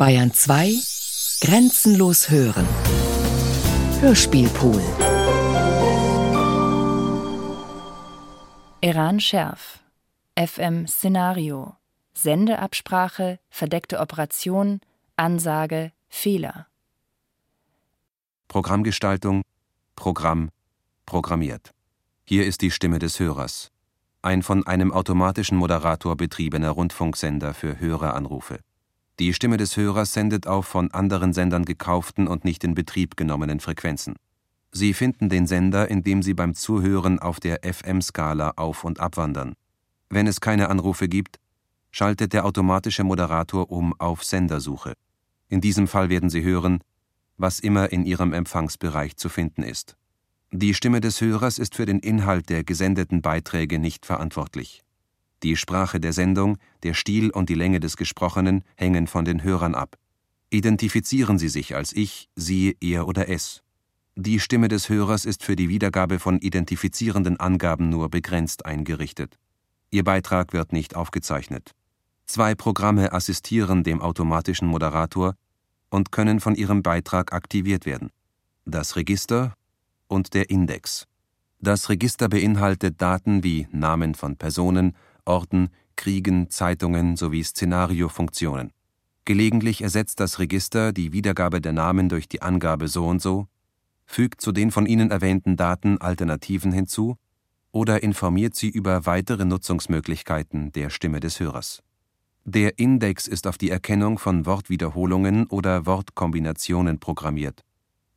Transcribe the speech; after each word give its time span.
Bayern 0.00 0.32
2 0.32 0.82
Grenzenlos 1.42 2.30
hören. 2.30 2.66
Hörspielpool. 4.00 4.82
Iran 8.80 9.20
Schärf. 9.20 9.80
FM 10.36 10.86
Szenario. 10.86 11.76
Sendeabsprache, 12.14 13.40
verdeckte 13.50 14.00
Operation, 14.00 14.80
Ansage, 15.16 15.92
Fehler. 16.08 16.66
Programmgestaltung, 18.48 19.42
Programm, 19.96 20.48
programmiert. 21.04 21.72
Hier 22.24 22.46
ist 22.46 22.62
die 22.62 22.70
Stimme 22.70 23.00
des 23.00 23.20
Hörers. 23.20 23.70
Ein 24.22 24.42
von 24.42 24.66
einem 24.66 24.92
automatischen 24.92 25.58
Moderator 25.58 26.16
betriebener 26.16 26.70
Rundfunksender 26.70 27.52
für 27.52 27.78
Höreranrufe. 27.78 28.60
Die 29.20 29.34
Stimme 29.34 29.58
des 29.58 29.76
Hörers 29.76 30.14
sendet 30.14 30.46
auf 30.46 30.66
von 30.66 30.90
anderen 30.92 31.34
Sendern 31.34 31.66
gekauften 31.66 32.26
und 32.26 32.46
nicht 32.46 32.64
in 32.64 32.72
Betrieb 32.72 33.18
genommenen 33.18 33.60
Frequenzen. 33.60 34.14
Sie 34.72 34.94
finden 34.94 35.28
den 35.28 35.46
Sender, 35.46 35.90
indem 35.90 36.22
Sie 36.22 36.32
beim 36.32 36.54
Zuhören 36.54 37.18
auf 37.18 37.38
der 37.38 37.60
FM-Skala 37.62 38.52
auf- 38.56 38.82
und 38.82 38.98
abwandern. 38.98 39.52
Wenn 40.08 40.26
es 40.26 40.40
keine 40.40 40.70
Anrufe 40.70 41.06
gibt, 41.06 41.36
schaltet 41.90 42.32
der 42.32 42.46
automatische 42.46 43.04
Moderator 43.04 43.70
um 43.70 43.92
auf 44.00 44.24
Sendersuche. 44.24 44.94
In 45.50 45.60
diesem 45.60 45.86
Fall 45.86 46.08
werden 46.08 46.30
Sie 46.30 46.42
hören, 46.42 46.78
was 47.36 47.60
immer 47.60 47.92
in 47.92 48.06
Ihrem 48.06 48.32
Empfangsbereich 48.32 49.16
zu 49.18 49.28
finden 49.28 49.64
ist. 49.64 49.98
Die 50.50 50.72
Stimme 50.72 51.02
des 51.02 51.20
Hörers 51.20 51.58
ist 51.58 51.74
für 51.74 51.84
den 51.84 51.98
Inhalt 51.98 52.48
der 52.48 52.64
gesendeten 52.64 53.20
Beiträge 53.20 53.78
nicht 53.78 54.06
verantwortlich. 54.06 54.82
Die 55.42 55.56
Sprache 55.56 56.00
der 56.00 56.12
Sendung, 56.12 56.58
der 56.82 56.94
Stil 56.94 57.30
und 57.30 57.48
die 57.48 57.54
Länge 57.54 57.80
des 57.80 57.96
Gesprochenen 57.96 58.62
hängen 58.76 59.06
von 59.06 59.24
den 59.24 59.42
Hörern 59.42 59.74
ab. 59.74 59.96
Identifizieren 60.50 61.38
Sie 61.38 61.48
sich 61.48 61.74
als 61.74 61.92
ich, 61.92 62.28
Sie, 62.36 62.76
er 62.80 63.06
oder 63.06 63.28
es. 63.28 63.62
Die 64.16 64.40
Stimme 64.40 64.68
des 64.68 64.88
Hörers 64.88 65.24
ist 65.24 65.44
für 65.44 65.56
die 65.56 65.68
Wiedergabe 65.68 66.18
von 66.18 66.40
identifizierenden 66.40 67.38
Angaben 67.38 67.88
nur 67.88 68.10
begrenzt 68.10 68.66
eingerichtet. 68.66 69.38
Ihr 69.90 70.04
Beitrag 70.04 70.52
wird 70.52 70.72
nicht 70.72 70.94
aufgezeichnet. 70.94 71.72
Zwei 72.26 72.54
Programme 72.54 73.12
assistieren 73.12 73.82
dem 73.82 74.00
automatischen 74.00 74.68
Moderator 74.68 75.34
und 75.88 76.12
können 76.12 76.40
von 76.40 76.54
ihrem 76.54 76.82
Beitrag 76.82 77.32
aktiviert 77.32 77.86
werden. 77.86 78.10
Das 78.64 78.96
Register 78.96 79.54
und 80.06 80.34
der 80.34 80.50
Index. 80.50 81.06
Das 81.60 81.88
Register 81.88 82.28
beinhaltet 82.28 83.00
Daten 83.02 83.42
wie 83.44 83.68
Namen 83.70 84.14
von 84.14 84.36
Personen, 84.36 84.96
Orten, 85.24 85.70
Kriegen, 85.96 86.50
Zeitungen 86.50 87.16
sowie 87.16 87.42
Szenariofunktionen. 87.42 88.72
Gelegentlich 89.24 89.82
ersetzt 89.82 90.20
das 90.20 90.38
Register 90.38 90.92
die 90.92 91.12
Wiedergabe 91.12 91.60
der 91.60 91.72
Namen 91.72 92.08
durch 92.08 92.28
die 92.28 92.42
Angabe 92.42 92.88
so 92.88 93.06
und 93.06 93.20
so, 93.20 93.46
fügt 94.06 94.40
zu 94.40 94.50
den 94.50 94.70
von 94.70 94.86
Ihnen 94.86 95.10
erwähnten 95.10 95.56
Daten 95.56 95.98
Alternativen 95.98 96.72
hinzu 96.72 97.16
oder 97.70 98.02
informiert 98.02 98.56
Sie 98.56 98.68
über 98.68 99.06
weitere 99.06 99.44
Nutzungsmöglichkeiten 99.44 100.72
der 100.72 100.90
Stimme 100.90 101.20
des 101.20 101.38
Hörers. 101.38 101.82
Der 102.44 102.78
Index 102.78 103.28
ist 103.28 103.46
auf 103.46 103.58
die 103.58 103.70
Erkennung 103.70 104.18
von 104.18 104.46
Wortwiederholungen 104.46 105.46
oder 105.46 105.86
Wortkombinationen 105.86 106.98
programmiert. 106.98 107.62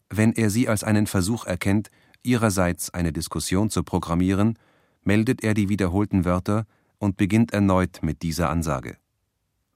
Wenn 0.09 0.33
er 0.33 0.49
Sie 0.49 0.67
als 0.67 0.83
einen 0.83 1.07
Versuch 1.07 1.45
erkennt, 1.45 1.89
Ihrerseits 2.23 2.93
eine 2.93 3.11
Diskussion 3.11 3.69
zu 3.69 3.83
programmieren, 3.83 4.57
meldet 5.03 5.43
er 5.43 5.53
die 5.53 5.69
wiederholten 5.69 6.23
Wörter 6.23 6.65
und 7.03 7.17
beginnt 7.17 7.51
erneut 7.51 7.99
mit 8.01 8.21
dieser 8.21 8.49
Ansage. 8.49 8.95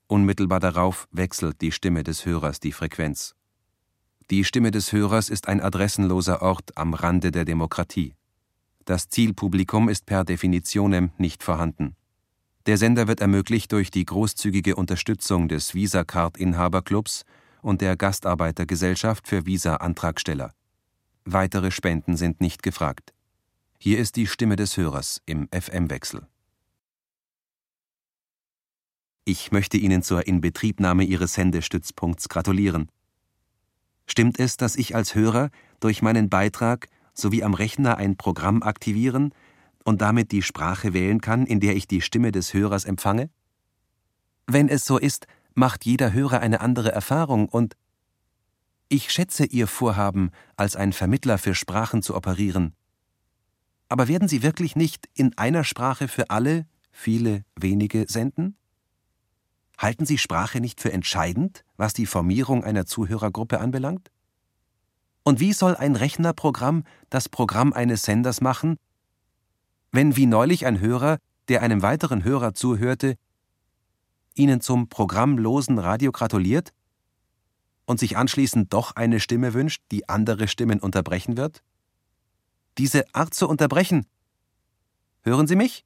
Unmittelbar 0.07 0.61
darauf 0.61 1.09
wechselt 1.11 1.59
die 1.59 1.73
Stimme 1.73 2.03
des 2.03 2.25
Hörers 2.25 2.61
die 2.61 2.71
Frequenz. 2.71 3.35
Die 4.29 4.45
Stimme 4.45 4.71
des 4.71 4.93
Hörers 4.93 5.27
ist 5.27 5.49
ein 5.49 5.59
adressenloser 5.59 6.41
Ort 6.41 6.77
am 6.77 6.93
Rande 6.93 7.31
der 7.31 7.43
Demokratie. 7.43 8.15
Das 8.85 9.09
Zielpublikum 9.09 9.89
ist 9.89 10.05
per 10.05 10.23
Definitionem 10.23 11.11
nicht 11.17 11.43
vorhanden. 11.43 11.97
Der 12.65 12.77
Sender 12.77 13.09
wird 13.09 13.19
ermöglicht 13.19 13.73
durch 13.73 13.91
die 13.91 14.05
großzügige 14.05 14.77
Unterstützung 14.77 15.49
des 15.49 15.73
Visa-Card-Inhaberclubs 15.73 17.25
und 17.61 17.81
der 17.81 17.97
Gastarbeitergesellschaft 17.97 19.27
für 19.27 19.45
Visa-Antragsteller. 19.45 20.53
Weitere 21.25 21.71
Spenden 21.71 22.15
sind 22.15 22.39
nicht 22.39 22.63
gefragt. 22.63 23.13
Hier 23.79 23.99
ist 23.99 24.15
die 24.15 24.27
Stimme 24.27 24.55
des 24.55 24.77
Hörers 24.77 25.21
im 25.25 25.49
FM-Wechsel. 25.51 26.25
Ich 29.29 29.51
möchte 29.51 29.75
Ihnen 29.75 30.03
zur 30.03 30.25
Inbetriebnahme 30.25 31.03
Ihres 31.03 31.33
Sendestützpunkts 31.33 32.29
gratulieren. 32.29 32.89
Stimmt 34.05 34.39
es, 34.39 34.55
dass 34.55 34.77
ich 34.77 34.95
als 34.95 35.15
Hörer 35.15 35.49
durch 35.81 36.01
meinen 36.01 36.29
Beitrag 36.29 36.87
sowie 37.13 37.43
am 37.43 37.53
Rechner 37.53 37.97
ein 37.97 38.15
Programm 38.15 38.63
aktivieren 38.63 39.33
und 39.83 39.99
damit 39.99 40.31
die 40.31 40.41
Sprache 40.41 40.93
wählen 40.93 41.19
kann, 41.19 41.45
in 41.45 41.59
der 41.59 41.75
ich 41.75 41.89
die 41.89 41.99
Stimme 41.99 42.31
des 42.31 42.53
Hörers 42.53 42.85
empfange? 42.85 43.29
Wenn 44.45 44.69
es 44.69 44.85
so 44.85 44.97
ist, 44.97 45.27
macht 45.53 45.83
jeder 45.83 46.13
Hörer 46.13 46.39
eine 46.39 46.61
andere 46.61 46.93
Erfahrung 46.93 47.49
und 47.49 47.75
ich 48.87 49.11
schätze 49.11 49.45
Ihr 49.45 49.67
Vorhaben, 49.67 50.31
als 50.55 50.77
ein 50.77 50.93
Vermittler 50.93 51.37
für 51.37 51.53
Sprachen 51.53 52.01
zu 52.01 52.15
operieren. 52.15 52.75
Aber 53.89 54.07
werden 54.07 54.29
Sie 54.29 54.41
wirklich 54.41 54.77
nicht 54.77 55.09
in 55.15 55.37
einer 55.37 55.65
Sprache 55.65 56.07
für 56.07 56.29
alle, 56.29 56.65
viele, 56.93 57.43
wenige 57.57 58.05
senden? 58.07 58.55
Halten 59.77 60.05
Sie 60.05 60.17
Sprache 60.17 60.59
nicht 60.59 60.81
für 60.81 60.91
entscheidend, 60.91 61.63
was 61.75 61.93
die 61.93 62.07
Formierung 62.07 62.63
einer 62.63 62.85
Zuhörergruppe 62.85 63.59
anbelangt? 63.59 64.09
Und 65.23 65.39
wie 65.39 65.53
soll 65.53 65.75
ein 65.75 65.95
Rechnerprogramm 65.95 66.83
das 67.09 67.29
Programm 67.29 67.73
eines 67.73 68.01
Senders 68.01 68.41
machen, 68.41 68.77
wenn 69.91 70.15
wie 70.15 70.25
neulich 70.25 70.65
ein 70.65 70.79
Hörer, 70.79 71.17
der 71.47 71.61
einem 71.61 71.81
weiteren 71.81 72.23
Hörer 72.23 72.53
zuhörte, 72.53 73.17
Ihnen 74.35 74.61
zum 74.61 74.87
programmlosen 74.89 75.79
Radio 75.79 76.11
gratuliert 76.11 76.71
und 77.85 77.99
sich 77.99 78.17
anschließend 78.17 78.71
doch 78.73 78.95
eine 78.95 79.19
Stimme 79.19 79.53
wünscht, 79.53 79.81
die 79.91 80.07
andere 80.09 80.47
Stimmen 80.47 80.79
unterbrechen 80.79 81.37
wird? 81.37 81.63
Diese 82.77 83.03
Art 83.13 83.33
zu 83.33 83.47
unterbrechen. 83.47 84.05
Hören 85.21 85.47
Sie 85.47 85.55
mich? 85.55 85.85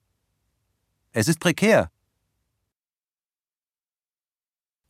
Es 1.13 1.27
ist 1.27 1.39
prekär. 1.39 1.89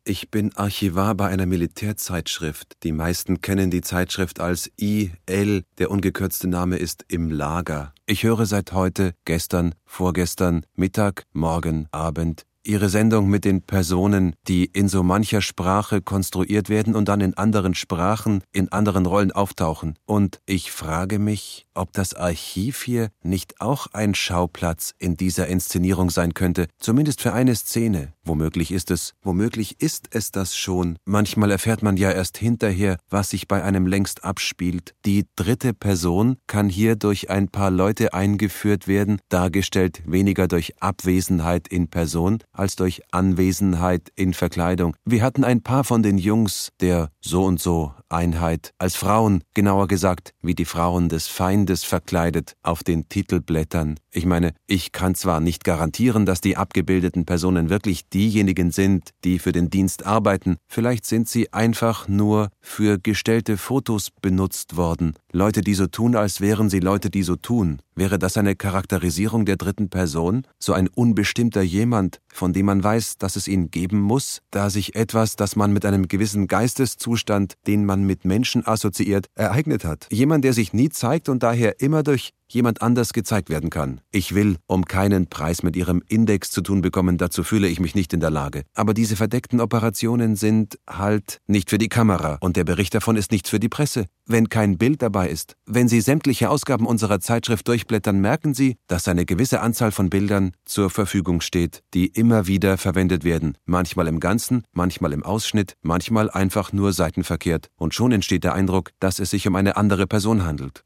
Ich 0.03 0.31
bin 0.31 0.51
Archivar 0.55 1.13
bei 1.13 1.27
einer 1.27 1.45
Militärzeitschrift. 1.45 2.77
Die 2.81 2.91
meisten 2.91 3.39
kennen 3.39 3.69
die 3.69 3.81
Zeitschrift 3.81 4.39
als 4.39 4.71
IL. 4.77 5.63
Der 5.77 5.91
ungekürzte 5.91 6.47
Name 6.47 6.77
ist 6.77 7.05
Im 7.07 7.29
Lager. 7.29 7.93
Ich 8.07 8.23
höre 8.23 8.47
seit 8.47 8.71
heute, 8.71 9.13
gestern, 9.25 9.75
vorgestern, 9.85 10.65
Mittag, 10.75 11.25
morgen, 11.33 11.87
Abend, 11.91 12.47
Ihre 12.63 12.89
Sendung 12.89 13.27
mit 13.27 13.43
den 13.43 13.63
Personen, 13.63 14.35
die 14.47 14.65
in 14.65 14.87
so 14.87 15.01
mancher 15.01 15.41
Sprache 15.41 16.01
konstruiert 16.01 16.69
werden 16.69 16.95
und 16.95 17.07
dann 17.07 17.19
in 17.19 17.33
anderen 17.33 17.73
Sprachen, 17.73 18.43
in 18.51 18.71
anderen 18.71 19.07
Rollen 19.07 19.31
auftauchen. 19.31 19.95
Und 20.05 20.39
ich 20.45 20.71
frage 20.71 21.17
mich, 21.17 21.65
ob 21.73 21.93
das 21.93 22.13
Archiv 22.13 22.83
hier 22.83 23.09
nicht 23.23 23.61
auch 23.61 23.87
ein 23.93 24.13
Schauplatz 24.13 24.93
in 24.99 25.17
dieser 25.17 25.47
Inszenierung 25.47 26.11
sein 26.11 26.33
könnte, 26.33 26.67
zumindest 26.79 27.21
für 27.21 27.33
eine 27.33 27.55
Szene. 27.55 28.13
Womöglich 28.23 28.71
ist 28.71 28.91
es, 28.91 29.13
womöglich 29.23 29.81
ist 29.81 30.09
es 30.11 30.31
das 30.31 30.55
schon. 30.55 30.97
Manchmal 31.05 31.49
erfährt 31.49 31.81
man 31.81 31.97
ja 31.97 32.11
erst 32.11 32.37
hinterher, 32.37 32.97
was 33.09 33.31
sich 33.31 33.47
bei 33.47 33.63
einem 33.63 33.87
längst 33.87 34.23
abspielt. 34.23 34.93
Die 35.05 35.25
dritte 35.35 35.73
Person 35.73 36.37
kann 36.45 36.69
hier 36.69 36.95
durch 36.95 37.31
ein 37.31 37.47
paar 37.47 37.71
Leute 37.71 38.13
eingeführt 38.13 38.87
werden, 38.87 39.19
dargestellt 39.29 40.03
weniger 40.05 40.47
durch 40.47 40.79
Abwesenheit 40.81 41.67
in 41.67 41.87
Person, 41.87 42.43
als 42.51 42.75
durch 42.75 43.01
Anwesenheit 43.11 44.11
in 44.15 44.33
Verkleidung. 44.33 44.95
Wir 45.05 45.23
hatten 45.23 45.43
ein 45.43 45.61
paar 45.61 45.83
von 45.83 46.03
den 46.03 46.17
Jungs 46.17 46.69
der 46.79 47.09
so 47.21 47.43
und 47.43 47.59
so 47.59 47.93
Einheit 48.11 48.73
als 48.77 48.95
Frauen, 48.95 49.43
genauer 49.53 49.87
gesagt, 49.87 50.33
wie 50.41 50.55
die 50.55 50.65
Frauen 50.65 51.09
des 51.09 51.27
Feindes 51.27 51.83
verkleidet, 51.83 52.53
auf 52.63 52.83
den 52.83 53.09
Titelblättern. 53.09 53.99
Ich 54.11 54.25
meine, 54.25 54.53
ich 54.67 54.91
kann 54.91 55.15
zwar 55.15 55.39
nicht 55.39 55.63
garantieren, 55.63 56.25
dass 56.25 56.41
die 56.41 56.57
abgebildeten 56.57 57.25
Personen 57.25 57.69
wirklich 57.69 58.09
diejenigen 58.09 58.71
sind, 58.71 59.11
die 59.23 59.39
für 59.39 59.51
den 59.51 59.69
Dienst 59.69 60.05
arbeiten, 60.05 60.57
vielleicht 60.67 61.05
sind 61.05 61.29
sie 61.29 61.53
einfach 61.53 62.07
nur 62.07 62.49
für 62.59 62.99
gestellte 62.99 63.57
Fotos 63.57 64.09
benutzt 64.11 64.75
worden, 64.75 65.13
Leute, 65.33 65.61
die 65.61 65.75
so 65.75 65.87
tun, 65.87 66.17
als 66.17 66.41
wären 66.41 66.69
sie 66.69 66.79
Leute, 66.79 67.09
die 67.09 67.23
so 67.23 67.37
tun. 67.37 67.81
Wäre 67.95 68.19
das 68.19 68.35
eine 68.35 68.55
Charakterisierung 68.55 69.45
der 69.45 69.55
dritten 69.55 69.89
Person? 69.89 70.45
So 70.59 70.73
ein 70.73 70.89
unbestimmter 70.89 71.61
jemand, 71.61 72.19
von 72.27 72.51
dem 72.51 72.65
man 72.65 72.83
weiß, 72.83 73.17
dass 73.17 73.37
es 73.37 73.47
ihn 73.47 73.71
geben 73.71 74.01
muss, 74.01 74.41
da 74.51 74.69
sich 74.69 74.95
etwas, 74.95 75.35
das 75.37 75.55
man 75.55 75.71
mit 75.71 75.85
einem 75.85 76.07
gewissen 76.09 76.47
Geisteszustand, 76.47 77.53
den 77.67 77.85
man 77.85 78.00
mit 78.05 78.25
Menschen 78.25 78.65
assoziiert, 78.65 79.29
ereignet 79.35 79.85
hat. 79.85 80.07
Jemand, 80.11 80.43
der 80.43 80.53
sich 80.53 80.73
nie 80.73 80.89
zeigt 80.89 81.29
und 81.29 81.43
daher 81.43 81.81
immer 81.81 82.03
durch 82.03 82.33
jemand 82.53 82.81
anders 82.81 83.13
gezeigt 83.13 83.49
werden 83.49 83.69
kann. 83.69 84.01
Ich 84.11 84.35
will 84.35 84.57
um 84.67 84.85
keinen 84.85 85.27
Preis 85.27 85.63
mit 85.63 85.75
Ihrem 85.75 86.01
Index 86.07 86.51
zu 86.51 86.61
tun 86.61 86.81
bekommen, 86.81 87.17
dazu 87.17 87.43
fühle 87.43 87.67
ich 87.67 87.79
mich 87.79 87.95
nicht 87.95 88.13
in 88.13 88.19
der 88.19 88.29
Lage. 88.29 88.63
Aber 88.73 88.93
diese 88.93 89.15
verdeckten 89.15 89.59
Operationen 89.59 90.35
sind 90.35 90.77
halt 90.89 91.39
nicht 91.47 91.69
für 91.69 91.77
die 91.77 91.89
Kamera 91.89 92.37
und 92.41 92.55
der 92.55 92.63
Bericht 92.63 92.93
davon 92.93 93.15
ist 93.15 93.31
nichts 93.31 93.49
für 93.49 93.59
die 93.59 93.69
Presse. 93.69 94.05
Wenn 94.25 94.49
kein 94.49 94.77
Bild 94.77 95.01
dabei 95.01 95.29
ist, 95.29 95.55
wenn 95.65 95.87
Sie 95.87 95.99
sämtliche 95.99 96.49
Ausgaben 96.49 96.85
unserer 96.85 97.19
Zeitschrift 97.19 97.67
durchblättern, 97.67 98.19
merken 98.19 98.53
Sie, 98.53 98.77
dass 98.87 99.07
eine 99.07 99.25
gewisse 99.25 99.61
Anzahl 99.61 99.91
von 99.91 100.09
Bildern 100.09 100.51
zur 100.65 100.89
Verfügung 100.89 101.41
steht, 101.41 101.83
die 101.93 102.07
immer 102.07 102.47
wieder 102.47 102.77
verwendet 102.77 103.23
werden, 103.23 103.57
manchmal 103.65 104.07
im 104.07 104.19
Ganzen, 104.19 104.63
manchmal 104.71 105.13
im 105.13 105.23
Ausschnitt, 105.23 105.75
manchmal 105.81 106.29
einfach 106.29 106.71
nur 106.71 106.93
seitenverkehrt, 106.93 107.69
und 107.75 107.93
schon 107.93 108.11
entsteht 108.11 108.43
der 108.43 108.53
Eindruck, 108.53 108.91
dass 108.99 109.19
es 109.19 109.31
sich 109.31 109.47
um 109.47 109.55
eine 109.55 109.75
andere 109.75 110.07
Person 110.07 110.45
handelt. 110.45 110.83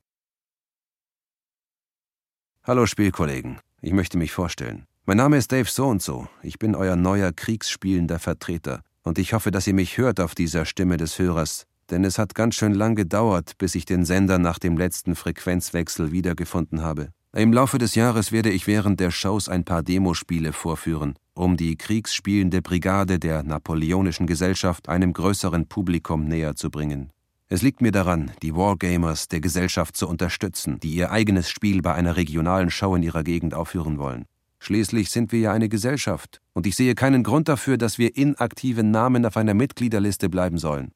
Hallo 2.68 2.88
Spielkollegen, 2.88 3.60
ich 3.80 3.94
möchte 3.94 4.18
mich 4.18 4.32
vorstellen. 4.32 4.86
Mein 5.06 5.18
Name 5.18 5.38
ist 5.38 5.52
Dave 5.52 5.70
So 5.70 5.86
und 5.86 6.02
so. 6.02 6.28
Ich 6.42 6.58
bin 6.58 6.74
euer 6.74 6.96
neuer 6.96 7.32
kriegsspielender 7.32 8.18
Vertreter 8.18 8.82
und 9.04 9.20
ich 9.20 9.34
hoffe, 9.34 9.52
dass 9.52 9.68
ihr 9.68 9.76
mich 9.76 10.00
hört 10.00 10.20
auf 10.20 10.34
dieser 10.34 10.66
Stimme 10.66 10.98
des 10.98 11.20
Hörers, 11.20 11.68
denn 11.92 12.04
es 12.04 12.18
hat 12.18 12.34
ganz 12.34 12.56
schön 12.56 12.74
lang 12.74 12.96
gedauert, 12.96 13.52
bis 13.60 13.76
ich 13.76 13.86
den 13.86 14.04
Sender 14.04 14.40
nach 14.40 14.58
dem 14.58 14.78
letzten 14.78 15.14
Frequenzwechsel 15.14 16.12
wiedergefunden 16.12 16.82
habe. 16.82 17.10
Im 17.36 17.54
Laufe 17.54 17.78
des 17.78 17.94
Jahres 17.94 18.32
werde 18.32 18.50
ich 18.50 18.66
während 18.66 19.00
der 19.00 19.12
Shows 19.12 19.48
ein 19.48 19.64
paar 19.64 19.84
Demospiele 19.84 20.52
vorführen, 20.52 21.14
um 21.36 21.58
die 21.58 21.76
kriegsspielende 21.76 22.64
Brigade 22.64 23.20
der 23.20 23.44
Napoleonischen 23.44 24.26
Gesellschaft 24.26 24.90
einem 24.90 25.14
größeren 25.14 25.68
Publikum 25.68 26.26
näher 26.26 26.56
zu 26.56 26.72
bringen. 26.72 27.12
Es 27.48 27.62
liegt 27.62 27.80
mir 27.80 27.92
daran, 27.92 28.32
die 28.42 28.56
Wargamers 28.56 29.28
der 29.28 29.40
Gesellschaft 29.40 29.96
zu 29.96 30.08
unterstützen, 30.08 30.80
die 30.80 30.96
ihr 30.96 31.12
eigenes 31.12 31.48
Spiel 31.48 31.84
bei 31.84 31.94
einer 31.94 32.18
regionalen 32.18 32.72
Show 32.72 32.96
in 32.96 33.04
ihrer 33.04 33.24
Gegend 33.24 33.54
aufführen 33.54 34.00
wollen. 34.00 34.26
Schließlich 34.58 35.12
sind 35.12 35.32
wir 35.32 35.40
ja 35.42 35.54
eine 35.54 35.70
Gesellschaft, 35.70 36.42
und 36.54 36.66
ich 36.66 36.76
sehe 36.76 36.96
keinen 36.96 37.22
Grund 37.22 37.48
dafür, 37.48 37.78
dass 37.78 38.00
wir 38.00 38.16
inaktiven 38.18 38.90
Namen 38.90 39.28
auf 39.28 39.38
einer 39.38 39.54
Mitgliederliste 39.54 40.28
bleiben 40.28 40.58
sollen. 40.58 40.92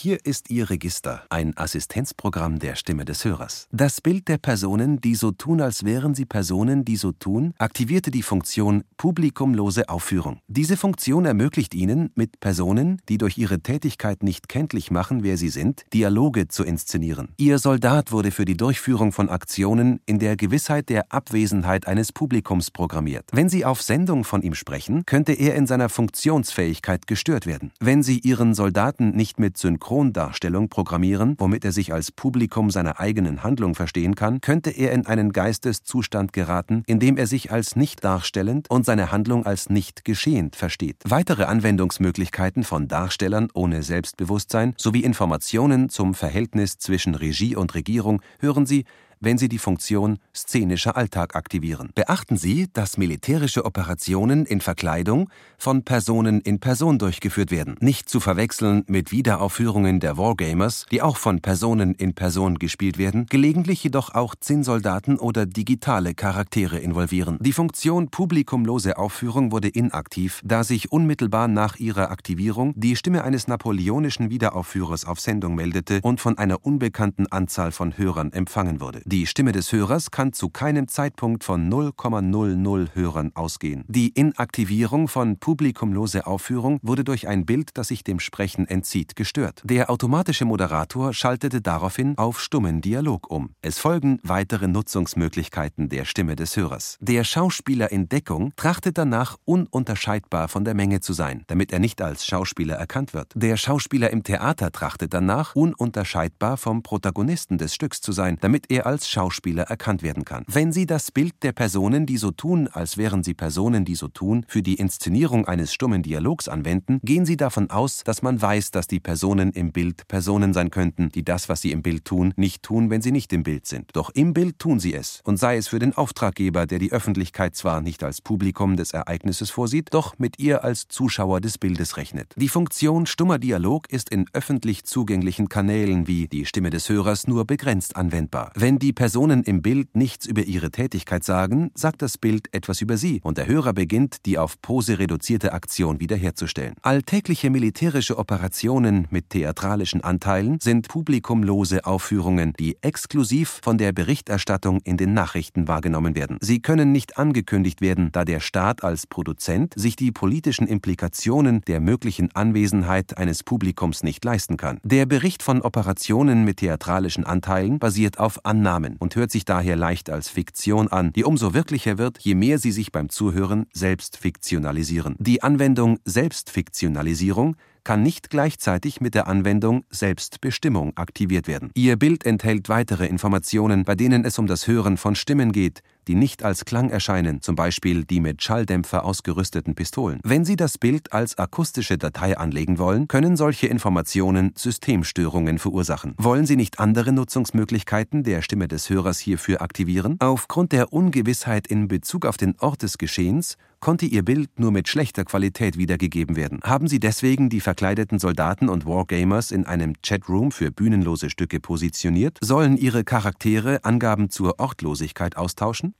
Hier 0.00 0.24
ist 0.24 0.48
Ihr 0.48 0.70
Register, 0.70 1.24
ein 1.28 1.56
Assistenzprogramm 1.56 2.60
der 2.60 2.76
Stimme 2.76 3.04
des 3.04 3.24
Hörers. 3.24 3.66
Das 3.72 4.00
Bild 4.00 4.28
der 4.28 4.38
Personen, 4.38 5.00
die 5.00 5.16
so 5.16 5.32
tun, 5.32 5.60
als 5.60 5.84
wären 5.84 6.14
sie 6.14 6.24
Personen, 6.24 6.84
die 6.84 6.94
so 6.94 7.10
tun, 7.10 7.52
aktivierte 7.58 8.12
die 8.12 8.22
Funktion 8.22 8.84
Publikumlose 8.96 9.88
Aufführung. 9.88 10.38
Diese 10.46 10.76
Funktion 10.76 11.24
ermöglicht 11.24 11.74
Ihnen, 11.74 12.12
mit 12.14 12.38
Personen, 12.38 13.02
die 13.08 13.18
durch 13.18 13.38
ihre 13.38 13.58
Tätigkeit 13.58 14.22
nicht 14.22 14.48
kenntlich 14.48 14.92
machen, 14.92 15.24
wer 15.24 15.36
sie 15.36 15.48
sind, 15.48 15.84
Dialoge 15.92 16.46
zu 16.46 16.62
inszenieren. 16.62 17.30
Ihr 17.36 17.58
Soldat 17.58 18.12
wurde 18.12 18.30
für 18.30 18.44
die 18.44 18.56
Durchführung 18.56 19.10
von 19.10 19.28
Aktionen 19.28 19.98
in 20.06 20.20
der 20.20 20.36
Gewissheit 20.36 20.90
der 20.90 21.12
Abwesenheit 21.12 21.88
eines 21.88 22.12
Publikums 22.12 22.70
programmiert. 22.70 23.24
Wenn 23.32 23.48
Sie 23.48 23.64
auf 23.64 23.82
Sendung 23.82 24.22
von 24.22 24.42
ihm 24.42 24.54
sprechen, 24.54 25.02
könnte 25.06 25.32
er 25.32 25.56
in 25.56 25.66
seiner 25.66 25.88
Funktionsfähigkeit 25.88 27.08
gestört 27.08 27.46
werden. 27.46 27.72
Wenn 27.80 28.04
Sie 28.04 28.20
Ihren 28.20 28.54
Soldaten 28.54 29.10
nicht 29.10 29.40
mit 29.40 29.58
Synchron 29.58 29.87
Synchrondarstellung 29.88 30.68
programmieren, 30.68 31.34
womit 31.38 31.64
er 31.64 31.72
sich 31.72 31.94
als 31.94 32.12
Publikum 32.12 32.70
seiner 32.70 33.00
eigenen 33.00 33.42
Handlung 33.42 33.74
verstehen 33.74 34.14
kann, 34.14 34.42
könnte 34.42 34.68
er 34.68 34.92
in 34.92 35.06
einen 35.06 35.32
Geisteszustand 35.32 36.34
geraten, 36.34 36.82
in 36.86 37.00
dem 37.00 37.16
er 37.16 37.26
sich 37.26 37.52
als 37.52 37.74
nicht 37.74 38.04
darstellend 38.04 38.68
und 38.70 38.84
seine 38.84 39.12
Handlung 39.12 39.46
als 39.46 39.70
nicht 39.70 40.04
geschehend 40.04 40.56
versteht. 40.56 40.96
Weitere 41.04 41.44
Anwendungsmöglichkeiten 41.44 42.64
von 42.64 42.86
Darstellern 42.86 43.48
ohne 43.54 43.82
Selbstbewusstsein 43.82 44.74
sowie 44.76 45.04
Informationen 45.04 45.88
zum 45.88 46.12
Verhältnis 46.12 46.76
zwischen 46.76 47.14
Regie 47.14 47.56
und 47.56 47.74
Regierung 47.74 48.20
hören 48.40 48.66
Sie 48.66 48.84
wenn 49.20 49.38
Sie 49.38 49.48
die 49.48 49.58
Funktion 49.58 50.18
Szenischer 50.34 50.96
Alltag 50.96 51.36
aktivieren. 51.36 51.90
Beachten 51.94 52.36
Sie, 52.36 52.68
dass 52.72 52.96
militärische 52.96 53.64
Operationen 53.64 54.46
in 54.46 54.60
Verkleidung 54.60 55.30
von 55.56 55.84
Personen 55.84 56.40
in 56.40 56.60
Person 56.60 56.98
durchgeführt 56.98 57.50
werden. 57.50 57.76
Nicht 57.80 58.08
zu 58.08 58.20
verwechseln 58.20 58.84
mit 58.86 59.12
Wiederaufführungen 59.12 60.00
der 60.00 60.18
Wargamers, 60.18 60.86
die 60.90 61.02
auch 61.02 61.16
von 61.16 61.40
Personen 61.40 61.94
in 61.94 62.14
Person 62.14 62.58
gespielt 62.58 62.98
werden, 62.98 63.26
gelegentlich 63.26 63.82
jedoch 63.82 64.14
auch 64.14 64.34
Zinnsoldaten 64.38 65.18
oder 65.18 65.46
digitale 65.46 66.14
Charaktere 66.14 66.78
involvieren. 66.78 67.38
Die 67.40 67.52
Funktion 67.52 68.10
publikumlose 68.10 68.98
Aufführung 68.98 69.52
wurde 69.52 69.68
inaktiv, 69.68 70.40
da 70.44 70.64
sich 70.64 70.92
unmittelbar 70.92 71.48
nach 71.48 71.76
ihrer 71.76 72.10
Aktivierung 72.10 72.72
die 72.76 72.96
Stimme 72.96 73.24
eines 73.24 73.48
napoleonischen 73.48 74.30
Wiederaufführers 74.30 75.04
auf 75.04 75.20
Sendung 75.20 75.54
meldete 75.54 76.00
und 76.02 76.20
von 76.20 76.38
einer 76.38 76.64
unbekannten 76.64 77.26
Anzahl 77.26 77.72
von 77.72 77.96
Hörern 77.96 78.32
empfangen 78.32 78.80
wurde. 78.80 79.02
Die 79.10 79.26
Stimme 79.26 79.52
des 79.52 79.72
Hörers 79.72 80.10
kann 80.10 80.34
zu 80.34 80.50
keinem 80.50 80.86
Zeitpunkt 80.86 81.42
von 81.42 81.72
0,00 81.72 82.88
Hörern 82.94 83.32
ausgehen. 83.34 83.86
Die 83.88 84.08
Inaktivierung 84.08 85.08
von 85.08 85.38
publikumlose 85.38 86.26
Aufführung 86.26 86.78
wurde 86.82 87.04
durch 87.04 87.26
ein 87.26 87.46
Bild, 87.46 87.70
das 87.78 87.88
sich 87.88 88.04
dem 88.04 88.20
Sprechen 88.20 88.68
entzieht, 88.68 89.16
gestört. 89.16 89.62
Der 89.64 89.88
automatische 89.88 90.44
Moderator 90.44 91.14
schaltete 91.14 91.62
daraufhin 91.62 92.18
auf 92.18 92.38
stummen 92.38 92.82
Dialog 92.82 93.30
um. 93.30 93.54
Es 93.62 93.78
folgen 93.78 94.20
weitere 94.24 94.68
Nutzungsmöglichkeiten 94.68 95.88
der 95.88 96.04
Stimme 96.04 96.36
des 96.36 96.54
Hörers. 96.58 96.98
Der 97.00 97.24
Schauspieler 97.24 97.90
in 97.90 98.10
Deckung 98.10 98.52
trachtet 98.56 98.98
danach, 98.98 99.38
ununterscheidbar 99.46 100.48
von 100.48 100.66
der 100.66 100.74
Menge 100.74 101.00
zu 101.00 101.14
sein, 101.14 101.44
damit 101.46 101.72
er 101.72 101.78
nicht 101.78 102.02
als 102.02 102.26
Schauspieler 102.26 102.74
erkannt 102.74 103.14
wird. 103.14 103.32
Der 103.34 103.56
Schauspieler 103.56 104.10
im 104.10 104.22
Theater 104.22 104.70
trachtet 104.70 105.14
danach, 105.14 105.54
ununterscheidbar 105.54 106.58
vom 106.58 106.82
Protagonisten 106.82 107.56
des 107.56 107.74
Stücks 107.74 108.02
zu 108.02 108.12
sein, 108.12 108.36
damit 108.42 108.70
er 108.70 108.84
als 108.84 108.97
als 108.98 109.08
Schauspieler 109.08 109.62
erkannt 109.62 110.02
werden 110.02 110.24
kann. 110.24 110.42
Wenn 110.48 110.72
Sie 110.72 110.84
das 110.84 111.12
Bild 111.12 111.34
der 111.44 111.52
Personen, 111.52 112.04
die 112.04 112.16
so 112.16 112.32
tun, 112.32 112.66
als 112.66 112.96
wären 112.96 113.22
sie 113.22 113.32
Personen, 113.32 113.84
die 113.84 113.94
so 113.94 114.08
tun, 114.08 114.44
für 114.48 114.60
die 114.60 114.74
Inszenierung 114.74 115.46
eines 115.46 115.72
stummen 115.72 116.02
Dialogs 116.02 116.48
anwenden, 116.48 116.98
gehen 117.04 117.24
Sie 117.24 117.36
davon 117.36 117.70
aus, 117.70 118.02
dass 118.02 118.22
man 118.22 118.42
weiß, 118.42 118.72
dass 118.72 118.88
die 118.88 118.98
Personen 118.98 119.52
im 119.52 119.70
Bild 119.70 120.08
Personen 120.08 120.52
sein 120.52 120.72
könnten, 120.72 121.10
die 121.10 121.24
das, 121.24 121.48
was 121.48 121.60
sie 121.60 121.70
im 121.70 121.82
Bild 121.82 122.06
tun, 122.06 122.34
nicht 122.34 122.64
tun, 122.64 122.90
wenn 122.90 123.00
sie 123.00 123.12
nicht 123.12 123.32
im 123.32 123.44
Bild 123.44 123.68
sind. 123.68 123.90
Doch 123.92 124.10
im 124.10 124.32
Bild 124.32 124.58
tun 124.58 124.80
sie 124.80 124.94
es. 124.94 125.20
Und 125.22 125.36
sei 125.36 125.56
es 125.58 125.68
für 125.68 125.78
den 125.78 125.96
Auftraggeber, 125.96 126.66
der 126.66 126.80
die 126.80 126.90
Öffentlichkeit 126.90 127.54
zwar 127.54 127.80
nicht 127.80 128.02
als 128.02 128.20
Publikum 128.20 128.74
des 128.76 128.92
Ereignisses 128.92 129.50
vorsieht, 129.50 129.94
doch 129.94 130.18
mit 130.18 130.40
ihr 130.40 130.64
als 130.64 130.88
Zuschauer 130.88 131.40
des 131.40 131.56
Bildes 131.56 131.96
rechnet. 131.96 132.34
Die 132.36 132.48
Funktion 132.48 133.06
stummer 133.06 133.38
Dialog 133.38 133.88
ist 133.92 134.10
in 134.10 134.26
öffentlich 134.32 134.82
zugänglichen 134.86 135.48
Kanälen 135.48 136.08
wie 136.08 136.26
die 136.26 136.46
Stimme 136.46 136.70
des 136.70 136.88
Hörers 136.88 137.28
nur 137.28 137.44
begrenzt 137.44 137.94
anwendbar. 137.94 138.50
Wenn 138.56 138.80
die 138.80 138.87
die 138.88 138.94
Personen 138.94 139.42
im 139.42 139.60
Bild 139.60 139.96
nichts 139.96 140.24
über 140.24 140.44
ihre 140.44 140.70
Tätigkeit 140.70 141.22
sagen, 141.22 141.70
sagt 141.74 142.00
das 142.00 142.16
Bild 142.16 142.48
etwas 142.54 142.80
über 142.80 142.96
sie 142.96 143.20
und 143.22 143.36
der 143.36 143.46
Hörer 143.46 143.74
beginnt, 143.74 144.24
die 144.24 144.38
auf 144.38 144.62
Pose 144.62 144.98
reduzierte 144.98 145.52
Aktion 145.52 146.00
wiederherzustellen. 146.00 146.72
Alltägliche 146.80 147.50
militärische 147.50 148.16
Operationen 148.16 149.06
mit 149.10 149.28
theatralischen 149.28 150.02
Anteilen 150.02 150.58
sind 150.58 150.88
publikumlose 150.88 151.84
Aufführungen, 151.84 152.54
die 152.58 152.78
exklusiv 152.80 153.60
von 153.62 153.76
der 153.76 153.92
Berichterstattung 153.92 154.80
in 154.84 154.96
den 154.96 155.12
Nachrichten 155.12 155.68
wahrgenommen 155.68 156.14
werden. 156.14 156.38
Sie 156.40 156.62
können 156.62 156.90
nicht 156.90 157.18
angekündigt 157.18 157.82
werden, 157.82 158.08
da 158.12 158.24
der 158.24 158.40
Staat 158.40 158.84
als 158.84 159.06
Produzent 159.06 159.74
sich 159.76 159.96
die 159.96 160.12
politischen 160.12 160.66
Implikationen 160.66 161.60
der 161.66 161.80
möglichen 161.80 162.34
Anwesenheit 162.34 163.18
eines 163.18 163.44
Publikums 163.44 164.02
nicht 164.02 164.24
leisten 164.24 164.56
kann. 164.56 164.78
Der 164.82 165.04
Bericht 165.04 165.42
von 165.42 165.60
Operationen 165.60 166.46
mit 166.46 166.56
theatralischen 166.56 167.24
Anteilen 167.24 167.78
basiert 167.78 168.18
auf 168.18 168.46
Annahmen 168.46 168.77
Namen 168.78 168.96
und 168.98 169.16
hört 169.16 169.30
sich 169.32 169.44
daher 169.44 169.76
leicht 169.76 170.08
als 170.08 170.28
Fiktion 170.28 170.88
an, 170.88 171.12
die 171.12 171.24
umso 171.24 171.52
wirklicher 171.52 171.98
wird, 171.98 172.18
je 172.20 172.34
mehr 172.34 172.58
sie 172.58 172.70
sich 172.70 172.92
beim 172.92 173.08
Zuhören 173.08 173.66
selbst 173.72 174.16
fiktionalisieren. 174.16 175.16
Die 175.18 175.42
Anwendung 175.42 175.98
Selbstfiktionalisierung 176.04 177.56
kann 177.82 178.02
nicht 178.02 178.30
gleichzeitig 178.30 179.00
mit 179.00 179.14
der 179.14 179.26
Anwendung 179.26 179.84
Selbstbestimmung 179.90 180.96
aktiviert 180.96 181.48
werden. 181.48 181.70
Ihr 181.74 181.96
Bild 181.96 182.24
enthält 182.24 182.68
weitere 182.68 183.06
Informationen, 183.06 183.84
bei 183.84 183.94
denen 183.94 184.24
es 184.24 184.38
um 184.38 184.46
das 184.46 184.66
Hören 184.66 184.96
von 184.96 185.14
Stimmen 185.14 185.52
geht, 185.52 185.82
die 186.08 186.14
nicht 186.14 186.42
als 186.42 186.64
Klang 186.64 186.90
erscheinen, 186.90 187.42
zum 187.42 187.54
Beispiel 187.54 188.04
die 188.04 188.20
mit 188.20 188.42
Schalldämpfer 188.42 189.04
ausgerüsteten 189.04 189.74
Pistolen. 189.74 190.20
Wenn 190.24 190.44
Sie 190.44 190.56
das 190.56 190.78
Bild 190.78 191.12
als 191.12 191.38
akustische 191.38 191.98
Datei 191.98 192.36
anlegen 192.36 192.78
wollen, 192.78 193.06
können 193.06 193.36
solche 193.36 193.66
Informationen 193.66 194.52
Systemstörungen 194.56 195.58
verursachen. 195.58 196.14
Wollen 196.16 196.46
Sie 196.46 196.56
nicht 196.56 196.80
andere 196.80 197.12
Nutzungsmöglichkeiten 197.12 198.24
der 198.24 198.42
Stimme 198.42 198.68
des 198.68 198.88
Hörers 198.88 199.18
hierfür 199.18 199.60
aktivieren? 199.60 200.16
Aufgrund 200.18 200.72
der 200.72 200.92
Ungewissheit 200.92 201.66
in 201.66 201.88
Bezug 201.88 202.24
auf 202.24 202.38
den 202.38 202.54
Ort 202.58 202.82
des 202.82 202.96
Geschehens 202.96 203.56
konnte 203.80 204.06
Ihr 204.06 204.24
Bild 204.24 204.58
nur 204.58 204.72
mit 204.72 204.88
schlechter 204.88 205.24
Qualität 205.24 205.78
wiedergegeben 205.78 206.36
werden. 206.36 206.60
Haben 206.62 206.88
Sie 206.88 207.00
deswegen 207.00 207.48
die 207.48 207.60
verkleideten 207.60 208.18
Soldaten 208.18 208.68
und 208.68 208.86
Wargamers 208.86 209.50
in 209.50 209.64
einem 209.66 209.94
Chatroom 210.02 210.52
für 210.52 210.70
bühnenlose 210.70 211.30
Stücke 211.30 211.60
positioniert? 211.60 212.38
Sollen 212.40 212.76
Ihre 212.76 213.04
Charaktere 213.04 213.84
Angaben 213.84 214.30
zur 214.30 214.58
Ortlosigkeit 214.58 215.36
austauschen? 215.36 215.94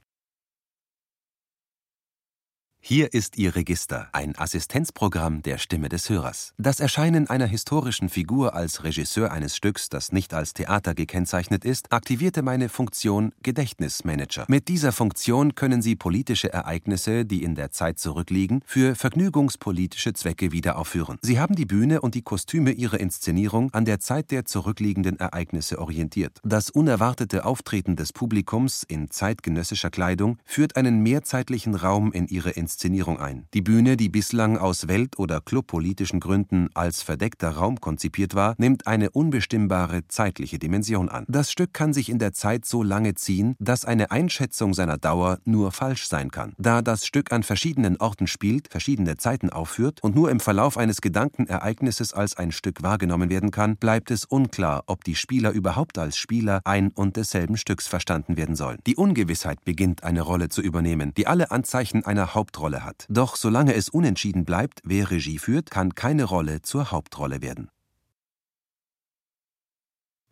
Hier 2.81 3.13
ist 3.13 3.37
Ihr 3.37 3.55
Register, 3.55 4.09
ein 4.13 4.39
Assistenzprogramm 4.39 5.43
der 5.43 5.59
Stimme 5.59 5.91
des 5.91 6.09
Hörers. 6.09 6.55
Das 6.57 6.81
Erscheinen 6.81 7.29
einer 7.29 7.47
historischen 7.47 8.09
Figur 8.09 8.55
als 8.55 8.83
Regisseur 8.85 9.31
eines 9.31 9.57
Stücks, 9.57 9.91
das 9.91 10.13
nicht 10.13 10.33
als 10.33 10.55
Theater 10.55 10.95
gekennzeichnet 10.95 11.67
ist, 11.67 11.93
aktivierte 11.93 12.41
meine 12.41 12.69
Funktion 12.71 13.33
Gedächtnismanager. 13.43 14.47
Mit 14.49 14.69
dieser 14.69 14.93
Funktion 14.93 15.55
können 15.55 15.83
Sie 15.83 15.97
politische 15.97 16.51
Ereignisse, 16.51 17.27
die 17.27 17.43
in 17.43 17.57
der 17.57 17.73
Zeit 17.73 17.99
zurückliegen, 17.99 18.63
für 18.65 18.95
vergnügungspolitische 18.95 20.15
Zwecke 20.15 20.53
wieder 20.53 20.79
aufführen. 20.79 21.19
Sie 21.21 21.39
haben 21.39 21.57
die 21.57 21.67
Bühne 21.67 22.01
und 22.01 22.15
die 22.15 22.23
Kostüme 22.23 22.71
Ihrer 22.71 23.01
Inszenierung 23.01 23.71
an 23.75 23.85
der 23.85 24.01
Zeit 24.01 24.31
der 24.31 24.47
zurückliegenden 24.47 25.19
Ereignisse 25.19 25.79
orientiert. 25.79 26.41
Das 26.43 26.71
unerwartete 26.71 27.45
Auftreten 27.45 27.97
des 27.97 28.15
Publikums 28.15 28.83
in 28.85 29.11
zeitgenössischer 29.11 29.91
Kleidung 29.91 30.39
führt 30.47 30.77
einen 30.77 31.03
mehrzeitlichen 31.03 31.75
Raum 31.75 32.13
in 32.13 32.29
Ihre 32.29 32.51
Inszenierung 32.51 32.68
Inszenierung 32.69 33.19
ein. 33.19 33.47
Die 33.55 33.63
Bühne, 33.63 33.97
die 33.97 34.11
bislang 34.11 34.59
aus 34.59 34.89
welt- 34.89 35.19
oder 35.19 35.41
clubpolitischen 35.41 36.21
Gründen 36.21 36.69
als 36.75 37.03
verdeckter 37.03 37.49
Raum 37.49 37.81
konzipiert 37.81 38.35
war, 38.35 38.55
nimmt 38.59 38.87
eine 38.87 39.09
unbestimmbare 39.11 40.07
zeitliche 40.09 40.59
Dimension 40.59 41.09
an. 41.09 41.25
Das 41.29 41.51
Stück 41.51 41.73
kann 41.73 41.95
sich 41.95 42.11
in 42.11 42.19
der 42.19 42.35
Zeit 42.35 42.67
so 42.67 42.83
lange 42.83 43.15
ziehen, 43.15 43.57
dass 43.59 43.87
eine 43.87 44.11
Einschätzung 44.11 44.75
seiner 44.75 44.99
Dauer 44.99 45.39
nur 45.47 45.73
falsch 45.73 46.09
sein 46.09 46.31
kann. 46.31 46.53
Da 46.59 46.83
das 46.83 47.07
Stück 47.07 47.33
an 47.33 47.43
verschiedenen 47.43 47.97
Orten 47.97 48.27
spielt, 48.27 48.69
verschiedene 48.69 49.17
Zeiten 49.17 49.49
aufführt 49.49 50.03
und 50.03 50.15
nur 50.15 50.31
im 50.31 50.39
Verlauf 50.39 50.77
eines 50.77 51.01
Gedankenereignisses 51.01 52.13
als 52.13 52.37
ein 52.37 52.53
Stück 52.53 52.83
wahrgenommen 52.83 53.31
werden 53.31 53.51
kann, 53.51 53.79
bleibt 53.79 54.11
es 54.11 54.27
unklar, 54.27 54.83
ob 54.89 55.05
die 55.05 55.15
Spieler 55.15 55.53
überhaupt 55.53 55.97
als 55.97 56.19
Spieler 56.19 56.61
ein 56.65 56.91
und 56.91 57.17
desselben 57.17 57.57
Stücks 57.57 57.89
verstanden 57.89 58.37
werden 58.37 58.57
sollen. 58.57 58.79
Die 58.87 58.97
Ungewissheit 58.97 59.65
beginnt 59.65 60.05
eine 60.05 60.21
Rolle 60.21 60.51
zu 60.51 60.61
übernehmen, 60.61 61.15
die 61.17 61.27
alle 61.27 61.51
Anzeichen 61.51 62.05
einer 62.05 62.35
Hauptrolle 62.35 62.58
Hauptrolle 62.59 62.85
hat. 62.85 63.07
Doch 63.09 63.37
solange 63.37 63.75
es 63.75 63.89
unentschieden 63.89 64.45
bleibt, 64.45 64.81
wer 64.85 65.11
Regie 65.11 65.39
führt, 65.39 65.71
kann 65.71 65.95
keine 65.95 66.25
Rolle 66.25 66.61
zur 66.63 66.91
Hauptrolle 66.91 67.41
werden. 67.41 67.71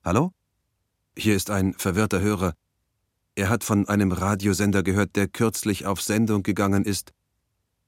Hallo? 0.04 0.32
Hier 1.16 1.36
ist 1.36 1.50
ein 1.50 1.74
verwirrter 1.74 2.20
Hörer. 2.20 2.54
Er 3.36 3.48
hat 3.48 3.62
von 3.64 3.88
einem 3.88 4.12
Radiosender 4.12 4.82
gehört, 4.82 5.14
der 5.14 5.28
kürzlich 5.28 5.86
auf 5.86 6.02
Sendung 6.02 6.42
gegangen 6.42 6.84
ist 6.84 7.12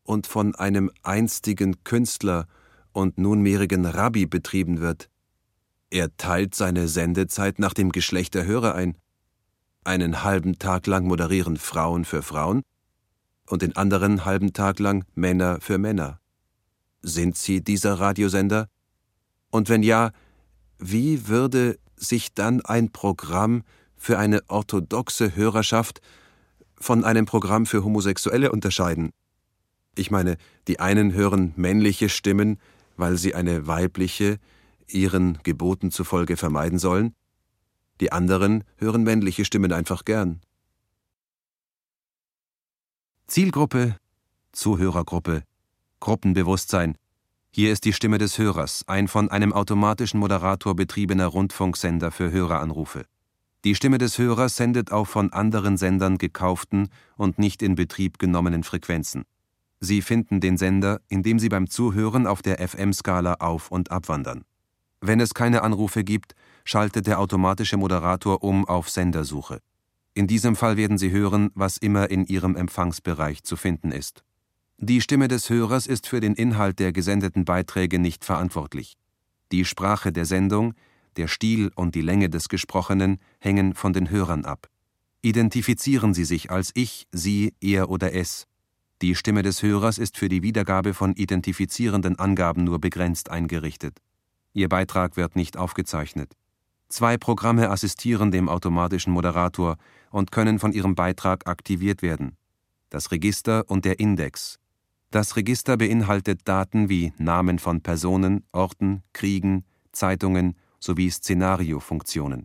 und 0.05 0.27
von 0.27 0.55
einem 0.55 0.91
einstigen 1.03 1.83
Künstler 1.85 2.47
und 2.93 3.19
nunmehrigen 3.19 3.87
Rabbi 3.87 4.27
betrieben 4.27 4.81
wird. 4.81 5.09
Er 5.91 6.17
teilt 6.17 6.55
seine 6.55 6.87
Sendezeit 6.87 7.59
nach 7.59 7.75
dem 7.75 7.91
Geschlecht 7.91 8.35
der 8.35 8.47
Hörer 8.47 8.75
ein. 8.75 8.97
Einen 9.85 10.23
halben 10.23 10.59
Tag 10.59 10.87
lang 10.87 11.07
moderieren 11.07 11.57
Frauen 11.57 12.05
für 12.05 12.23
Frauen 12.23 12.63
und 13.49 13.63
den 13.63 13.77
anderen 13.77 14.25
halben 14.25 14.53
Tag 14.53 14.79
lang 14.79 15.05
Männer 15.15 15.59
für 15.61 15.79
Männer. 15.79 16.21
Sind 17.03 17.37
Sie 17.37 17.63
dieser 17.63 17.95
Radiosender? 17.95 18.69
Und 19.51 19.69
wenn 19.69 19.83
ja, 19.83 20.13
wie 20.79 21.29
würde 21.29 21.79
sich 21.97 22.35
dann 22.35 22.61
ein 22.63 22.91
Programm 22.91 23.63
für 23.97 24.19
eine 24.19 24.43
orthodoxe 24.49 25.35
Hörerschaft 25.35 26.01
von 26.79 27.05
einem 27.05 27.27
Programm 27.27 27.67
für 27.67 27.85
Homosexuelle 27.85 28.53
unterscheiden? 28.53 29.11
Ich 29.95 30.11
meine, 30.11 30.37
die 30.69 30.79
einen 30.79 31.13
hören 31.13 31.53
männliche 31.57 32.09
Stimmen, 32.09 32.61
weil 32.97 33.17
sie 33.17 33.35
eine 33.35 33.67
weibliche 33.67 34.39
ihren 34.87 35.39
Geboten 35.43 35.91
zufolge 35.91 36.37
vermeiden 36.37 36.79
sollen, 36.79 37.15
die 38.01 38.13
anderen 38.13 38.65
hören 38.77 39.03
männliche 39.03 39.45
Stimmen 39.45 39.73
einfach 39.73 40.05
gern. 40.05 40.41
Zielgruppe, 43.31 43.95
Zuhörergruppe, 44.53 45.43
Gruppenbewusstsein. 46.01 46.97
Hier 47.51 47.71
ist 47.71 47.85
die 47.85 47.93
Stimme 47.93 48.17
des 48.17 48.39
Hörers, 48.39 48.85
ein 48.87 49.07
von 49.07 49.31
einem 49.31 49.53
automatischen 49.53 50.19
Moderator 50.19 50.75
betriebener 50.75 51.27
Rundfunksender 51.27 52.11
für 52.11 52.31
Höreranrufe. 52.31 53.05
Die 53.65 53.75
Stimme 53.75 53.99
des 53.99 54.17
Hörers 54.17 54.57
sendet 54.57 54.93
auf 54.93 55.11
von 55.11 55.31
anderen 55.31 55.77
Sendern 55.77 56.17
gekauften 56.17 56.89
und 57.19 57.39
nicht 57.39 57.63
in 57.63 57.75
Betrieb 57.75 58.19
genommenen 58.19 58.65
Frequenzen. 58.65 59.25
Sie 59.79 60.01
finden 60.01 60.41
den 60.41 60.57
Sender, 60.57 61.03
indem 61.09 61.39
Sie 61.39 61.51
beim 61.51 61.69
Zuhören 61.69 62.27
auf 62.27 62.41
der 62.41 62.67
FM-Skala 62.67 63.35
auf- 63.41 63.71
und 63.71 63.91
abwandern. 63.91 64.47
Wenn 65.03 65.21
es 65.21 65.35
keine 65.35 65.63
Anrufe 65.63 66.03
gibt, 66.03 66.35
schaltet 66.65 67.07
der 67.07 67.21
automatische 67.21 67.77
Moderator 67.77 68.43
um 68.43 68.67
auf 68.67 68.89
Sendersuche. 68.89 69.61
In 70.19 70.27
diesem 70.27 70.57
Fall 70.57 70.77
werden 70.77 70.99
Sie 70.99 71.13
hören, 71.13 71.53
was 71.55 71.77
immer 71.77 72.11
in 72.11 72.27
Ihrem 72.27 72.57
Empfangsbereich 72.57 73.45
zu 73.45 73.55
finden 73.55 73.93
ist. 73.93 74.25
Die 74.77 75.01
Stimme 75.01 75.29
des 75.29 75.49
Hörers 75.49 75.87
ist 75.87 76.09
für 76.09 76.19
den 76.19 76.35
Inhalt 76.35 76.81
der 76.81 76.93
gesendeten 76.93 77.45
Beiträge 77.45 78.01
nicht 78.01 78.25
verantwortlich. 78.25 78.97
Die 79.53 79.65
Sprache 79.65 80.11
der 80.11 80.25
Sendung, 80.25 80.75
der 81.19 81.29
Stil 81.29 81.71
und 81.77 81.95
die 81.95 82.01
Länge 82.01 82.29
des 82.31 82.49
Gesprochenen 82.49 83.21
hängen 83.39 83.75
von 83.75 83.93
den 83.93 84.11
Hörern 84.11 84.45
ab. 84.45 84.67
Identifizieren 85.23 86.15
Sie 86.15 86.25
sich 86.25 86.51
als 86.51 86.73
ich, 86.75 87.07
Sie, 87.13 87.55
er 87.61 87.89
oder 87.89 88.13
es. 88.13 88.49
Die 89.01 89.15
Stimme 89.15 89.43
des 89.43 89.63
Hörers 89.63 89.99
ist 89.99 90.17
für 90.17 90.29
die 90.29 90.43
Wiedergabe 90.43 90.95
von 90.95 91.13
identifizierenden 91.13 92.19
Angaben 92.19 92.65
nur 92.65 92.81
begrenzt 92.81 93.31
eingerichtet. 93.31 93.99
Ihr 94.53 94.69
Beitrag 94.69 95.17
wird 95.17 95.37
nicht 95.37 95.57
aufgezeichnet. 95.57 96.33
Zwei 96.89 97.19
Programme 97.19 97.71
assistieren 97.71 98.31
dem 98.31 98.49
automatischen 98.49 99.13
Moderator 99.13 99.77
und 100.11 100.33
können 100.33 100.59
von 100.59 100.73
ihrem 100.73 100.95
Beitrag 100.95 101.47
aktiviert 101.47 102.01
werden. 102.01 102.37
Das 102.89 103.13
Register 103.13 103.65
und 103.69 103.85
der 103.85 104.01
Index. 104.01 104.59
Das 105.11 105.37
Register 105.37 105.77
beinhaltet 105.77 106.49
Daten 106.49 106.89
wie 106.89 107.13
Namen 107.19 107.59
von 107.59 107.83
Personen, 107.83 108.45
Orten, 108.53 109.03
Kriegen, 109.13 109.65
Zeitungen 109.93 110.57
sowie 110.81 111.11
Szenariofunktionen. 111.11 112.45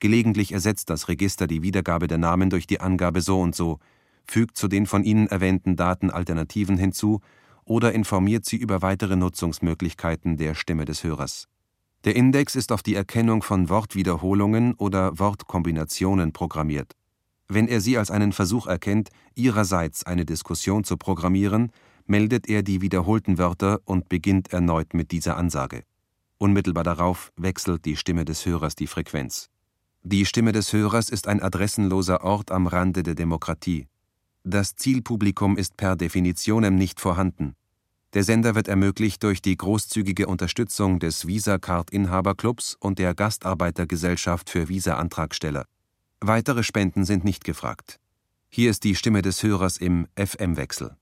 Gelegentlich 0.00 0.52
ersetzt 0.52 0.90
das 0.90 1.08
Register 1.08 1.46
die 1.46 1.62
Wiedergabe 1.62 2.06
der 2.06 2.18
Namen 2.18 2.50
durch 2.50 2.66
die 2.66 2.80
Angabe 2.80 3.20
so 3.20 3.40
und 3.40 3.54
so, 3.54 3.78
fügt 4.26 4.56
zu 4.56 4.68
den 4.68 4.86
von 4.86 5.02
Ihnen 5.02 5.26
erwähnten 5.28 5.76
Daten 5.76 6.10
Alternativen 6.10 6.76
hinzu 6.76 7.20
oder 7.64 7.92
informiert 7.92 8.44
Sie 8.44 8.56
über 8.56 8.82
weitere 8.82 9.16
Nutzungsmöglichkeiten 9.16 10.36
der 10.36 10.54
Stimme 10.54 10.84
des 10.84 11.04
Hörers. 11.04 11.48
Der 12.08 12.16
Index 12.16 12.56
ist 12.56 12.72
auf 12.72 12.82
die 12.82 12.94
Erkennung 12.94 13.42
von 13.42 13.68
Wortwiederholungen 13.68 14.72
oder 14.76 15.18
Wortkombinationen 15.18 16.32
programmiert. 16.32 16.94
Wenn 17.48 17.68
er 17.68 17.82
sie 17.82 17.98
als 17.98 18.10
einen 18.10 18.32
Versuch 18.32 18.66
erkennt, 18.66 19.10
ihrerseits 19.34 20.06
eine 20.06 20.24
Diskussion 20.24 20.84
zu 20.84 20.96
programmieren, 20.96 21.70
meldet 22.06 22.48
er 22.48 22.62
die 22.62 22.80
wiederholten 22.80 23.36
Wörter 23.36 23.80
und 23.84 24.08
beginnt 24.08 24.54
erneut 24.54 24.94
mit 24.94 25.10
dieser 25.10 25.36
Ansage. 25.36 25.82
Unmittelbar 26.38 26.82
darauf 26.82 27.30
wechselt 27.36 27.84
die 27.84 27.96
Stimme 27.96 28.24
des 28.24 28.46
Hörers 28.46 28.74
die 28.74 28.86
Frequenz. 28.86 29.50
Die 30.02 30.24
Stimme 30.24 30.52
des 30.52 30.72
Hörers 30.72 31.10
ist 31.10 31.28
ein 31.28 31.42
adressenloser 31.42 32.24
Ort 32.24 32.50
am 32.50 32.68
Rande 32.68 33.02
der 33.02 33.16
Demokratie. 33.16 33.86
Das 34.44 34.76
Zielpublikum 34.76 35.58
ist 35.58 35.76
per 35.76 35.94
Definitionem 35.94 36.74
nicht 36.74 37.00
vorhanden. 37.00 37.54
Der 38.14 38.24
Sender 38.24 38.54
wird 38.54 38.68
ermöglicht 38.68 39.22
durch 39.22 39.42
die 39.42 39.56
großzügige 39.56 40.28
Unterstützung 40.28 40.98
des 40.98 41.26
Visa-Card-Inhaberclubs 41.26 42.76
und 42.80 42.98
der 42.98 43.14
Gastarbeitergesellschaft 43.14 44.48
für 44.48 44.68
Visa-Antragsteller. 44.68 45.66
Weitere 46.20 46.62
Spenden 46.62 47.04
sind 47.04 47.24
nicht 47.24 47.44
gefragt. 47.44 48.00
Hier 48.48 48.70
ist 48.70 48.84
die 48.84 48.94
Stimme 48.94 49.20
des 49.20 49.42
Hörers 49.42 49.76
im 49.76 50.08
FM-Wechsel. 50.16 50.96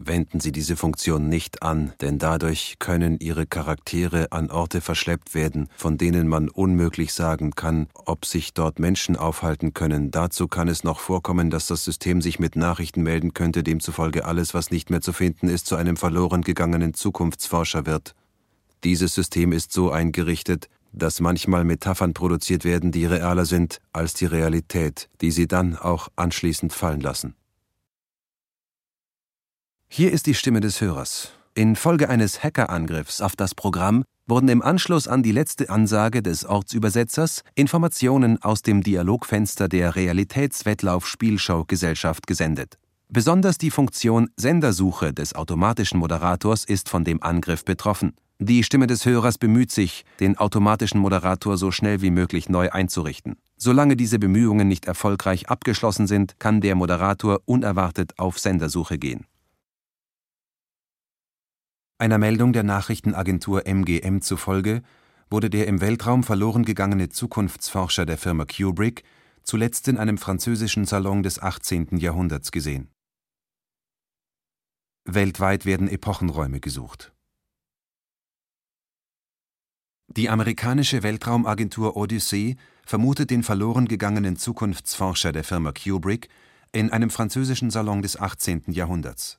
Wenden 0.00 0.40
Sie 0.40 0.52
diese 0.52 0.74
Funktion 0.76 1.28
nicht 1.28 1.62
an, 1.62 1.92
denn 2.00 2.18
dadurch 2.18 2.76
können 2.78 3.18
Ihre 3.20 3.46
Charaktere 3.46 4.32
an 4.32 4.50
Orte 4.50 4.80
verschleppt 4.80 5.34
werden, 5.34 5.68
von 5.76 5.98
denen 5.98 6.28
man 6.28 6.48
unmöglich 6.48 7.12
sagen 7.12 7.52
kann, 7.52 7.88
ob 7.94 8.24
sich 8.24 8.54
dort 8.54 8.78
Menschen 8.78 9.16
aufhalten 9.16 9.74
können. 9.74 10.10
Dazu 10.10 10.48
kann 10.48 10.68
es 10.68 10.82
noch 10.82 10.98
vorkommen, 10.98 11.50
dass 11.50 11.66
das 11.66 11.84
System 11.84 12.22
sich 12.22 12.40
mit 12.40 12.56
Nachrichten 12.56 13.02
melden 13.02 13.34
könnte, 13.34 13.62
demzufolge 13.62 14.24
alles, 14.24 14.54
was 14.54 14.70
nicht 14.70 14.90
mehr 14.90 15.02
zu 15.02 15.12
finden 15.12 15.48
ist, 15.48 15.66
zu 15.66 15.76
einem 15.76 15.96
verloren 15.96 16.42
gegangenen 16.42 16.94
Zukunftsforscher 16.94 17.86
wird. 17.86 18.14
Dieses 18.84 19.14
System 19.14 19.52
ist 19.52 19.72
so 19.72 19.90
eingerichtet, 19.92 20.68
dass 20.92 21.20
manchmal 21.20 21.64
Metaphern 21.64 22.14
produziert 22.14 22.64
werden, 22.64 22.92
die 22.92 23.06
realer 23.06 23.44
sind 23.44 23.78
als 23.92 24.14
die 24.14 24.26
Realität, 24.26 25.08
die 25.20 25.30
sie 25.30 25.46
dann 25.46 25.76
auch 25.76 26.08
anschließend 26.16 26.72
fallen 26.72 27.00
lassen. 27.00 27.34
Hier 29.94 30.10
ist 30.10 30.24
die 30.24 30.32
Stimme 30.32 30.60
des 30.60 30.80
Hörers. 30.80 31.32
Infolge 31.54 32.08
eines 32.08 32.42
Hackerangriffs 32.42 33.20
auf 33.20 33.36
das 33.36 33.54
Programm 33.54 34.04
wurden 34.26 34.48
im 34.48 34.62
Anschluss 34.62 35.06
an 35.06 35.22
die 35.22 35.32
letzte 35.32 35.68
Ansage 35.68 36.22
des 36.22 36.46
Ortsübersetzers 36.46 37.42
Informationen 37.56 38.42
aus 38.42 38.62
dem 38.62 38.82
Dialogfenster 38.82 39.68
der 39.68 39.94
Realitätswettlauf-Spielshow-Gesellschaft 39.94 42.26
gesendet. 42.26 42.78
Besonders 43.10 43.58
die 43.58 43.70
Funktion 43.70 44.30
Sendersuche 44.34 45.12
des 45.12 45.34
automatischen 45.34 45.98
Moderators 45.98 46.64
ist 46.64 46.88
von 46.88 47.04
dem 47.04 47.22
Angriff 47.22 47.66
betroffen. 47.66 48.14
Die 48.38 48.64
Stimme 48.64 48.86
des 48.86 49.04
Hörers 49.04 49.36
bemüht 49.36 49.72
sich, 49.72 50.06
den 50.20 50.38
automatischen 50.38 51.00
Moderator 51.00 51.58
so 51.58 51.70
schnell 51.70 52.00
wie 52.00 52.10
möglich 52.10 52.48
neu 52.48 52.70
einzurichten. 52.70 53.36
Solange 53.58 53.96
diese 53.96 54.18
Bemühungen 54.18 54.68
nicht 54.68 54.86
erfolgreich 54.86 55.50
abgeschlossen 55.50 56.06
sind, 56.06 56.40
kann 56.40 56.62
der 56.62 56.76
Moderator 56.76 57.42
unerwartet 57.44 58.18
auf 58.18 58.38
Sendersuche 58.38 58.96
gehen. 58.96 59.26
Einer 62.02 62.18
Meldung 62.18 62.52
der 62.52 62.64
Nachrichtenagentur 62.64 63.64
MGM 63.64 64.22
zufolge 64.22 64.82
wurde 65.30 65.48
der 65.48 65.68
im 65.68 65.80
Weltraum 65.80 66.24
verloren 66.24 66.64
gegangene 66.64 67.10
Zukunftsforscher 67.10 68.06
der 68.06 68.18
Firma 68.18 68.44
Kubrick 68.44 69.04
zuletzt 69.44 69.86
in 69.86 69.98
einem 69.98 70.18
französischen 70.18 70.84
Salon 70.84 71.22
des 71.22 71.40
18. 71.40 71.98
Jahrhunderts 71.98 72.50
gesehen. 72.50 72.90
Weltweit 75.04 75.64
werden 75.64 75.86
Epochenräume 75.86 76.58
gesucht. 76.58 77.12
Die 80.08 80.28
amerikanische 80.28 81.04
Weltraumagentur 81.04 81.96
Odyssey 81.96 82.56
vermutet 82.84 83.30
den 83.30 83.44
verloren 83.44 83.86
gegangenen 83.86 84.34
Zukunftsforscher 84.34 85.30
der 85.30 85.44
Firma 85.44 85.70
Kubrick 85.70 86.28
in 86.72 86.90
einem 86.90 87.10
französischen 87.10 87.70
Salon 87.70 88.02
des 88.02 88.18
18. 88.18 88.72
Jahrhunderts. 88.72 89.38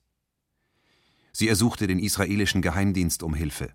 Sie 1.36 1.48
ersuchte 1.48 1.88
den 1.88 2.00
israelischen 2.00 2.62
Geheimdienst 2.62 3.24
um 3.24 3.34
Hilfe. 3.34 3.74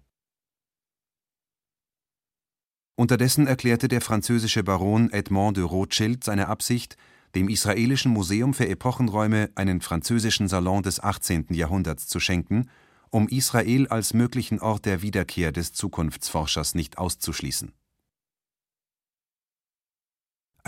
Unterdessen 2.96 3.46
erklärte 3.46 3.88
der 3.88 4.00
französische 4.00 4.64
Baron 4.64 5.10
Edmond 5.12 5.56
de 5.56 5.64
Rothschild 5.64 6.24
seine 6.24 6.48
Absicht, 6.48 6.96
dem 7.34 7.48
Israelischen 7.48 8.12
Museum 8.12 8.54
für 8.54 8.68
Epochenräume 8.68 9.50
einen 9.54 9.80
französischen 9.80 10.48
Salon 10.48 10.82
des 10.82 11.00
18. 11.00 11.46
Jahrhunderts 11.50 12.08
zu 12.08 12.18
schenken, 12.18 12.68
um 13.10 13.28
Israel 13.28 13.86
als 13.88 14.14
möglichen 14.14 14.60
Ort 14.60 14.84
der 14.84 15.02
Wiederkehr 15.02 15.52
des 15.52 15.72
Zukunftsforschers 15.72 16.74
nicht 16.74 16.98
auszuschließen. 16.98 17.72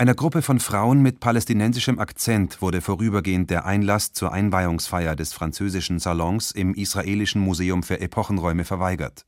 Einer 0.01 0.15
Gruppe 0.15 0.41
von 0.41 0.59
Frauen 0.59 1.03
mit 1.03 1.19
palästinensischem 1.19 1.99
Akzent 1.99 2.59
wurde 2.59 2.81
vorübergehend 2.81 3.51
der 3.51 3.65
Einlass 3.65 4.13
zur 4.13 4.33
Einweihungsfeier 4.33 5.15
des 5.15 5.31
französischen 5.31 5.99
Salons 5.99 6.49
im 6.49 6.73
Israelischen 6.73 7.39
Museum 7.39 7.83
für 7.83 7.99
Epochenräume 7.99 8.63
verweigert 8.63 9.27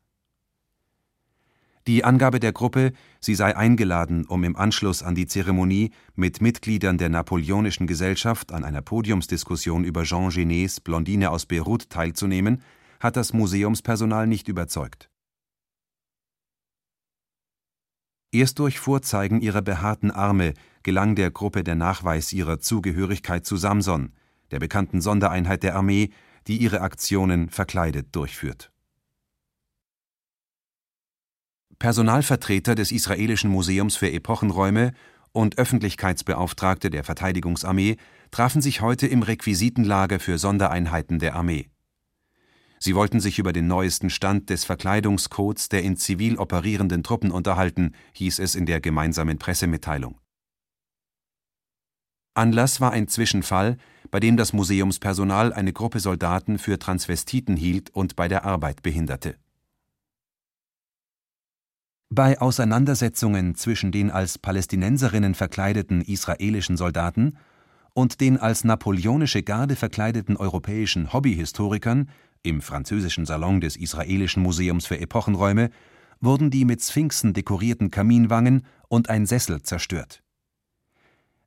die 1.86 2.03
Angabe 2.03 2.39
der 2.39 2.53
Gruppe, 2.53 2.94
sie 3.20 3.36
sei 3.36 3.56
eingeladen, 3.56 4.25
um 4.25 4.44
im 4.44 4.56
Anschluss 4.56 5.03
an 5.03 5.13
die 5.13 5.27
Zeremonie 5.27 5.92
mit 6.15 6.42
Mitgliedern 6.42 6.98
der 6.98 7.10
Napoleonischen 7.10 7.86
Gesellschaft 7.86 8.51
an 8.51 8.63
einer 8.63 8.82
Podiumsdiskussion 8.82 9.84
über 9.84 10.03
Jean 10.06 10.30
Genets 10.30 10.80
Blondine 10.80 11.30
aus 11.30 11.46
Beirut 11.46 11.89
teilzunehmen, 11.92 12.63
hat 13.00 13.15
das 13.15 13.32
Museumspersonal 13.34 14.25
nicht 14.25 14.48
überzeugt. 14.48 15.12
Erst 18.34 18.60
durch 18.60 18.80
Vorzeigen 18.80 19.40
ihrer 19.40 19.62
behaarten 19.62 20.12
Arme 20.12 20.54
gelang 20.82 21.16
der 21.16 21.32
Gruppe 21.32 21.63
der 21.63 21.75
Nachweis 21.75 22.34
ihrer 22.34 22.60
Zugehörigkeit 22.60 23.46
zu 23.46 23.56
Samson, 23.56 24.12
der 24.52 24.60
bekannten 24.60 25.00
Sondereinheit 25.00 25.63
der 25.63 25.75
Armee, 25.75 26.10
die 26.48 26.58
ihre 26.58 26.82
Aktionen 26.82 27.50
verkleidet 27.50 28.08
durchführt 28.13 28.74
Personalvertreter 31.84 32.75
des 32.75 32.94
Israelischen 32.94 33.50
Museums 33.50 33.98
für 33.98 34.10
Epochenräume 34.10 34.94
und 35.34 35.58
Öffentlichkeitsbeauftragte 35.58 36.90
der 36.90 37.04
Verteidigungsarmee 37.04 37.98
trafen 38.32 38.62
sich 38.62 38.80
heute 38.80 39.06
im 39.06 39.22
Requisitenlager 39.22 40.22
für 40.22 40.38
Sondereinheiten 40.38 41.20
der 41.20 41.36
Armee. 41.36 41.70
Sie 42.84 42.96
wollten 42.96 43.22
sich 43.22 43.40
über 43.40 43.54
den 43.54 43.68
neuesten 43.68 44.10
Stand 44.10 44.50
des 44.50 44.66
Verkleidungscodes 44.66 45.70
der 45.70 45.84
in 45.84 45.96
zivil 45.96 46.38
operierenden 46.38 47.02
Truppen 47.02 47.32
unterhalten, 47.32 47.96
hieß 48.12 48.40
es 48.40 48.56
in 48.56 48.66
der 48.66 48.82
gemeinsamen 48.82 49.38
Pressemitteilung. 49.38 50.20
Anlass 52.34 52.82
war 52.82 52.92
ein 52.92 53.08
Zwischenfall, 53.08 53.78
bei 54.12 54.20
dem 54.20 54.36
das 54.36 54.52
Museumspersonal 54.52 55.54
eine 55.54 55.72
Gruppe 55.72 56.02
Soldaten 56.02 56.60
für 56.60 56.78
Transvestiten 56.78 57.56
hielt 57.56 57.90
und 57.92 58.18
bei 58.18 58.28
der 58.28 58.44
Arbeit 58.44 58.84
behinderte 58.84 59.38
bei 62.10 62.40
Auseinandersetzungen 62.42 63.56
zwischen 63.56 63.94
den 63.94 64.12
als 64.12 64.38
Palästinenserinnen 64.38 65.36
verkleideten 65.36 66.02
israelischen 66.02 66.75
Soldaten 66.78 67.38
und 67.94 68.22
den 68.22 68.38
als 68.38 68.66
napoleonische 68.66 69.42
Garde 69.42 69.75
verkleideten 69.75 70.36
europäischen 70.38 71.13
Hobbyhistorikern 71.13 72.10
im 72.44 72.62
französischen 72.62 73.26
Salon 73.26 73.62
des 73.62 73.76
Israelischen 73.76 74.44
Museums 74.44 74.86
für 74.86 75.00
Epochenräume 75.00 75.70
wurden 76.20 76.52
die 76.52 76.65
mit 76.65 76.82
Sphinxen 76.82 77.34
dekorierten 77.34 77.89
Kaminwangen 77.89 78.65
und 78.88 79.10
ein 79.10 79.26
Sessel 79.26 79.62
zerstört. 79.62 80.22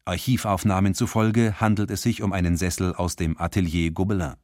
Archivaufnahmen 0.05 0.95
zufolge 0.95 1.61
handelt 1.61 1.91
es 1.91 2.03
sich 2.03 2.23
um 2.23 2.33
einen 2.33 2.57
Sessel 2.57 2.95
aus 2.95 3.17
dem 3.17 3.39
Atelier 3.39 3.91
Gobelin 3.91 4.35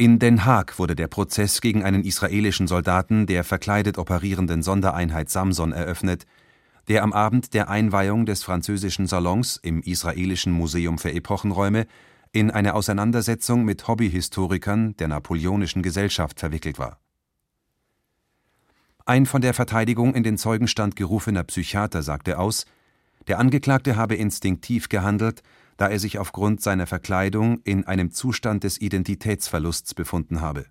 in 0.00 0.18
Den 0.18 0.46
Haag 0.46 0.78
wurde 0.78 0.96
der 0.96 1.08
Prozess 1.08 1.60
gegen 1.60 1.84
einen 1.84 2.04
israelischen 2.04 2.66
Soldaten 2.66 3.26
der 3.26 3.44
verkleidet 3.44 3.98
operierenden 3.98 4.62
Sondereinheit 4.62 5.28
Samson 5.28 5.72
eröffnet, 5.72 6.24
der 6.88 7.02
am 7.02 7.12
Abend 7.12 7.52
der 7.52 7.68
Einweihung 7.68 8.24
des 8.24 8.42
französischen 8.42 9.06
Salons 9.06 9.58
im 9.58 9.82
Israelischen 9.82 10.54
Museum 10.54 10.96
für 10.96 11.12
Epochenräume 11.12 11.86
in 12.32 12.50
eine 12.50 12.74
Auseinandersetzung 12.74 13.64
mit 13.64 13.88
Hobbyhistorikern 13.88 14.96
der 14.96 15.08
Napoleonischen 15.08 15.82
Gesellschaft 15.82 16.40
verwickelt 16.40 16.78
war. 16.78 17.00
Ein 19.04 19.26
von 19.26 19.40
der 19.40 19.54
Verteidigung 19.54 20.14
in 20.14 20.22
den 20.22 20.38
Zeugenstand 20.38 20.94
gerufener 20.94 21.44
Psychiater 21.44 22.02
sagte 22.02 22.38
aus, 22.38 22.66
der 23.26 23.38
Angeklagte 23.38 23.96
habe 23.96 24.14
instinktiv 24.14 24.88
gehandelt 24.88 25.42
da 25.80 25.88
er 25.88 25.98
sich 25.98 26.18
aufgrund 26.18 26.60
seiner 26.60 26.86
Verkleidung 26.86 27.62
in 27.64 27.86
einem 27.86 28.10
Zustand 28.10 28.64
des 28.64 28.78
Identitätsverlusts 28.78 29.94
befunden 29.94 30.42
habe. 30.42 30.66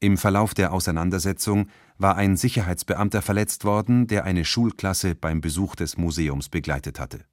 Im 0.00 0.16
Verlauf 0.16 0.54
der 0.54 0.72
Auseinandersetzung 0.72 1.68
war 1.98 2.16
ein 2.16 2.38
Sicherheitsbeamter 2.38 3.20
verletzt 3.20 3.66
worden, 3.66 4.06
der 4.06 4.24
eine 4.24 4.46
Schulklasse 4.46 5.14
beim 5.14 5.42
Besuch 5.42 5.76
des 5.76 5.98
Museums 5.98 6.48
begleitet 6.48 6.98
hatte. 6.98 7.26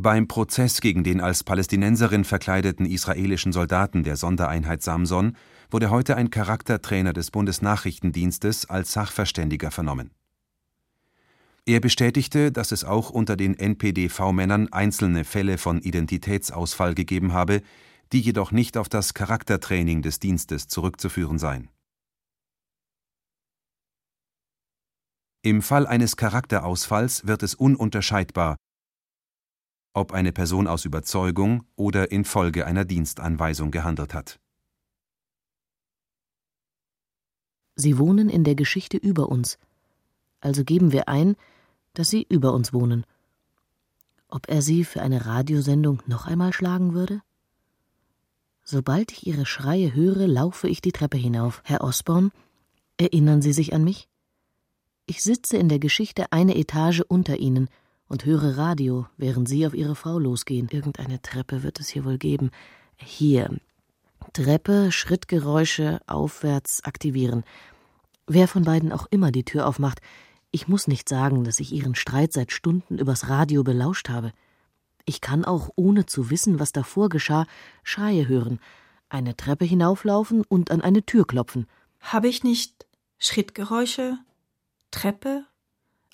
Beim 0.00 0.28
Prozess 0.28 0.80
gegen 0.80 1.04
den 1.04 1.20
als 1.20 1.44
Palästinenserin 1.44 2.24
verkleideten 2.24 2.86
israelischen 2.86 3.52
Soldaten 3.52 4.04
der 4.04 4.16
Sondereinheit 4.16 4.82
Samson 4.82 5.36
wurde 5.70 5.90
heute 5.90 6.16
ein 6.16 6.30
Charaktertrainer 6.30 7.12
des 7.12 7.30
Bundesnachrichtendienstes 7.30 8.70
als 8.70 8.92
Sachverständiger 8.92 9.70
vernommen 9.70 10.12
er 11.68 11.80
bestätigte, 11.80 12.50
dass 12.50 12.72
es 12.72 12.82
auch 12.82 13.10
unter 13.10 13.36
den 13.36 13.54
NPDV-Männern 13.54 14.72
einzelne 14.72 15.24
Fälle 15.24 15.58
von 15.58 15.82
Identitätsausfall 15.82 16.94
gegeben 16.94 17.34
habe, 17.34 17.60
die 18.12 18.20
jedoch 18.20 18.52
nicht 18.52 18.78
auf 18.78 18.88
das 18.88 19.12
Charaktertraining 19.12 20.00
des 20.00 20.18
Dienstes 20.18 20.68
zurückzuführen 20.68 21.38
seien. 21.38 21.68
Im 25.42 25.60
Fall 25.60 25.86
eines 25.86 26.16
Charakterausfalls 26.16 27.26
wird 27.26 27.42
es 27.42 27.54
ununterscheidbar, 27.54 28.56
ob 29.92 30.12
eine 30.12 30.32
Person 30.32 30.66
aus 30.66 30.84
Überzeugung 30.84 31.64
oder 31.76 32.10
infolge 32.12 32.66
einer 32.66 32.84
Dienstanweisung 32.84 33.70
gehandelt 33.70 34.14
hat. 34.14 34.38
Sie 37.74 37.98
wohnen 37.98 38.28
in 38.28 38.44
der 38.44 38.54
Geschichte 38.54 38.96
über 38.96 39.28
uns, 39.28 39.58
also 40.40 40.64
geben 40.64 40.92
wir 40.92 41.08
ein, 41.08 41.36
dass 41.94 42.10
Sie 42.10 42.26
über 42.28 42.52
uns 42.52 42.72
wohnen. 42.72 43.04
Ob 44.28 44.48
er 44.48 44.62
Sie 44.62 44.84
für 44.84 45.00
eine 45.00 45.26
Radiosendung 45.26 46.02
noch 46.06 46.26
einmal 46.26 46.52
schlagen 46.52 46.92
würde? 46.92 47.22
Sobald 48.62 49.12
ich 49.12 49.26
Ihre 49.26 49.46
Schreie 49.46 49.94
höre, 49.94 50.26
laufe 50.26 50.68
ich 50.68 50.82
die 50.82 50.92
Treppe 50.92 51.16
hinauf. 51.16 51.62
Herr 51.64 51.82
Osborn, 51.82 52.30
erinnern 52.98 53.40
Sie 53.40 53.52
sich 53.52 53.72
an 53.72 53.82
mich? 53.82 54.08
Ich 55.06 55.22
sitze 55.22 55.56
in 55.56 55.68
der 55.70 55.78
Geschichte 55.78 56.32
eine 56.32 56.56
Etage 56.56 57.00
unter 57.00 57.38
Ihnen 57.38 57.68
und 58.08 58.24
höre 58.24 58.56
Radio, 58.56 59.06
während 59.16 59.48
Sie 59.48 59.66
auf 59.66 59.74
Ihre 59.74 59.94
Frau 59.94 60.18
losgehen. 60.18 60.68
Irgendeine 60.70 61.22
Treppe 61.22 61.62
wird 61.62 61.78
es 61.80 61.88
hier 61.88 62.04
wohl 62.04 62.18
geben. 62.18 62.50
Hier. 62.96 63.56
Treppe, 64.32 64.90
Schrittgeräusche, 64.90 66.00
aufwärts 66.06 66.82
aktivieren. 66.84 67.44
Wer 68.26 68.48
von 68.48 68.64
beiden 68.64 68.92
auch 68.92 69.06
immer 69.10 69.30
die 69.30 69.44
Tür 69.44 69.66
aufmacht, 69.66 70.00
ich 70.50 70.68
muss 70.68 70.88
nicht 70.88 71.08
sagen, 71.08 71.44
dass 71.44 71.60
ich 71.60 71.72
Ihren 71.72 71.94
Streit 71.94 72.32
seit 72.32 72.52
Stunden 72.52 72.98
übers 72.98 73.28
Radio 73.28 73.62
belauscht 73.62 74.08
habe. 74.08 74.32
Ich 75.04 75.20
kann 75.20 75.44
auch, 75.44 75.70
ohne 75.76 76.06
zu 76.06 76.30
wissen, 76.30 76.58
was 76.58 76.72
davor 76.72 77.08
geschah, 77.08 77.46
Schreie 77.82 78.28
hören, 78.28 78.58
eine 79.08 79.36
Treppe 79.36 79.64
hinauflaufen 79.64 80.44
und 80.48 80.70
an 80.70 80.80
eine 80.80 81.04
Tür 81.04 81.26
klopfen. 81.26 81.66
Habe 82.00 82.28
ich 82.28 82.44
nicht 82.44 82.86
Schrittgeräusche, 83.18 84.18
Treppe, 84.90 85.44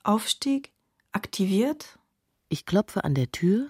Aufstieg 0.03 0.74
aktiviert? 1.15 1.99
Ich 2.49 2.67
klopfe 2.67 3.05
an 3.05 3.15
der 3.15 3.33
Tür, 3.33 3.69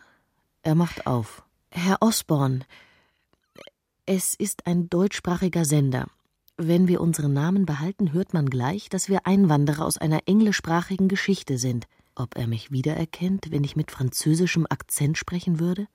er 0.63 0.75
macht 0.75 1.07
auf. 1.07 1.45
Herr 1.71 1.99
Osborn, 2.01 2.65
es 4.07 4.35
ist 4.35 4.67
ein 4.67 4.89
deutschsprachiger 4.91 5.65
Sender. 5.65 6.07
wenn 6.57 6.87
wir 6.87 7.01
unseren 7.01 7.33
Namen 7.33 7.67
behalten, 7.67 8.13
hört 8.13 8.33
man 8.33 8.49
gleich, 8.49 8.89
dass 8.89 9.09
wir 9.09 9.27
Einwanderer 9.27 9.85
aus 9.85 9.99
einer 9.99 10.21
englischsprachigen 10.27 11.09
Geschichte 11.09 11.59
sind. 11.59 11.87
Ob 12.15 12.37
er 12.37 12.47
mich 12.47 12.71
wiedererkennt, 12.71 13.51
wenn 13.51 13.65
ich 13.65 13.75
mit 13.75 13.91
französischem 13.91 14.65
Akzent 14.71 15.19
sprechen 15.19 15.59
würde? 15.59 15.89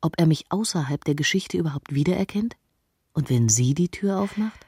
Ob 0.00 0.18
er 0.18 0.26
mich 0.26 0.46
außerhalb 0.48 1.04
der 1.04 1.14
Geschichte 1.14 1.58
überhaupt 1.58 1.94
wiedererkennt? 1.94 2.56
Und 3.12 3.28
wenn 3.28 3.50
sie 3.50 3.74
die 3.74 3.90
Tür 3.90 4.20
aufmacht? 4.20 4.66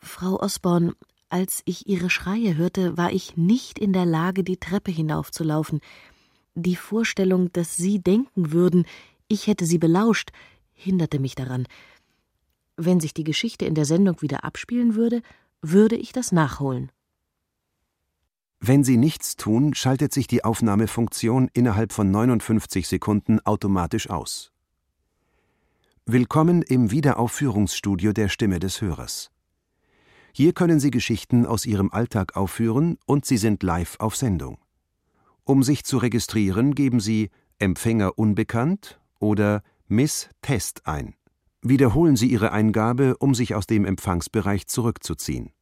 Frau 0.00 0.38
Osborne, 0.38 0.94
als 1.28 1.62
ich 1.64 1.88
ihre 1.88 2.10
Schreie 2.10 2.56
hörte, 2.56 2.96
war 2.96 3.12
ich 3.12 3.36
nicht 3.36 3.78
in 3.78 3.92
der 3.92 4.06
Lage, 4.06 4.44
die 4.44 4.58
Treppe 4.58 4.90
hinaufzulaufen. 4.90 5.80
Die 6.54 6.76
Vorstellung, 6.76 7.52
dass 7.52 7.76
Sie 7.76 7.98
denken 7.98 8.52
würden, 8.52 8.86
ich 9.28 9.46
hätte 9.46 9.66
Sie 9.66 9.78
belauscht, 9.78 10.30
hinderte 10.72 11.18
mich 11.18 11.34
daran. 11.34 11.66
Wenn 12.76 13.00
sich 13.00 13.12
die 13.12 13.24
Geschichte 13.24 13.64
in 13.64 13.74
der 13.74 13.84
Sendung 13.84 14.22
wieder 14.22 14.44
abspielen 14.44 14.94
würde, 14.94 15.22
würde 15.62 15.96
ich 15.96 16.12
das 16.12 16.32
nachholen. 16.32 16.92
Wenn 18.60 18.84
Sie 18.84 18.96
nichts 18.96 19.36
tun, 19.36 19.74
schaltet 19.74 20.12
sich 20.12 20.26
die 20.26 20.44
Aufnahmefunktion 20.44 21.50
innerhalb 21.52 21.92
von 21.92 22.10
59 22.10 22.86
Sekunden 22.88 23.40
automatisch 23.40 24.08
aus. 24.08 24.52
Willkommen 26.06 26.62
im 26.62 26.90
Wiederaufführungsstudio 26.90 28.12
der 28.12 28.28
Stimme 28.28 28.60
des 28.60 28.80
Hörers. 28.80 29.30
Hier 30.38 30.52
können 30.52 30.80
Sie 30.80 30.90
Geschichten 30.90 31.46
aus 31.46 31.64
Ihrem 31.64 31.90
Alltag 31.90 32.36
aufführen 32.36 32.98
und 33.06 33.24
Sie 33.24 33.38
sind 33.38 33.62
live 33.62 33.96
auf 34.00 34.16
Sendung. 34.16 34.58
Um 35.44 35.62
sich 35.62 35.82
zu 35.82 35.96
registrieren, 35.96 36.74
geben 36.74 37.00
Sie 37.00 37.30
Empfänger 37.58 38.18
unbekannt 38.18 39.00
oder 39.18 39.62
Miss 39.88 40.28
Test 40.42 40.86
ein. 40.86 41.14
Wiederholen 41.62 42.16
Sie 42.16 42.26
Ihre 42.26 42.52
Eingabe, 42.52 43.16
um 43.16 43.34
sich 43.34 43.54
aus 43.54 43.66
dem 43.66 43.86
Empfangsbereich 43.86 44.66
zurückzuziehen. 44.66 45.52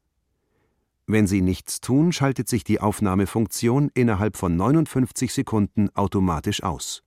Wenn 1.06 1.28
Sie 1.28 1.40
nichts 1.40 1.80
tun, 1.80 2.10
schaltet 2.10 2.48
sich 2.48 2.64
die 2.64 2.80
Aufnahmefunktion 2.80 3.92
innerhalb 3.94 4.36
von 4.36 4.56
59 4.56 5.32
Sekunden 5.32 5.88
automatisch 5.90 6.64
aus. 6.64 7.04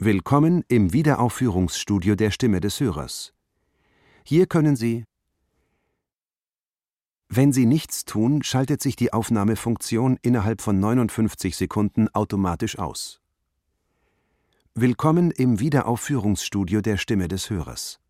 Willkommen 0.00 0.64
im 0.66 0.92
Wiederaufführungsstudio 0.92 2.16
der 2.16 2.32
Stimme 2.32 2.58
des 2.58 2.80
Hörers. 2.80 3.34
Hier 4.24 4.46
können 4.46 4.74
Sie 4.74 5.04
Wenn 7.34 7.50
Sie 7.50 7.64
nichts 7.64 8.04
tun, 8.04 8.42
schaltet 8.42 8.82
sich 8.82 8.94
die 8.94 9.14
Aufnahmefunktion 9.14 10.18
innerhalb 10.20 10.60
von 10.60 10.78
59 10.78 11.56
Sekunden 11.56 12.10
automatisch 12.10 12.78
aus. 12.78 13.22
Willkommen 14.74 15.30
im 15.30 15.58
Wiederaufführungsstudio 15.58 16.82
der 16.82 16.98
Stimme 16.98 17.28
des 17.28 17.48
Hörers. 17.48 18.00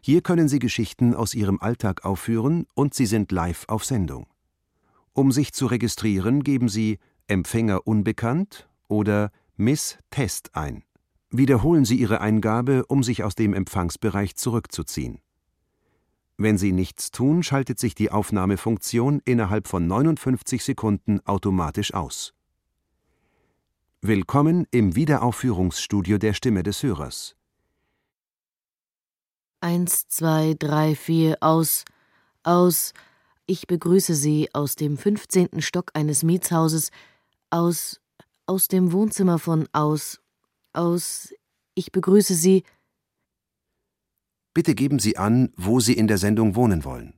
Hier 0.00 0.22
können 0.22 0.48
Sie 0.48 0.60
Geschichten 0.60 1.14
aus 1.14 1.34
Ihrem 1.34 1.60
Alltag 1.60 2.06
aufführen 2.06 2.64
und 2.72 2.94
Sie 2.94 3.04
sind 3.04 3.32
live 3.32 3.66
auf 3.68 3.84
Sendung. 3.84 4.26
Um 5.12 5.30
sich 5.30 5.52
zu 5.52 5.66
registrieren, 5.66 6.42
geben 6.42 6.70
Sie 6.70 7.00
Empfänger 7.26 7.86
unbekannt 7.86 8.66
oder 8.88 9.30
Miss 9.58 9.98
Test 10.08 10.56
ein. 10.56 10.84
Wiederholen 11.28 11.84
Sie 11.84 11.96
Ihre 11.96 12.22
Eingabe, 12.22 12.86
um 12.86 13.02
sich 13.02 13.24
aus 13.24 13.34
dem 13.34 13.52
Empfangsbereich 13.52 14.36
zurückzuziehen. 14.36 15.20
Wenn 16.38 16.58
Sie 16.58 16.72
nichts 16.72 17.10
tun, 17.10 17.42
schaltet 17.42 17.78
sich 17.78 17.94
die 17.94 18.10
Aufnahmefunktion 18.10 19.20
innerhalb 19.24 19.68
von 19.68 19.86
59 19.86 20.64
Sekunden 20.64 21.20
automatisch 21.26 21.94
aus. 21.94 22.34
Willkommen 24.00 24.66
im 24.70 24.96
Wiederaufführungsstudio 24.96 26.18
der 26.18 26.32
Stimme 26.32 26.62
des 26.62 26.82
Hörers. 26.82 27.36
Eins, 29.60 30.08
zwei, 30.08 30.56
drei, 30.58 30.96
vier, 30.96 31.36
aus, 31.40 31.84
aus. 32.42 32.94
Ich 33.46 33.68
begrüße 33.68 34.14
Sie 34.14 34.48
aus 34.54 34.74
dem 34.74 34.96
fünfzehnten 34.98 35.62
Stock 35.62 35.92
eines 35.94 36.24
Mietshauses, 36.24 36.90
aus, 37.50 38.00
aus 38.46 38.66
dem 38.66 38.90
Wohnzimmer 38.90 39.38
von 39.38 39.68
aus, 39.72 40.20
aus. 40.72 41.32
Ich 41.74 41.92
begrüße 41.92 42.34
Sie. 42.34 42.64
Bitte 44.54 44.74
geben 44.74 44.98
Sie 44.98 45.16
an, 45.16 45.52
wo 45.56 45.80
Sie 45.80 45.94
in 45.94 46.06
der 46.06 46.18
Sendung 46.18 46.54
wohnen 46.56 46.84
wollen. 46.84 47.14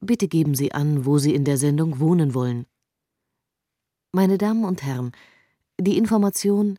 Bitte 0.00 0.28
geben 0.28 0.54
Sie 0.54 0.72
an, 0.72 1.06
wo 1.06 1.18
Sie 1.18 1.34
in 1.34 1.44
der 1.44 1.56
Sendung 1.56 2.00
wohnen 2.00 2.34
wollen. 2.34 2.66
Meine 4.12 4.36
Damen 4.36 4.64
und 4.64 4.82
Herren, 4.82 5.12
die 5.80 5.96
Information, 5.96 6.78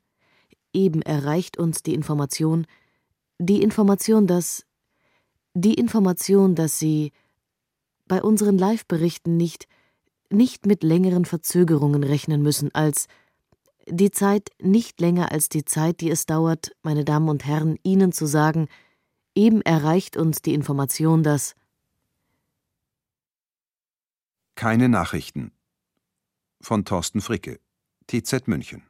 eben 0.72 1.02
erreicht 1.02 1.58
uns 1.58 1.82
die 1.82 1.94
Information, 1.94 2.68
die 3.40 3.62
Information, 3.64 4.28
dass 4.28 4.66
die 5.54 5.74
Information, 5.74 6.56
dass 6.56 6.78
Sie 6.78 7.12
bei 8.08 8.22
unseren 8.22 8.58
Live-Berichten 8.58 9.38
nicht 9.38 9.68
nicht 10.34 10.66
mit 10.66 10.84
längeren 10.84 11.26
Verzögerungen 11.26 12.04
rechnen 12.04 12.42
müssen 12.42 12.74
als 12.74 13.08
die 13.88 14.12
Zeit 14.12 14.50
nicht 14.62 15.00
länger 15.00 15.32
als 15.32 15.50
die 15.50 15.66
Zeit, 15.66 16.02
die 16.02 16.10
es 16.10 16.26
dauert, 16.26 16.72
meine 16.84 17.04
Damen 17.06 17.30
und 17.30 17.46
Herren, 17.46 17.78
Ihnen 17.84 18.12
zu 18.12 18.26
sagen, 18.26 18.68
eben 19.36 19.62
erreicht 19.62 20.18
uns 20.18 20.42
die 20.42 20.54
Information, 20.54 21.24
dass 21.24 21.56
Keine 24.56 24.88
Nachrichten 24.88 25.52
von 26.62 26.86
Thorsten 26.86 27.22
Fricke, 27.22 27.60
TZ 28.08 28.48
München. 28.48 28.84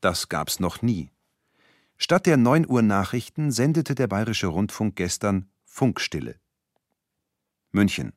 Das 0.00 0.28
gab's 0.28 0.60
noch 0.60 0.80
nie. 0.80 1.10
Statt 1.96 2.26
der 2.26 2.36
9 2.36 2.68
Uhr 2.68 2.82
Nachrichten 2.82 3.50
sendete 3.50 3.94
der 3.96 4.06
Bayerische 4.06 4.46
Rundfunk 4.46 4.94
gestern 4.94 5.50
Funkstille. 5.64 6.38
München. 7.72 8.12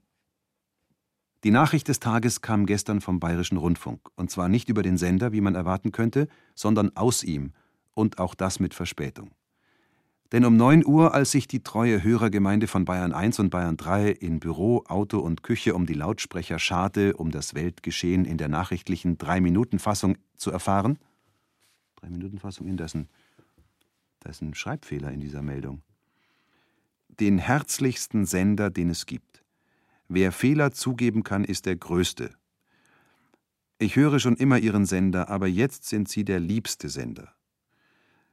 Die 1.44 1.52
Nachricht 1.52 1.88
des 1.88 2.00
Tages 2.00 2.42
kam 2.42 2.68
gestern 2.68 3.02
vom 3.02 3.20
Bayerischen 3.20 3.58
Rundfunk, 3.58 4.10
und 4.16 4.30
zwar 4.30 4.48
nicht 4.48 4.70
über 4.70 4.84
den 4.84 4.98
Sender, 4.98 5.32
wie 5.32 5.42
man 5.42 5.56
erwarten 5.56 5.92
könnte, 5.92 6.28
sondern 6.54 6.96
aus 6.96 7.24
ihm, 7.24 7.54
und 7.96 8.20
auch 8.20 8.36
das 8.36 8.60
mit 8.60 8.76
Verspätung. 8.76 9.32
Denn 10.32 10.46
um 10.46 10.56
9 10.56 10.86
Uhr, 10.86 11.14
als 11.14 11.32
sich 11.32 11.48
die 11.48 11.62
treue 11.62 12.04
Hörergemeinde 12.04 12.68
von 12.68 12.86
Bayern 12.86 13.12
1 13.12 13.40
und 13.40 13.50
Bayern 13.50 13.76
3 13.76 14.12
in 14.12 14.40
Büro, 14.40 14.84
Auto 14.88 15.20
und 15.20 15.44
Küche 15.44 15.76
um 15.76 15.86
die 15.86 15.94
Lautsprecher 15.94 16.58
scharte, 16.58 17.18
um 17.18 17.32
das 17.32 17.54
Weltgeschehen 17.54 18.24
in 18.24 18.38
der 18.38 18.48
nachrichtlichen 18.48 19.18
Drei-Minuten-Fassung 19.18 20.18
zu 20.38 20.52
erfahren, 20.52 20.98
Drei-Minuten-Fassung 21.98 22.66
in 22.66 22.78
dessen, 22.78 23.10
dessen 24.24 24.54
Schreibfehler 24.54 25.12
in 25.12 25.20
dieser 25.20 25.42
Meldung, 25.42 25.82
den 27.20 27.38
herzlichsten 27.38 28.26
Sender, 28.26 28.70
den 28.70 28.90
es 28.90 29.06
gibt. 29.06 29.44
Wer 30.08 30.32
Fehler 30.32 30.72
zugeben 30.72 31.24
kann, 31.24 31.44
ist 31.44 31.66
der 31.66 31.76
Größte. 31.76 32.34
Ich 33.80 33.98
höre 33.98 34.20
schon 34.20 34.38
immer 34.38 34.60
Ihren 34.60 34.86
Sender, 34.86 35.28
aber 35.28 35.48
jetzt 35.48 35.90
sind 35.90 36.08
Sie 36.08 36.24
der 36.24 36.40
liebste 36.40 36.88
Sender 36.88 37.34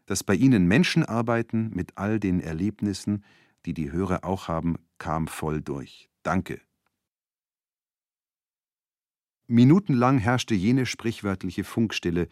dass 0.08 0.24
bei 0.24 0.34
ihnen 0.34 0.66
Menschen 0.66 1.04
arbeiten 1.04 1.70
mit 1.74 1.92
all 1.98 2.18
den 2.18 2.40
Erlebnissen, 2.40 3.24
die 3.66 3.74
die 3.74 3.92
Hörer 3.92 4.24
auch 4.24 4.48
haben, 4.48 4.76
kam 4.96 5.28
voll 5.28 5.60
durch. 5.60 6.08
Danke. 6.22 6.62
Minutenlang 9.48 10.16
herrschte 10.16 10.54
jene 10.54 10.86
sprichwörtliche 10.86 11.62
Funkstille, 11.62 12.28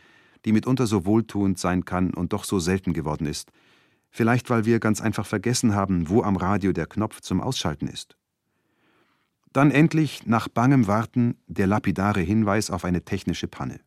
die 0.46 0.52
mitunter 0.52 0.86
so 0.86 1.04
wohltuend 1.04 1.58
sein 1.58 1.84
kann 1.84 2.14
und 2.14 2.32
doch 2.32 2.44
so 2.44 2.58
selten 2.58 2.94
geworden 2.94 3.26
ist. 3.26 3.52
Vielleicht, 4.08 4.48
weil 4.48 4.64
wir 4.64 4.80
ganz 4.80 5.02
einfach 5.02 5.26
vergessen 5.26 5.74
haben, 5.74 6.08
wo 6.08 6.22
am 6.22 6.36
Radio 6.36 6.72
der 6.72 6.86
Knopf 6.86 7.20
zum 7.20 7.42
Ausschalten 7.42 7.88
ist. 7.88 8.16
Dann 9.52 9.70
endlich, 9.70 10.24
nach 10.24 10.48
bangem 10.48 10.86
Warten, 10.86 11.36
der 11.46 11.66
lapidare 11.66 12.20
Hinweis 12.22 12.70
auf 12.70 12.86
eine 12.86 13.04
technische 13.04 13.48
Panne. 13.48 13.80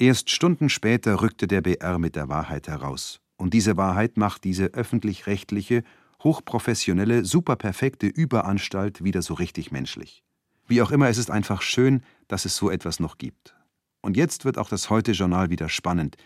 Erst 0.00 0.30
Stunden 0.30 0.70
später 0.70 1.20
rückte 1.20 1.46
der 1.46 1.60
BR 1.60 1.98
mit 1.98 2.16
der 2.16 2.30
Wahrheit 2.30 2.68
heraus. 2.68 3.20
Und 3.36 3.52
diese 3.52 3.76
Wahrheit 3.76 4.16
macht 4.16 4.44
diese 4.44 4.68
öffentlich-rechtliche, 4.68 5.82
hochprofessionelle, 6.24 7.26
superperfekte 7.26 8.06
Überanstalt 8.06 9.04
wieder 9.04 9.20
so 9.20 9.34
richtig 9.34 9.72
menschlich. 9.72 10.24
Wie 10.66 10.80
auch 10.80 10.90
immer, 10.90 11.10
es 11.10 11.18
ist 11.18 11.30
einfach 11.30 11.60
schön, 11.60 12.02
dass 12.28 12.46
es 12.46 12.56
so 12.56 12.70
etwas 12.70 12.98
noch 12.98 13.18
gibt. 13.18 13.54
Und 14.00 14.16
jetzt 14.16 14.46
wird 14.46 14.56
auch 14.56 14.70
das 14.70 14.88
Heute-Journal 14.88 15.50
wieder 15.50 15.68
spannend. 15.68 16.16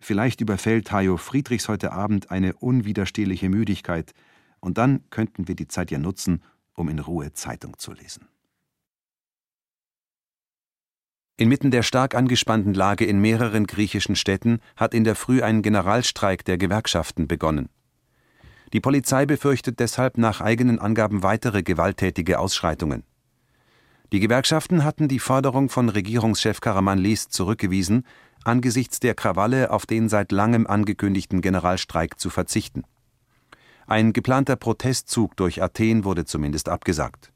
Vielleicht 0.00 0.42
überfällt 0.42 0.92
Hajo 0.92 1.16
Friedrichs 1.16 1.66
heute 1.66 1.92
Abend 1.92 2.30
eine 2.30 2.52
unwiderstehliche 2.52 3.48
Müdigkeit, 3.48 4.12
und 4.60 4.76
dann 4.76 5.02
könnten 5.08 5.48
wir 5.48 5.54
die 5.54 5.68
Zeit 5.68 5.90
ja 5.90 5.98
nutzen, 5.98 6.42
um 6.74 6.90
in 6.90 6.98
Ruhe 6.98 7.32
Zeitung 7.32 7.78
zu 7.78 7.94
lesen. 7.94 8.28
Inmitten 11.36 11.72
der 11.72 11.82
stark 11.82 12.14
angespannten 12.14 12.74
Lage 12.74 13.04
in 13.04 13.20
mehreren 13.20 13.66
griechischen 13.66 14.14
Städten 14.14 14.60
hat 14.76 14.94
in 14.94 15.02
der 15.02 15.16
Früh 15.16 15.42
ein 15.42 15.62
Generalstreik 15.62 16.44
der 16.44 16.58
Gewerkschaften 16.58 17.26
begonnen. 17.26 17.70
Die 18.72 18.80
Polizei 18.80 19.26
befürchtet 19.26 19.80
deshalb 19.80 20.16
nach 20.16 20.40
eigenen 20.40 20.78
Angaben 20.78 21.24
weitere 21.24 21.64
gewalttätige 21.64 22.38
Ausschreitungen. 22.38 23.02
Die 24.12 24.20
Gewerkschaften 24.20 24.84
hatten 24.84 25.08
die 25.08 25.18
Forderung 25.18 25.70
von 25.70 25.88
Regierungschef 25.88 26.60
Karamanlis 26.60 27.30
zurückgewiesen, 27.30 28.06
angesichts 28.44 29.00
der 29.00 29.14
Krawalle 29.14 29.70
auf 29.70 29.86
den 29.86 30.08
seit 30.08 30.30
langem 30.30 30.68
angekündigten 30.68 31.40
Generalstreik 31.40 32.20
zu 32.20 32.30
verzichten. 32.30 32.84
Ein 33.88 34.12
geplanter 34.12 34.54
Protestzug 34.54 35.36
durch 35.36 35.60
Athen 35.60 36.04
wurde 36.04 36.24
zumindest 36.24 36.68
abgesagt. 36.68 37.33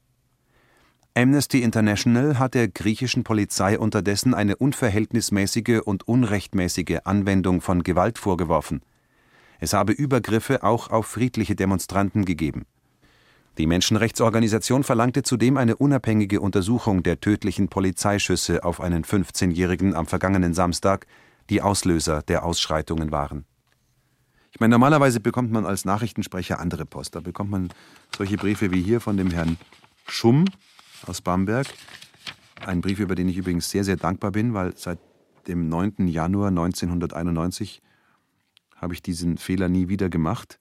Amnesty 1.14 1.62
International 1.62 2.38
hat 2.38 2.54
der 2.54 2.68
griechischen 2.68 3.24
Polizei 3.24 3.78
unterdessen 3.78 4.34
eine 4.34 4.56
unverhältnismäßige 4.56 5.80
und 5.84 6.06
unrechtmäßige 6.06 6.98
Anwendung 7.04 7.60
von 7.60 7.82
Gewalt 7.82 8.18
vorgeworfen. 8.18 8.82
Es 9.58 9.72
habe 9.72 9.92
Übergriffe 9.92 10.62
auch 10.62 10.90
auf 10.90 11.06
friedliche 11.06 11.56
Demonstranten 11.56 12.24
gegeben. 12.24 12.66
Die 13.58 13.66
Menschenrechtsorganisation 13.66 14.84
verlangte 14.84 15.24
zudem 15.24 15.56
eine 15.56 15.74
unabhängige 15.74 16.40
Untersuchung 16.40 17.02
der 17.02 17.20
tödlichen 17.20 17.68
Polizeischüsse 17.68 18.62
auf 18.62 18.80
einen 18.80 19.02
15-Jährigen 19.02 19.96
am 19.96 20.06
vergangenen 20.06 20.54
Samstag, 20.54 21.06
die 21.50 21.60
Auslöser 21.60 22.22
der 22.22 22.44
Ausschreitungen 22.44 23.10
waren. 23.10 23.44
Ich 24.52 24.60
meine, 24.60 24.72
normalerweise 24.72 25.18
bekommt 25.18 25.50
man 25.50 25.66
als 25.66 25.84
Nachrichtensprecher 25.84 26.60
andere 26.60 26.86
Post. 26.86 27.16
Da 27.16 27.20
bekommt 27.20 27.50
man 27.50 27.70
solche 28.16 28.36
Briefe 28.36 28.70
wie 28.70 28.82
hier 28.82 29.00
von 29.00 29.16
dem 29.16 29.30
Herrn 29.30 29.56
Schumm 30.06 30.44
aus 31.06 31.20
Bamberg. 31.20 31.66
Ein 32.64 32.80
Brief, 32.80 32.98
über 32.98 33.14
den 33.14 33.28
ich 33.28 33.36
übrigens 33.36 33.70
sehr, 33.70 33.84
sehr 33.84 33.96
dankbar 33.96 34.32
bin, 34.32 34.54
weil 34.54 34.76
seit 34.76 34.98
dem 35.46 35.68
9. 35.68 36.08
Januar 36.08 36.48
1991 36.48 37.82
habe 38.76 38.94
ich 38.94 39.02
diesen 39.02 39.38
Fehler 39.38 39.68
nie 39.68 39.88
wieder 39.88 40.08
gemacht. 40.08 40.58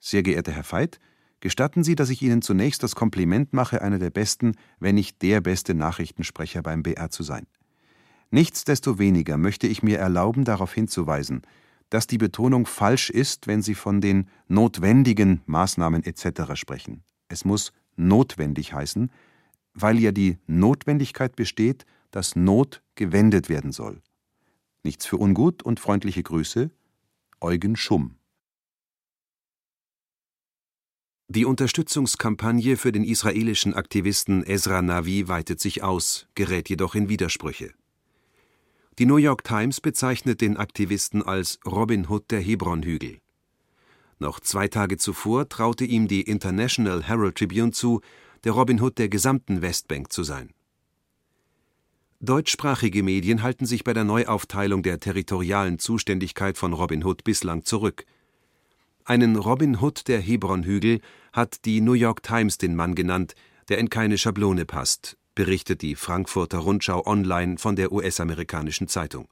Sehr 0.00 0.22
geehrter 0.22 0.52
Herr 0.52 0.70
Veit, 0.70 0.98
Gestatten 1.42 1.82
Sie, 1.82 1.96
dass 1.96 2.08
ich 2.08 2.22
Ihnen 2.22 2.40
zunächst 2.40 2.84
das 2.84 2.94
Kompliment 2.94 3.52
mache, 3.52 3.82
einer 3.82 3.98
der 3.98 4.10
besten, 4.10 4.54
wenn 4.78 4.94
nicht 4.94 5.22
der 5.22 5.40
beste 5.40 5.74
Nachrichtensprecher 5.74 6.62
beim 6.62 6.84
BR 6.84 7.10
zu 7.10 7.24
sein. 7.24 7.48
Nichtsdestoweniger 8.30 9.36
möchte 9.38 9.66
ich 9.66 9.82
mir 9.82 9.98
erlauben, 9.98 10.44
darauf 10.44 10.72
hinzuweisen, 10.72 11.42
dass 11.90 12.06
die 12.06 12.16
Betonung 12.16 12.64
falsch 12.64 13.10
ist, 13.10 13.48
wenn 13.48 13.60
Sie 13.60 13.74
von 13.74 14.00
den 14.00 14.28
notwendigen 14.46 15.42
Maßnahmen 15.46 16.04
etc. 16.04 16.54
sprechen. 16.54 17.02
Es 17.26 17.44
muss 17.44 17.72
notwendig 17.96 18.72
heißen, 18.72 19.10
weil 19.74 19.98
ja 19.98 20.12
die 20.12 20.38
Notwendigkeit 20.46 21.36
besteht, 21.36 21.84
dass 22.10 22.36
Not 22.36 22.82
gewendet 22.94 23.48
werden 23.48 23.72
soll. 23.72 24.02
Nichts 24.84 25.06
für 25.06 25.16
ungut 25.16 25.62
und 25.62 25.80
freundliche 25.80 26.22
Grüße, 26.22 26.70
Eugen 27.40 27.76
Schumm. 27.76 28.16
Die 31.28 31.46
Unterstützungskampagne 31.46 32.76
für 32.76 32.92
den 32.92 33.04
israelischen 33.04 33.72
Aktivisten 33.72 34.44
Ezra 34.46 34.82
Navi 34.82 35.28
weitet 35.28 35.60
sich 35.60 35.82
aus, 35.82 36.26
gerät 36.34 36.68
jedoch 36.68 36.94
in 36.94 37.08
Widersprüche. 37.08 37.72
Die 38.98 39.06
New 39.06 39.16
York 39.16 39.42
Times 39.42 39.80
bezeichnet 39.80 40.42
den 40.42 40.58
Aktivisten 40.58 41.22
als 41.22 41.58
Robin 41.64 42.10
Hood 42.10 42.30
der 42.30 42.40
Hebronhügel. 42.40 43.21
Noch 44.22 44.40
zwei 44.40 44.68
Tage 44.68 44.96
zuvor 44.96 45.48
traute 45.48 45.84
ihm 45.84 46.08
die 46.08 46.22
International 46.22 47.02
Herald 47.02 47.36
Tribune 47.36 47.72
zu, 47.72 48.00
der 48.44 48.52
Robin 48.52 48.80
Hood 48.80 48.98
der 48.98 49.08
gesamten 49.08 49.62
Westbank 49.62 50.12
zu 50.12 50.22
sein. 50.22 50.50
Deutschsprachige 52.20 53.02
Medien 53.02 53.42
halten 53.42 53.66
sich 53.66 53.84
bei 53.84 53.92
der 53.92 54.04
Neuaufteilung 54.04 54.82
der 54.82 55.00
territorialen 55.00 55.78
Zuständigkeit 55.78 56.56
von 56.56 56.72
Robin 56.72 57.04
Hood 57.04 57.24
bislang 57.24 57.64
zurück– 57.64 58.06
einen 59.04 59.34
Robin 59.36 59.80
Hood 59.80 60.06
der 60.06 60.20
Hebronhügel 60.20 61.00
hat 61.32 61.64
die 61.64 61.80
New 61.80 61.94
York 61.94 62.22
Times 62.22 62.58
den 62.58 62.76
Mann 62.76 62.94
genannt, 62.94 63.34
der 63.68 63.78
in 63.78 63.90
keine 63.90 64.16
Schablone 64.16 64.64
passt, 64.64 65.16
berichtet 65.34 65.82
die 65.82 65.96
Frankfurter 65.96 66.58
Rundschau 66.58 67.04
Online 67.04 67.58
von 67.58 67.74
der 67.74 67.90
US-amerikanischen 67.90 68.86
Zeitung. 68.86 69.28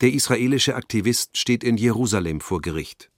Der 0.00 0.12
israelische 0.12 0.76
Aktivist 0.76 1.36
steht 1.38 1.64
in 1.64 1.76
Jerusalem 1.76 2.40
vor 2.40 2.62
Gericht. 2.62 3.10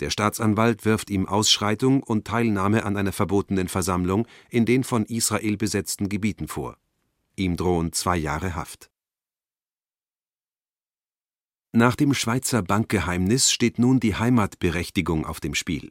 Der 0.00 0.10
Staatsanwalt 0.10 0.84
wirft 0.84 1.10
ihm 1.10 1.26
Ausschreitung 1.26 2.02
und 2.02 2.26
Teilnahme 2.26 2.84
an 2.84 2.96
einer 2.96 3.12
verbotenen 3.12 3.68
Versammlung 3.68 4.26
in 4.50 4.66
den 4.66 4.84
von 4.84 5.04
Israel 5.04 5.56
besetzten 5.56 6.08
Gebieten 6.08 6.48
vor. 6.48 6.76
Ihm 7.36 7.56
drohen 7.56 7.92
zwei 7.92 8.16
Jahre 8.16 8.54
Haft. 8.54 8.90
Nach 11.72 11.96
dem 11.96 12.14
Schweizer 12.14 12.62
Bankgeheimnis 12.62 13.50
steht 13.50 13.80
nun 13.80 13.98
die 13.98 14.14
Heimatberechtigung 14.14 15.26
auf 15.26 15.40
dem 15.40 15.54
Spiel. 15.54 15.90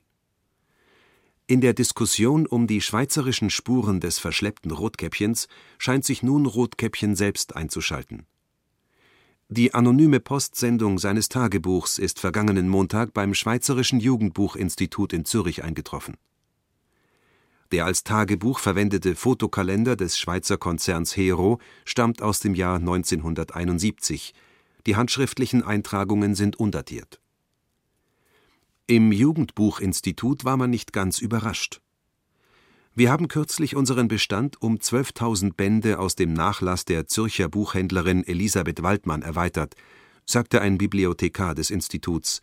In 1.46 1.60
der 1.60 1.74
Diskussion 1.74 2.48
um 2.48 2.68
die 2.68 2.80
schweizerischen 2.80 3.50
Spuren 3.50 4.00
des 4.00 4.18
verschleppten 4.18 4.72
Rotkäppchens 4.72 5.50
scheint 5.78 6.06
sich 6.06 6.24
nun 6.24 6.46
Rotkäppchen 6.46 7.18
selbst 7.18 7.58
einzuschalten. 7.58 8.26
Die 9.56 9.76
anonyme 9.76 10.20
Postsendung 10.20 10.98
seines 10.98 11.30
Tagebuchs 11.30 12.00
ist 12.00 12.20
vergangenen 12.20 12.68
Montag 12.68 13.14
beim 13.14 13.36
Schweizerischen 13.36 14.00
Jugendbuchinstitut 14.00 15.14
in 15.14 15.26
Zürich 15.26 15.64
eingetroffen. 15.64 16.18
Der 17.72 17.86
als 17.86 18.04
Tagebuch 18.04 18.58
verwendete 18.58 19.14
Fotokalender 19.14 19.96
des 19.96 20.18
Schweizer 20.18 20.58
Konzerns 20.58 21.16
Hero 21.16 21.60
stammt 21.86 22.24
aus 22.24 22.40
dem 22.40 22.56
Jahr 22.56 22.78
1971 22.78 24.34
die 24.88 24.96
handschriftlichen 24.96 25.62
Eintragungen 25.62 26.34
sind 26.34 26.56
undatiert. 26.56 27.22
Im 28.88 29.12
Jugendbuchinstitut 29.12 30.46
war 30.46 30.58
man 30.58 30.72
nicht 30.72 30.94
ganz 30.94 31.20
überrascht. 31.20 31.83
Wir 32.96 33.12
haben 33.12 33.28
kürzlich 33.28 33.76
unseren 33.76 34.08
Bestand 34.08 34.62
um 34.62 34.76
12.000 34.76 35.54
Bände 35.56 35.98
aus 35.98 36.16
dem 36.16 36.34
Nachlass 36.34 36.86
der 36.86 37.08
Zürcher 37.08 37.50
Buchhändlerin 37.50 38.24
Elisabeth 38.24 38.84
Waldmann 38.84 39.24
erweitert, 39.24 39.76
sagte 40.28 40.62
ein 40.62 40.78
Bibliothekar 40.78 41.56
des 41.56 41.72
Instituts. 41.72 42.42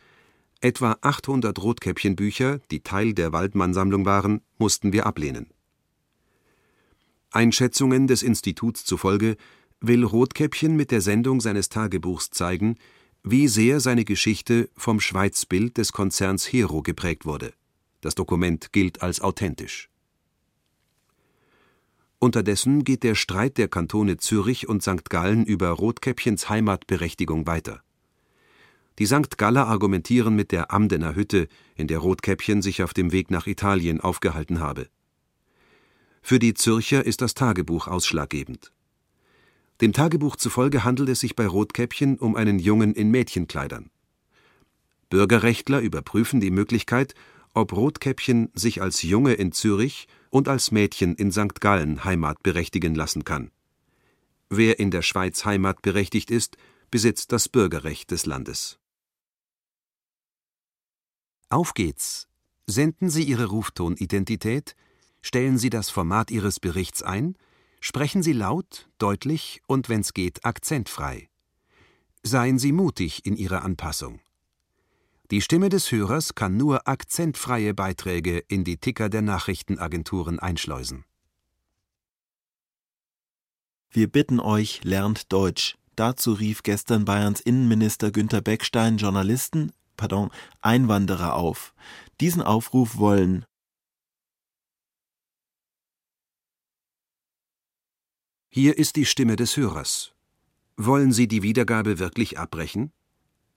Etwa 0.60 0.96
800 1.02 1.56
Rotkäppchenbücher, 1.62 2.58
die 2.72 2.80
Teil 2.82 3.14
der 3.14 3.32
Waldmann-Sammlung 3.32 4.06
waren, 4.06 4.40
mussten 4.58 4.92
wir 4.92 5.06
ablehnen. 5.06 5.46
Einschätzungen 7.30 8.08
des 8.08 8.24
Instituts 8.24 8.84
zufolge 8.84 9.36
will 9.80 10.02
Rotkäppchen 10.02 10.74
mit 10.74 10.90
der 10.90 11.00
Sendung 11.00 11.40
seines 11.40 11.68
Tagebuchs 11.68 12.30
zeigen, 12.30 12.74
wie 13.22 13.46
sehr 13.46 13.78
seine 13.78 14.04
Geschichte 14.04 14.68
vom 14.76 14.98
Schweizbild 14.98 15.78
des 15.78 15.92
Konzerns 15.92 16.52
Hero 16.52 16.82
geprägt 16.82 17.24
wurde. 17.24 17.52
Das 18.00 18.16
Dokument 18.16 18.72
gilt 18.72 19.00
als 19.00 19.20
authentisch. 19.20 19.89
Unterdessen 22.22 22.84
geht 22.84 23.02
der 23.02 23.14
Streit 23.14 23.56
der 23.56 23.68
Kantone 23.68 24.18
Zürich 24.18 24.68
und 24.68 24.82
St. 24.82 25.08
Gallen 25.08 25.46
über 25.46 25.70
Rotkäppchens 25.70 26.50
Heimatberechtigung 26.50 27.46
weiter. 27.46 27.82
Die 28.98 29.06
St. 29.06 29.38
Galler 29.38 29.66
argumentieren 29.66 30.36
mit 30.36 30.52
der 30.52 30.70
Amdener 30.70 31.14
Hütte, 31.14 31.48
in 31.76 31.86
der 31.86 31.98
Rotkäppchen 31.98 32.60
sich 32.60 32.82
auf 32.82 32.92
dem 32.92 33.10
Weg 33.10 33.30
nach 33.30 33.46
Italien 33.46 34.02
aufgehalten 34.02 34.60
habe. 34.60 34.90
Für 36.20 36.38
die 36.38 36.52
Zürcher 36.52 37.06
ist 37.06 37.22
das 37.22 37.32
Tagebuch 37.32 37.88
ausschlaggebend. 37.88 38.70
Dem 39.80 39.94
Tagebuch 39.94 40.36
zufolge 40.36 40.84
handelt 40.84 41.08
es 41.08 41.20
sich 41.20 41.34
bei 41.34 41.46
Rotkäppchen 41.46 42.18
um 42.18 42.36
einen 42.36 42.58
Jungen 42.58 42.92
in 42.92 43.10
Mädchenkleidern. 43.10 43.88
Bürgerrechtler 45.08 45.80
überprüfen 45.80 46.38
die 46.40 46.50
Möglichkeit, 46.50 47.14
ob 47.54 47.72
Rotkäppchen 47.72 48.50
sich 48.52 48.82
als 48.82 49.00
Junge 49.00 49.32
in 49.32 49.52
Zürich 49.52 50.06
und 50.30 50.48
als 50.48 50.70
Mädchen 50.70 51.14
in 51.14 51.30
St. 51.32 51.60
Gallen 51.60 52.04
heimatberechtigen 52.04 52.94
lassen 52.94 53.24
kann. 53.24 53.50
Wer 54.48 54.78
in 54.78 54.90
der 54.90 55.02
Schweiz 55.02 55.44
heimatberechtigt 55.44 56.30
ist, 56.30 56.56
besitzt 56.90 57.32
das 57.32 57.48
Bürgerrecht 57.48 58.10
des 58.10 58.26
Landes. 58.26 58.78
Auf 61.48 61.74
geht's! 61.74 62.26
Senden 62.66 63.10
Sie 63.10 63.24
Ihre 63.24 63.46
Ruftonidentität, 63.46 64.76
stellen 65.22 65.58
Sie 65.58 65.70
das 65.70 65.90
Format 65.90 66.30
Ihres 66.30 66.60
Berichts 66.60 67.02
ein 67.02 67.36
Sprechen 67.82 68.22
Sie 68.22 68.34
laut, 68.34 68.90
deutlich 68.98 69.62
und 69.66 69.88
wenn's 69.88 70.12
geht 70.12 70.44
akzentfrei. 70.44 71.30
Seien 72.22 72.58
Sie 72.58 72.72
mutig 72.72 73.24
in 73.24 73.36
Ihrer 73.36 73.62
Anpassung. 73.62 74.20
Die 75.30 75.40
Stimme 75.40 75.68
des 75.68 75.92
Hörers 75.92 76.34
kann 76.34 76.56
nur 76.56 76.88
akzentfreie 76.88 77.72
Beiträge 77.72 78.38
in 78.48 78.64
die 78.64 78.78
Ticker 78.78 79.08
der 79.08 79.22
Nachrichtenagenturen 79.22 80.40
einschleusen. 80.40 81.04
Wir 83.90 84.10
bitten 84.10 84.40
euch, 84.40 84.82
lernt 84.82 85.32
Deutsch. 85.32 85.76
Dazu 85.94 86.32
rief 86.32 86.64
gestern 86.64 87.04
Bayerns 87.04 87.40
Innenminister 87.40 88.10
Günter 88.10 88.40
Beckstein 88.40 88.96
Journalisten, 88.96 89.72
pardon, 89.96 90.30
Einwanderer 90.62 91.36
auf. 91.36 91.74
Diesen 92.20 92.42
Aufruf 92.42 92.96
wollen 92.96 93.44
Hier 98.48 98.76
ist 98.76 98.96
die 98.96 99.06
Stimme 99.06 99.36
des 99.36 99.56
Hörers. 99.56 100.12
Wollen 100.76 101.12
Sie 101.12 101.28
die 101.28 101.44
Wiedergabe 101.44 102.00
wirklich 102.00 102.36
abbrechen? 102.36 102.92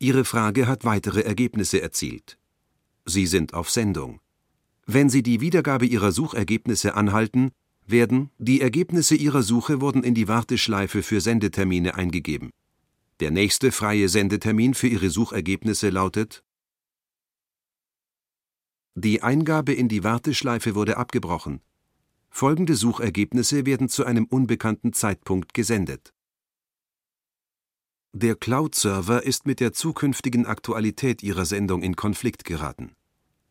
Ihre 0.04 0.26
Frage 0.26 0.68
hat 0.68 0.84
weitere 0.84 1.22
Ergebnisse 1.22 1.82
erzielt. 1.82 2.38
Sie 3.06 3.26
sind 3.26 3.54
auf 3.54 3.70
Sendung. 3.70 4.20
Wenn 4.86 5.10
Sie 5.10 5.24
die 5.24 5.40
Wiedergabe 5.40 5.86
Ihrer 5.86 6.12
Suchergebnisse 6.12 6.96
anhalten, 6.96 7.52
werden 7.88 8.30
die 8.38 8.60
Ergebnisse 8.60 9.16
Ihrer 9.16 9.44
Suche 9.44 9.80
wurden 9.80 10.04
in 10.04 10.14
die 10.14 10.28
Warteschleife 10.28 11.04
für 11.04 11.22
Sendetermine 11.22 11.96
eingegeben. 11.96 12.50
Der 13.22 13.32
nächste 13.32 13.72
freie 13.72 14.10
Sendetermin 14.10 14.74
für 14.74 14.88
Ihre 14.88 15.10
Suchergebnisse 15.10 15.90
lautet 15.90 16.44
Die 18.96 19.24
Eingabe 19.24 19.72
in 19.72 19.88
die 19.88 20.04
Warteschleife 20.04 20.76
wurde 20.76 20.98
abgebrochen. 20.98 21.62
Folgende 22.30 22.76
Suchergebnisse 22.76 23.66
werden 23.66 23.88
zu 23.88 24.04
einem 24.04 24.26
unbekannten 24.26 24.92
Zeitpunkt 24.92 25.54
gesendet. 25.54 26.14
Der 28.16 28.36
Cloud-Server 28.36 29.24
ist 29.24 29.48
mit 29.48 29.60
der 29.60 29.74
zukünftigen 29.74 30.46
Aktualität 30.46 31.24
Ihrer 31.24 31.46
Sendung 31.46 31.82
in 31.82 31.96
Konflikt 31.96 32.46
geraten. 32.46 32.92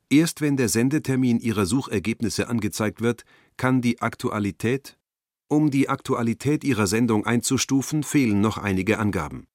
Erst 0.09 0.41
wenn 0.41 0.57
der 0.57 0.69
Sendetermin 0.69 1.41
Ihrer 1.41 1.67
Suchergebnisse 1.67 2.49
angezeigt 2.49 3.01
wird, 3.01 3.25
kann 3.57 3.83
die 3.83 4.01
Aktualität 4.01 4.99
um 5.49 5.73
die 5.73 5.89
Aktualität 5.89 6.63
Ihrer 6.63 6.87
Sendung 6.87 7.27
einzustufen, 7.27 8.05
fehlen 8.05 8.41
noch 8.41 8.57
einige 8.57 9.01
Angaben. 9.01 9.49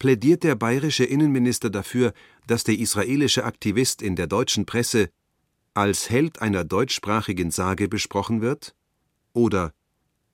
Plädiert 0.00 0.42
der 0.42 0.56
bayerische 0.56 1.04
Innenminister 1.04 1.70
dafür, 1.70 2.12
dass 2.48 2.64
der 2.64 2.76
israelische 2.76 3.44
Aktivist 3.44 4.02
in 4.02 4.16
der 4.16 4.26
deutschen 4.26 4.66
Presse 4.66 5.10
als 5.74 6.10
Held 6.10 6.42
einer 6.42 6.64
deutschsprachigen 6.64 7.52
Sage 7.52 7.88
besprochen 7.88 8.40
wird? 8.40 8.74
Oder 9.32 9.72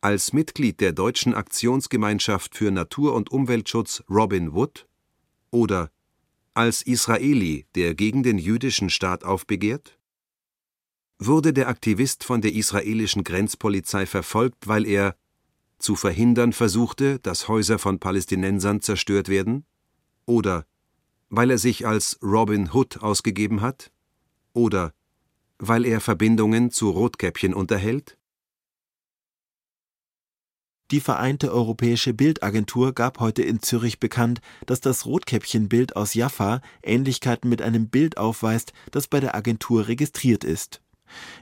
als 0.01 0.33
Mitglied 0.33 0.81
der 0.81 0.93
Deutschen 0.93 1.35
Aktionsgemeinschaft 1.35 2.57
für 2.57 2.71
Natur- 2.71 3.15
und 3.15 3.31
Umweltschutz 3.31 4.03
Robin 4.09 4.55
Wood? 4.55 4.87
Oder 5.51 5.91
als 6.55 6.83
Israeli, 6.83 7.67
der 7.75 7.95
gegen 7.95 8.23
den 8.23 8.39
jüdischen 8.39 8.91
Staat 8.91 9.25
aufbegehrt? 9.25 9.97
wurde 11.19 11.53
der 11.53 11.69
Aktivist 11.69 12.25
von 12.25 12.41
der 12.41 12.55
israelischen 12.55 13.25
Grenzpolizei 13.25 14.07
verfolgt, 14.07 14.69
weil 14.69 14.87
er 14.87 15.17
zu 15.79 15.95
verhindern 15.95 16.53
versuchte, 16.53 17.19
dass 17.21 17.49
Häuser 17.49 17.79
von 17.79 17.99
Palästinensern 17.99 18.81
zerstört 18.81 19.29
werden? 19.29 19.65
Oder 20.25 20.67
weil 21.29 21.51
er 21.51 21.59
sich 21.59 21.87
als 21.87 22.19
Robin 22.23 22.73
Hood 22.73 23.03
ausgegeben 23.03 23.61
hat? 23.61 23.91
Oder 24.53 24.93
weil 25.59 25.85
er 25.85 26.01
Verbindungen 26.01 26.71
zu 26.71 26.91
Rotkäppchen 26.91 27.55
unterhält? 27.55 28.19
Die 30.93 31.01
Vereinte 31.01 31.53
Europäische 31.53 32.15
Bildagentur 32.15 32.93
gab 32.95 33.19
heute 33.19 33.43
in 33.43 33.61
Zürich 33.61 33.99
bekannt, 33.99 34.41
dass 34.67 34.81
das 34.81 35.05
Rotkäppchenbild 35.05 35.97
aus 35.97 36.15
Jaffa 36.15 36.61
Ähnlichkeiten 36.81 37.49
mit 37.49 37.61
einem 37.61 37.89
Bild 37.89 38.19
aufweist, 38.19 38.73
das 38.93 39.09
bei 39.09 39.19
der 39.19 39.35
Agentur 39.35 39.89
registriert 39.89 40.45
ist. 40.45 40.81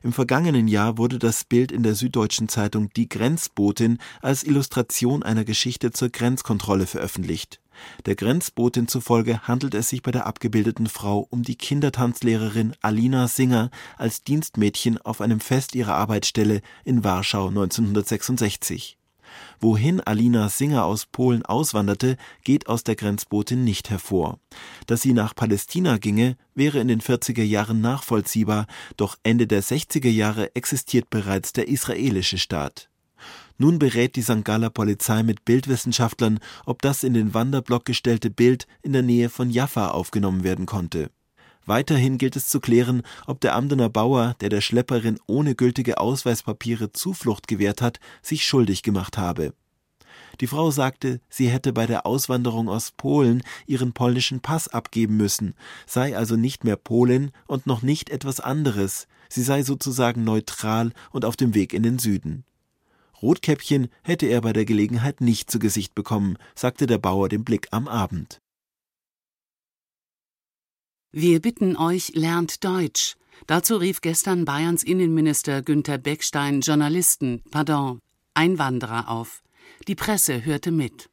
Im 0.03 0.15
vergangenen 0.15 0.67
Jahr 0.67 0.97
wurde 0.97 1.19
das 1.19 1.45
Bild 1.45 1.73
in 1.73 1.83
der 1.83 1.95
Süddeutschen 1.95 2.49
Zeitung 2.49 2.89
Die 2.97 3.07
Grenzbotin 3.07 3.99
als 4.23 4.45
Illustration 4.45 5.23
einer 5.23 5.45
Geschichte 5.45 5.91
zur 5.91 6.09
Grenzkontrolle 6.09 6.87
veröffentlicht. 6.87 7.61
Der 8.07 8.15
Grenzbotin 8.15 8.89
zufolge 8.89 9.41
handelt 9.41 9.75
es 9.75 9.91
sich 9.91 10.01
bei 10.03 10.11
der 10.11 10.25
abgebildeten 10.25 10.87
Frau 10.87 11.27
um 11.29 11.43
die 11.43 11.57
Kindertanzlehrerin 11.57 12.75
Alina 12.81 13.29
Singer 13.29 13.71
als 13.99 14.25
Dienstmädchen 14.25 14.97
auf 15.03 15.21
einem 15.21 15.41
Fest 15.41 15.75
ihrer 15.75 15.97
Arbeitsstelle 15.97 16.63
in 16.85 17.05
Warschau 17.05 17.49
1966 17.49 18.97
Wohin 19.61 20.01
Alina 20.01 20.49
Singer 20.49 20.85
aus 20.85 21.07
Polen 21.07 21.45
auswanderte, 21.45 22.17
geht 22.43 22.69
aus 22.69 22.85
der 22.85 22.97
Grenzbotin 22.97 23.65
nicht 23.65 23.91
hervor. 23.91 24.39
Dass 24.87 25.03
sie 25.03 25.13
nach 25.13 25.35
Palästina 25.35 25.99
ginge, 25.99 26.37
wäre 26.55 26.79
in 26.79 26.89
den 26.89 27.01
40er 27.01 27.43
Jahren 27.43 27.81
nachvollziehbar, 27.81 28.67
doch 28.97 29.17
Ende 29.23 29.47
der 29.47 29.63
60er 29.63 30.11
Jahre 30.11 30.55
existiert 30.55 31.11
bereits 31.11 31.53
der 31.53 31.69
israelische 31.69 32.39
Staat. 32.39 32.89
Nun 33.57 33.79
berät 33.79 34.17
die 34.17 34.23
St. 34.23 34.45
Galler 34.45 34.71
Polizei 34.71 35.23
mit 35.23 35.45
Bildwissenschaftlern, 35.45 36.41
ob 36.67 36.83
das 36.83 37.05
in 37.05 37.15
den 37.15 37.35
Wanderblock 37.35 37.85
gestellte 37.85 38.31
Bild 38.31 38.67
in 38.83 38.93
der 38.93 39.03
Nähe 39.03 39.31
von 39.31 39.51
Jaffa 39.51 39.89
aufgenommen 39.89 40.43
werden 40.45 40.67
konnte 40.67 41.11
Weiterhin 41.67 42.19
gilt 42.19 42.37
es 42.37 42.49
zu 42.49 42.61
klären, 42.61 43.03
ob 43.27 43.41
der 43.41 43.55
Amdener 43.55 43.89
Bauer, 43.89 44.37
der 44.41 44.51
der 44.51 44.61
Schlepperin 44.61 45.19
ohne 45.27 45.55
gültige 45.55 45.99
Ausweispapiere 45.99 46.93
Zuflucht 46.93 47.49
gewährt 47.49 47.81
hat, 47.81 48.01
sich 48.23 48.45
schuldig 48.45 48.83
gemacht 48.83 49.17
habe. 49.17 49.55
Die 50.41 50.47
Frau 50.47 50.71
sagte, 50.71 51.21
sie 51.29 51.49
hätte 51.49 51.73
bei 51.73 51.87
der 51.87 52.07
Auswanderung 52.07 52.69
aus 52.69 52.93
Polen 52.93 53.43
ihren 53.67 53.93
polnischen 53.93 54.41
Pass 54.41 54.69
abgeben 54.69 55.17
müssen, 55.17 55.55
sei 55.87 56.17
also 56.17 56.37
nicht 56.37 56.65
mehr 56.65 56.77
Polin 56.77 57.31
und 57.47 57.67
noch 57.67 57.83
nicht 57.83 58.11
etwas 58.11 58.41
anderes, 58.41 59.07
sie 59.29 59.43
sei 59.43 59.63
sozusagen 59.63 60.25
neutral 60.25 60.93
und 61.13 61.25
auf 61.25 61.37
dem 61.37 61.55
Weg 61.55 61.73
in 61.73 61.83
den 61.83 61.99
Süden. 61.99 62.45
Rotkäppchen 63.23 63.89
hätte 64.03 64.27
er 64.27 64.41
bei 64.43 64.53
der 64.53 64.65
Gelegenheit 64.65 65.21
nicht 65.21 65.51
zu 65.51 65.59
Gesicht 65.59 65.95
bekommen, 65.95 66.37
sagte 66.55 66.87
der 66.87 66.99
Bauer 66.99 67.29
dem 67.29 67.45
Blick 67.45 67.69
am 67.71 67.89
Abend. 67.89 68.41
Wir 71.17 71.41
bitten 71.41 71.77
euch, 71.77 72.17
lernt 72.17 72.65
Deutsch. 72.65 73.15
Dazu 73.47 73.77
rief 73.77 74.01
gestern 74.01 74.45
Bayerns 74.45 74.83
Innenminister 74.83 75.63
Günther 75.63 75.97
Beckstein 75.97 76.61
Journalisten, 76.61 77.41
pardon, 77.53 78.01
Einwanderer 78.35 79.09
auf. 79.09 79.45
Die 79.87 79.95
Presse 79.95 80.45
hörte 80.45 80.73
mit. 80.73 81.09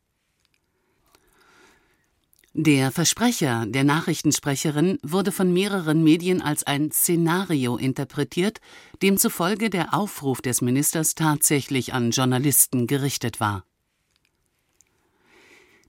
Der 2.54 2.92
Versprecher 2.92 3.68
der 3.68 3.84
Nachrichtensprecherin 3.84 4.98
wurde 5.04 5.32
von 5.32 5.54
mehreren 5.54 6.04
Medien 6.04 6.42
als 6.42 6.64
ein 6.64 6.92
Szenario 6.92 7.78
interpretiert, 7.78 8.60
demzufolge 9.04 9.70
der 9.70 9.94
Aufruf 9.94 10.42
des 10.42 10.62
Ministers 10.62 11.14
tatsächlich 11.14 11.94
an 11.94 12.10
Journalisten 12.10 12.88
gerichtet 12.88 13.40
war. 13.40 13.66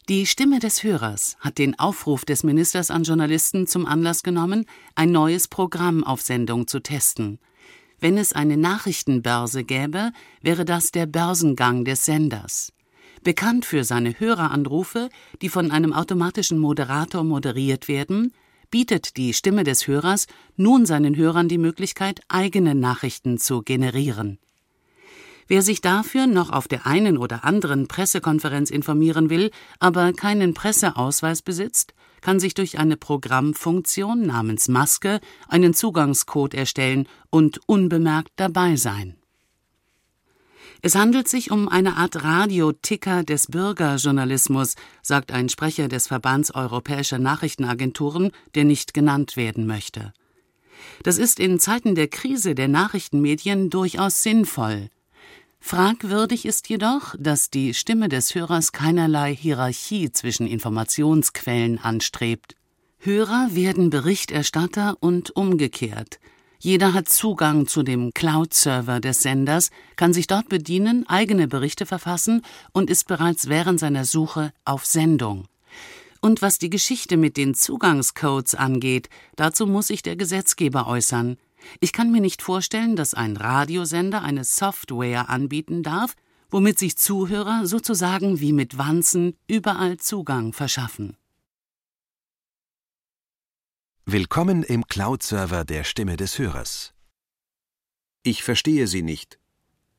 Die 0.09 0.27
Stimme 0.27 0.59
des 0.59 0.83
Hörers 0.83 1.37
hat 1.39 1.59
den 1.59 1.79
Aufruf 1.79 2.25
des 2.25 2.43
Ministers 2.43 2.91
an 2.91 3.05
Journalisten 3.05 3.69
zum 3.69 3.87
Anlass 3.87 4.25
genommen, 4.25 4.67
ein 4.97 5.13
neues 5.13 5.47
Programm 5.47 6.03
auf 6.03 6.21
Sendung 6.21 6.67
zu 6.67 6.81
testen. 6.81 7.39
Wenn 8.01 8.19
es 8.19 8.33
eine 8.33 8.57
Nachrichtenbörse 8.57 9.63
gäbe, 9.63 10.11
wäre 10.41 10.65
das 10.65 10.91
der 10.91 11.07
Börsengang 11.07 11.85
des 11.85 12.05
Senders. 12.05 12.73
Bekannt 13.23 13.65
für 13.65 13.85
seine 13.85 14.19
Höreranrufe, 14.19 15.09
die 15.41 15.49
von 15.49 15.71
einem 15.71 15.93
automatischen 15.93 16.59
Moderator 16.59 17.23
moderiert 17.23 17.87
werden, 17.87 18.35
bietet 18.73 19.17
die 19.17 19.33
Stimme 19.33 19.63
des 19.63 19.87
Hörers 19.87 20.27
nun 20.57 20.85
seinen 20.85 21.15
Hörern 21.15 21.47
die 21.47 21.59
Möglichkeit, 21.59 22.23
eigene 22.27 22.75
Nachrichten 22.75 23.39
zu 23.39 23.63
generieren. 23.63 24.41
Wer 25.49 25.63
sich 25.63 25.81
dafür 25.81 26.27
noch 26.27 26.51
auf 26.51 26.69
der 26.69 26.87
einen 26.87 27.19
oder 27.19 27.45
anderen 27.45 27.89
Pressekonferenz 27.89 28.71
informieren 28.71 29.31
will, 29.31 29.51
aber 29.81 30.13
keinen 30.13 30.55
Presseausweis 30.55 31.43
besitzt, 31.43 31.95
kann 32.21 32.41
sich 32.41 32.55
durch 32.55 32.79
eine 32.79 32.97
Programmfunktion 32.97 34.27
namens 34.27 34.69
Maske 34.69 35.21
einen 35.49 35.75
Zugangscode 35.75 36.55
erstellen 36.55 37.09
und 37.31 37.61
unbemerkt 37.67 38.33
dabei 38.37 38.77
sein. 38.77 39.17
Es 40.85 40.97
handelt 40.97 41.29
sich 41.29 41.53
um 41.53 41.69
eine 41.69 41.97
Art 41.97 42.25
Radioticker 42.25 43.23
des 43.23 43.47
Bürgerjournalismus, 43.47 44.75
sagt 45.01 45.31
ein 45.31 45.49
Sprecher 45.49 45.87
des 45.87 46.09
Verbands 46.09 46.53
Europäischer 46.53 47.19
Nachrichtenagenturen, 47.19 48.33
der 48.57 48.65
nicht 48.65 48.93
genannt 48.93 49.37
werden 49.37 49.67
möchte. 49.67 50.13
Das 51.05 51.19
ist 51.19 51.39
in 51.39 51.61
Zeiten 51.61 51.95
der 51.95 52.09
Krise 52.09 52.57
der 52.57 52.67
Nachrichtenmedien 52.67 53.71
durchaus 53.71 54.25
sinnvoll. 54.25 54.89
Fragwürdig 55.65 56.45
ist 56.45 56.69
jedoch, 56.69 57.15
dass 57.19 57.49
die 57.49 57.73
Stimme 57.73 58.09
des 58.09 58.35
Hörers 58.35 58.73
keinerlei 58.73 59.35
Hierarchie 59.35 60.11
zwischen 60.11 60.47
Informationsquellen 60.47 61.79
anstrebt. 61.79 62.57
Hörer 62.99 63.49
werden 63.53 63.89
Berichterstatter 63.89 64.97
und 65.01 65.35
umgekehrt. 65.37 66.19
Jeder 66.59 66.93
hat 66.93 67.09
Zugang 67.09 67.69
zu 67.69 67.85
dem 67.85 68.13
Cloud-Server 68.13 69.01
des 69.01 69.23
Senders, 69.23 69.71
kann 69.95 70.13
sich 70.13 70.27
dort 70.27 70.49
bedienen, 70.49 71.09
eigene 71.09 71.47
Berichte 71.47 71.87
verfassen 71.87 72.43
und 72.73 72.91
ist 72.91 73.07
bereits 73.07 73.49
während 73.49 73.79
seiner 73.79 74.05
Suche 74.05 74.53
auf 74.65 74.85
Sendung. 74.85 75.47
Und 76.21 76.43
was 76.43 76.59
die 76.59 76.71
Geschichte 76.71 77.17
mit 77.17 77.37
den 77.37 77.55
Zugangscodes 77.55 78.57
angeht, 78.57 79.09
dazu 79.37 79.67
muss 79.67 79.87
sich 79.87 80.03
der 80.03 80.17
Gesetzgeber 80.17 80.87
äußern. 80.89 81.39
Ich 81.81 81.93
kann 81.93 82.11
mir 82.11 82.21
nicht 82.21 82.43
vorstellen, 82.43 82.97
dass 82.97 83.15
ein 83.15 83.37
Radiosender 83.37 84.23
eine 84.23 84.45
Software 84.45 85.29
anbieten 85.29 85.83
darf, 85.83 86.15
womit 86.51 86.79
sich 86.79 86.97
Zuhörer 86.97 87.67
sozusagen 87.67 88.41
wie 88.41 88.53
mit 88.53 88.79
Wanzen 88.79 89.37
überall 89.47 89.97
Zugang 89.97 90.53
verschaffen. 90.53 91.17
Willkommen 94.05 94.63
im 94.63 94.87
Cloud-Server 94.87 95.65
der 95.65 95.85
Stimme 95.85 96.17
des 96.17 96.39
Hörers. 96.39 96.93
Ich 98.25 98.43
verstehe 98.43 98.87
Sie 98.87 99.03
nicht. 99.03 99.39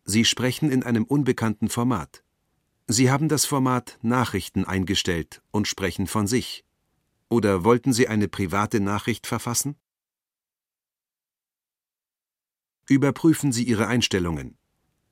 Sie 0.05 0.25
sprechen 0.25 0.69
in 0.71 0.83
einem 0.83 1.05
unbekannten 1.05 1.69
Format. 1.69 2.23
Sie 2.87 3.09
haben 3.09 3.29
das 3.29 3.45
Format 3.45 3.97
Nachrichten 4.01 4.65
eingestellt 4.65 5.41
und 5.51 5.67
sprechen 5.67 6.07
von 6.07 6.27
sich. 6.27 6.65
Oder 7.29 7.63
wollten 7.63 7.93
Sie 7.93 8.07
eine 8.07 8.27
private 8.27 8.79
Nachricht 8.81 9.25
verfassen? 9.25 9.75
Überprüfen 12.87 13.51
Sie 13.51 13.63
Ihre 13.63 13.87
Einstellungen. 13.87 14.57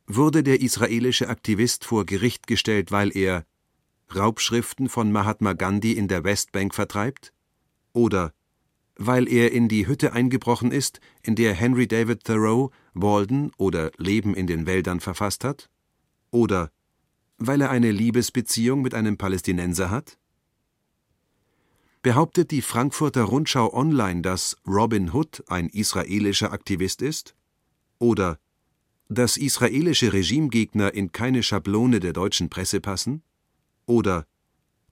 Wurde 0.08 0.44
der 0.44 0.62
israelische 0.62 1.30
Aktivist 1.30 1.86
vor 1.86 2.06
Gericht 2.06 2.48
gestellt, 2.48 2.92
weil 2.92 3.16
er 3.16 3.46
Raubschriften 4.14 4.90
von 4.90 5.12
Mahatma 5.12 5.54
Gandhi 5.54 5.94
in 5.94 6.08
der 6.08 6.24
Westbank 6.24 6.76
vertreibt? 6.76 7.34
Oder 7.94 8.34
weil 8.98 9.28
er 9.28 9.52
in 9.52 9.70
die 9.70 9.88
Hütte 9.88 10.14
eingebrochen 10.14 10.72
ist, 10.72 11.00
in 11.24 11.36
der 11.36 11.54
Henry 11.54 11.88
David 11.88 12.26
Thoreau 12.26 12.72
Walden 12.94 13.52
oder 13.58 13.92
Leben 13.98 14.36
in 14.36 14.48
den 14.48 14.66
Wäldern 14.66 15.00
verfasst 15.00 15.44
hat? 15.44 15.70
Oder 16.30 16.72
weil 17.38 17.62
er 17.62 17.70
eine 17.70 17.92
Liebesbeziehung 17.92 18.82
mit 18.82 18.94
einem 18.94 19.18
Palästinenser 19.18 19.90
hat? 19.90 20.18
Behauptet 22.02 22.52
die 22.52 22.62
Frankfurter 22.62 23.24
Rundschau 23.24 23.74
Online, 23.74 24.22
dass 24.22 24.58
Robin 24.68 25.14
Hood 25.14 25.44
ein 25.48 25.70
israelischer 25.70 26.52
Aktivist 26.52 27.02
ist? 27.02 27.36
Oder 28.02 28.40
dass 29.10 29.38
israelische 29.38 30.12
Regimegegner 30.12 30.92
in 30.92 31.12
keine 31.12 31.44
Schablone 31.44 32.00
der 32.00 32.14
deutschen 32.14 32.50
Presse 32.50 32.82
passen? 32.82 33.22
Oder 33.86 34.26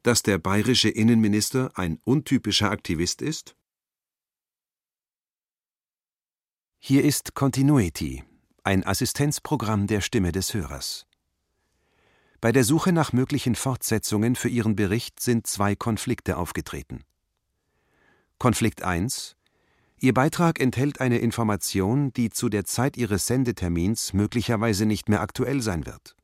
dass 0.03 0.21
der 0.21 0.37
bayerische 0.37 0.89
Innenminister 0.89 1.71
ein 1.73 1.99
untypischer 2.03 2.69
Aktivist 2.69 3.23
ist? 3.23 3.55
Hier 6.77 7.03
ist 7.03 7.33
Continuity, 7.33 8.23
ein 8.63 8.85
Assistenzprogramm 8.85 9.87
der 9.87 10.01
Stimme 10.01 10.31
des 10.31 10.53
Hörers. 10.53 11.07
Bei 12.41 12.51
der 12.51 12.63
Suche 12.63 12.91
nach 12.91 13.11
möglichen 13.11 13.55
Fortsetzungen 13.55 14.35
für 14.35 14.49
Ihren 14.49 14.75
Bericht 14.75 15.19
sind 15.19 15.47
zwei 15.47 15.75
Konflikte 15.75 16.37
aufgetreten. 16.37 17.03
Konflikt 18.37 18.83
1 18.83 19.35
Ihr 20.01 20.13
Beitrag 20.13 20.61
enthält 20.61 21.01
eine 21.01 21.17
Information, 21.17 22.13
die 22.13 22.29
zu 22.29 22.47
der 22.47 22.63
Zeit 22.63 22.95
Ihres 22.95 23.27
Sendetermins 23.27 24.13
möglicherweise 24.13 24.85
nicht 24.85 25.09
mehr 25.09 25.19
aktuell 25.19 25.61
sein 25.61 25.85
wird. 25.85 26.15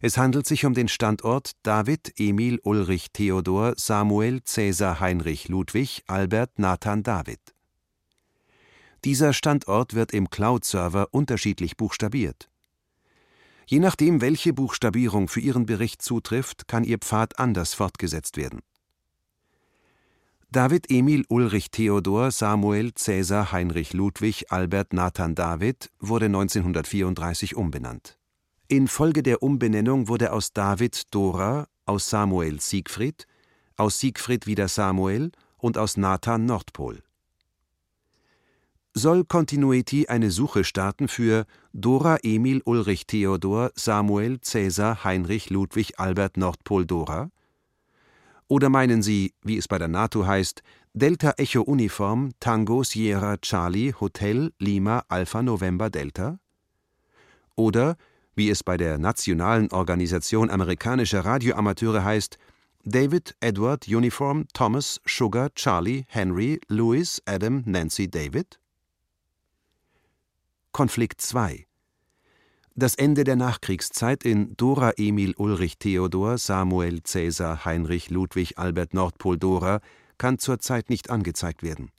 Es 0.00 0.18
handelt 0.18 0.48
sich 0.48 0.64
um 0.64 0.74
den 0.74 0.88
Standort 0.88 1.52
David 1.62 2.12
Emil 2.18 2.58
Ulrich 2.64 3.12
Theodor 3.12 3.74
Samuel 3.76 4.42
Cäsar 4.42 4.98
Heinrich 4.98 5.48
Ludwig 5.48 6.02
Albert 6.08 6.58
Nathan 6.58 7.04
David. 7.04 7.38
Dieser 9.04 9.32
Standort 9.32 9.94
wird 9.94 10.12
im 10.12 10.28
Cloud-Server 10.28 11.08
unterschiedlich 11.12 11.76
buchstabiert. 11.76 12.48
Je 13.66 13.78
nachdem, 13.78 14.20
welche 14.20 14.52
Buchstabierung 14.52 15.28
für 15.28 15.40
Ihren 15.40 15.66
Bericht 15.66 16.02
zutrifft, 16.02 16.66
kann 16.66 16.82
Ihr 16.82 16.98
Pfad 16.98 17.38
anders 17.38 17.74
fortgesetzt 17.74 18.36
werden. 18.36 18.62
David 20.52 20.90
Emil 20.90 21.24
Ulrich 21.30 21.70
Theodor 21.70 22.30
Samuel 22.30 22.92
Cäsar 22.94 23.52
Heinrich 23.52 23.94
Ludwig 23.94 24.52
Albert 24.52 24.92
Nathan 24.92 25.34
David 25.34 25.90
wurde 25.98 26.26
1934 26.26 27.56
umbenannt. 27.56 28.18
Infolge 28.68 29.22
der 29.22 29.42
Umbenennung 29.42 30.08
wurde 30.08 30.30
aus 30.30 30.52
David 30.52 31.04
Dora, 31.10 31.68
aus 31.86 32.10
Samuel 32.10 32.60
Siegfried, 32.60 33.26
aus 33.78 33.98
Siegfried 33.98 34.46
wieder 34.46 34.68
Samuel 34.68 35.32
und 35.56 35.78
aus 35.78 35.96
Nathan 35.96 36.44
Nordpol 36.44 37.02
soll 38.94 39.24
Continuity 39.24 40.08
eine 40.08 40.30
Suche 40.30 40.64
starten 40.64 41.08
für 41.08 41.46
Dora 41.72 42.18
Emil 42.22 42.60
Ulrich 42.66 43.06
Theodor 43.06 43.72
Samuel 43.74 44.38
Cäsar 44.42 45.02
Heinrich 45.02 45.48
Ludwig 45.48 45.98
Albert 45.98 46.36
Nordpol 46.36 46.84
Dora? 46.84 47.30
Oder 48.52 48.68
meinen 48.68 49.00
Sie, 49.00 49.32
wie 49.40 49.56
es 49.56 49.66
bei 49.66 49.78
der 49.78 49.88
NATO 49.88 50.26
heißt, 50.26 50.62
Delta 50.92 51.32
Echo 51.38 51.62
Uniform 51.62 52.32
Tango 52.38 52.82
Sierra 52.82 53.38
Charlie 53.38 53.94
Hotel 53.98 54.52
Lima 54.58 55.04
Alpha 55.08 55.42
November 55.42 55.88
Delta? 55.88 56.38
Oder, 57.56 57.96
wie 58.34 58.50
es 58.50 58.62
bei 58.62 58.76
der 58.76 58.98
Nationalen 58.98 59.72
Organisation 59.72 60.50
amerikanischer 60.50 61.24
Radioamateure 61.24 62.04
heißt, 62.04 62.36
David 62.84 63.34
Edward 63.40 63.88
Uniform 63.88 64.44
Thomas 64.52 65.00
Sugar 65.06 65.48
Charlie 65.54 66.04
Henry 66.08 66.60
Louis 66.68 67.22
Adam 67.24 67.62
Nancy 67.64 68.10
David? 68.10 68.60
Konflikt 70.72 71.22
2 71.22 71.64
Das 72.74 72.94
Ende 72.94 73.24
der 73.24 73.36
Nachkriegszeit 73.36 74.24
in 74.24 74.56
Dora 74.56 74.92
Emil 74.96 75.34
Ulrich 75.36 75.76
Theodor 75.76 76.38
Samuel 76.38 77.02
Cäsar 77.02 77.66
Heinrich 77.66 78.08
Ludwig 78.08 78.56
Albert 78.56 78.94
Nordpol 78.94 79.36
Dora 79.36 79.80
kann 80.16 80.38
zurzeit 80.38 80.88
nicht 80.88 81.10
angezeigt 81.10 81.62
werden. 81.62 81.90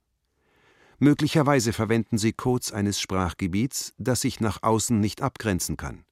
Möglicherweise 0.97 1.74
verwenden 1.74 2.17
Sie 2.17 2.34
Codes 2.34 2.71
eines 2.71 2.99
Sprachgebiets, 2.99 3.93
das 3.99 4.21
sich 4.21 4.39
nach 4.39 4.63
außen 4.63 4.99
nicht 4.99 5.21
abgrenzen 5.21 5.78
kann. 5.78 6.05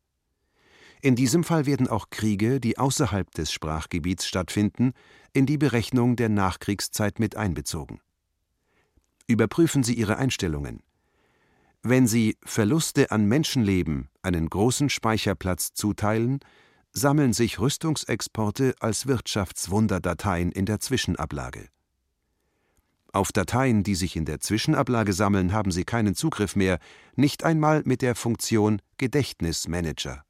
In 1.02 1.16
diesem 1.16 1.44
Fall 1.44 1.66
werden 1.66 1.88
auch 1.88 2.12
Kriege, 2.12 2.60
die 2.60 2.78
außerhalb 2.78 3.32
des 3.32 3.52
Sprachgebiets 3.52 4.28
stattfinden, 4.28 4.94
in 5.34 5.48
die 5.48 5.58
Berechnung 5.58 6.16
der 6.16 6.30
Nachkriegszeit 6.30 7.20
mit 7.20 7.36
einbezogen. 7.36 8.00
Überprüfen 9.26 9.82
Sie 9.82 9.96
Ihre 9.96 10.18
Einstellungen. 10.18 10.84
Wenn 11.84 12.06
Sie 12.06 12.38
Verluste 12.44 13.10
an 13.10 13.26
Menschenleben 13.26 14.10
einen 14.22 14.50
großen 14.50 14.90
Speicherplatz 14.90 15.74
zuteilen, 15.74 16.40
sammeln 16.94 17.34
sich 17.34 17.60
Rüstungsexporte 17.60 18.76
als 18.80 19.08
Wirtschaftswunderdateien 19.08 20.52
in 20.52 20.66
der 20.66 20.80
Zwischenablage. 20.80 21.70
Auf 23.14 23.32
Dateien, 23.32 23.84
die 23.84 23.96
sich 23.96 24.16
in 24.16 24.26
der 24.26 24.40
Zwischenablage 24.40 25.12
sammeln, 25.12 25.52
haben 25.52 25.72
Sie 25.72 25.84
keinen 25.84 26.16
Zugriff 26.16 26.56
mehr, 26.56 26.80
nicht 27.16 27.44
einmal 27.44 27.82
mit 27.84 28.02
der 28.02 28.16
Funktion 28.16 28.82
Gedächtnismanager. 28.98 30.24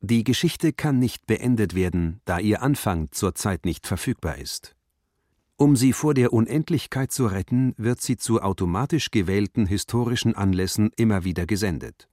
Die 0.00 0.24
Geschichte 0.24 0.72
kann 0.72 0.98
nicht 0.98 1.26
beendet 1.26 1.74
werden, 1.74 2.20
da 2.26 2.38
ihr 2.38 2.60
Anfang 2.62 3.08
zurzeit 3.12 3.64
nicht 3.64 3.86
verfügbar 3.86 4.36
ist. 4.36 4.75
Um 5.58 5.74
sie 5.74 5.94
vor 5.94 6.12
der 6.12 6.34
Unendlichkeit 6.34 7.12
zu 7.12 7.26
retten, 7.26 7.72
wird 7.78 8.02
sie 8.02 8.18
zu 8.18 8.42
automatisch 8.42 9.10
gewählten 9.10 9.64
historischen 9.64 10.34
Anlässen 10.34 10.90
immer 10.96 11.24
wieder 11.24 11.46
gesendet. 11.46 12.08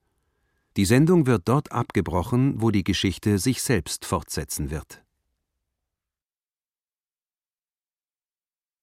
Die 0.77 0.85
Sendung 0.85 1.27
wird 1.27 1.43
dort 1.45 1.73
abgebrochen, 1.73 2.61
wo 2.61 2.71
die 2.71 2.85
Geschichte 2.85 3.37
sich 3.39 3.61
selbst 3.61 4.05
fortsetzen 4.05 4.71
wird. 4.71 5.03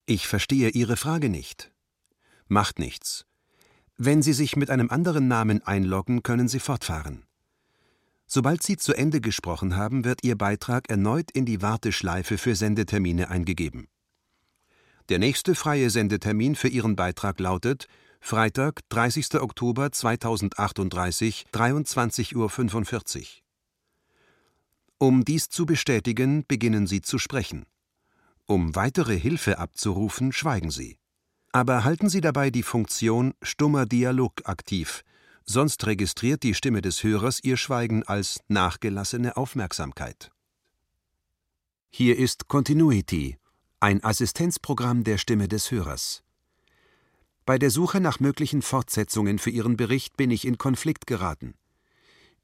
Ich 0.04 0.26
verstehe 0.26 0.68
Ihre 0.68 0.96
Frage 0.96 1.30
nicht. 1.30 1.72
Macht 2.46 2.78
nichts. 2.78 3.24
Wenn 3.96 4.22
Sie 4.22 4.34
sich 4.34 4.56
mit 4.56 4.68
einem 4.68 4.90
anderen 4.90 5.26
Namen 5.26 5.62
einloggen, 5.62 6.22
können 6.22 6.48
Sie 6.48 6.60
fortfahren. 6.60 7.24
Sobald 8.26 8.62
Sie 8.62 8.76
zu 8.76 8.92
Ende 8.92 9.20
gesprochen 9.20 9.76
haben, 9.76 10.04
wird 10.04 10.22
Ihr 10.22 10.36
Beitrag 10.36 10.90
erneut 10.90 11.30
in 11.30 11.46
die 11.46 11.62
Warteschleife 11.62 12.38
für 12.38 12.54
Sendetermine 12.54 13.30
eingegeben. 13.30 13.88
Der 15.10 15.18
nächste 15.18 15.56
freie 15.56 15.90
Sendetermin 15.90 16.54
für 16.54 16.68
Ihren 16.68 16.94
Beitrag 16.94 17.40
lautet 17.40 17.88
Freitag, 18.20 18.88
30. 18.90 19.40
Oktober 19.40 19.90
2038, 19.90 21.46
23.45 21.52 22.36
Uhr. 22.36 23.24
Um 24.98 25.24
dies 25.24 25.48
zu 25.48 25.66
bestätigen, 25.66 26.44
beginnen 26.46 26.86
Sie 26.86 27.00
zu 27.00 27.18
sprechen. 27.18 27.66
Um 28.46 28.76
weitere 28.76 29.18
Hilfe 29.18 29.58
abzurufen, 29.58 30.30
schweigen 30.30 30.70
Sie. 30.70 30.96
Aber 31.50 31.82
halten 31.82 32.08
Sie 32.08 32.20
dabei 32.20 32.50
die 32.50 32.62
Funktion 32.62 33.34
Stummer 33.42 33.86
Dialog 33.86 34.34
aktiv, 34.44 35.02
sonst 35.44 35.84
registriert 35.86 36.44
die 36.44 36.54
Stimme 36.54 36.82
des 36.82 37.02
Hörers 37.02 37.42
Ihr 37.42 37.56
Schweigen 37.56 38.04
als 38.04 38.38
nachgelassene 38.46 39.36
Aufmerksamkeit. 39.36 40.30
Hier 41.88 42.16
ist 42.16 42.46
Continuity, 42.46 43.40
ein 43.82 44.04
Assistenzprogramm 44.04 45.04
der 45.04 45.16
Stimme 45.16 45.48
des 45.48 45.70
Hörers. 45.70 46.22
Bei 47.46 47.58
der 47.58 47.70
Suche 47.70 47.98
nach 47.98 48.20
möglichen 48.20 48.60
Fortsetzungen 48.60 49.38
für 49.38 49.48
Ihren 49.48 49.78
Bericht 49.78 50.18
bin 50.18 50.30
ich 50.30 50.46
in 50.46 50.58
Konflikt 50.58 51.06
geraten. 51.06 51.54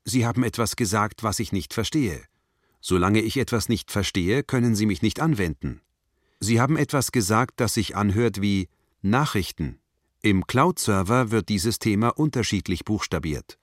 Sie 0.02 0.24
haben 0.24 0.42
etwas 0.42 0.76
gesagt, 0.76 1.22
was 1.22 1.38
ich 1.38 1.52
nicht 1.52 1.74
verstehe. 1.74 2.22
Solange 2.80 3.20
ich 3.20 3.36
etwas 3.36 3.68
nicht 3.68 3.90
verstehe, 3.90 4.44
können 4.44 4.74
Sie 4.74 4.86
mich 4.86 5.02
nicht 5.02 5.20
anwenden. 5.20 5.82
Sie 6.40 6.58
haben 6.58 6.78
etwas 6.78 7.12
gesagt, 7.12 7.60
das 7.60 7.74
sich 7.74 7.96
anhört 7.96 8.40
wie 8.40 8.70
Nachrichten. 9.02 9.78
Im 10.22 10.46
Cloud-Server 10.46 11.30
wird 11.30 11.50
dieses 11.50 11.78
Thema 11.78 12.08
unterschiedlich 12.08 12.86
buchstabiert. 12.86 13.58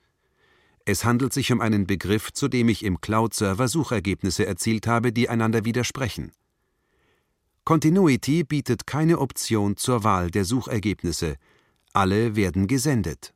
Es 0.86 1.06
handelt 1.06 1.34
sich 1.34 1.52
um 1.52 1.60
einen 1.60 1.88
Begriff, 1.88 2.32
zu 2.34 2.50
dem 2.50 2.70
ich 2.70 2.86
im 2.86 3.02
Cloud-Server 3.02 3.68
Suchergebnisse 3.68 4.46
erzielt 4.46 4.86
habe, 4.86 5.12
die 5.12 5.28
einander 5.28 5.66
widersprechen. 5.66 6.34
Continuity 7.66 8.44
bietet 8.44 8.86
keine 8.86 9.20
Option 9.20 9.78
zur 9.78 10.04
Wahl 10.04 10.30
der 10.30 10.44
Suchergebnisse. 10.44 11.38
Alle 11.94 12.36
werden 12.36 12.68
gesendet. 12.68 13.34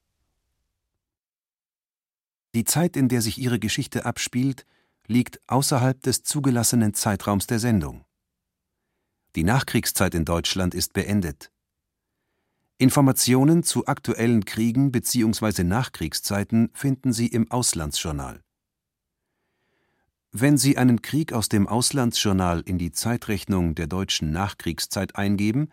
Die 2.54 2.66
Zeit, 2.66 2.98
in 2.98 3.08
der 3.08 3.22
sich 3.22 3.38
Ihre 3.38 3.58
Geschichte 3.58 4.06
abspielt, 4.06 4.66
liegt 5.06 5.40
außerhalb 5.48 6.02
des 6.02 6.24
zugelassenen 6.24 6.94
Zeitraums 6.94 7.48
der 7.48 7.60
Sendung. 7.60 8.04
Die 9.38 9.46
Nachkriegszeit 9.46 10.14
in 10.14 10.26
Deutschland 10.26 10.76
ist 10.76 10.92
beendet. 10.92 11.52
Informationen 12.80 13.64
zu 13.64 13.88
aktuellen 13.88 14.44
Kriegen 14.44 14.92
bzw. 14.92 15.64
Nachkriegszeiten 15.64 16.70
finden 16.74 17.14
Sie 17.14 17.28
im 17.28 17.50
Auslandsjournal. 17.50 18.44
Wenn 20.32 20.58
Sie 20.58 20.78
einen 20.78 21.02
Krieg 21.02 21.34
aus 21.34 21.50
dem 21.50 21.68
Auslandsjournal 21.68 22.62
in 22.62 22.78
die 22.78 22.92
Zeitrechnung 22.92 23.76
der 23.76 23.88
deutschen 23.88 24.32
Nachkriegszeit 24.32 25.16
eingeben, 25.16 25.70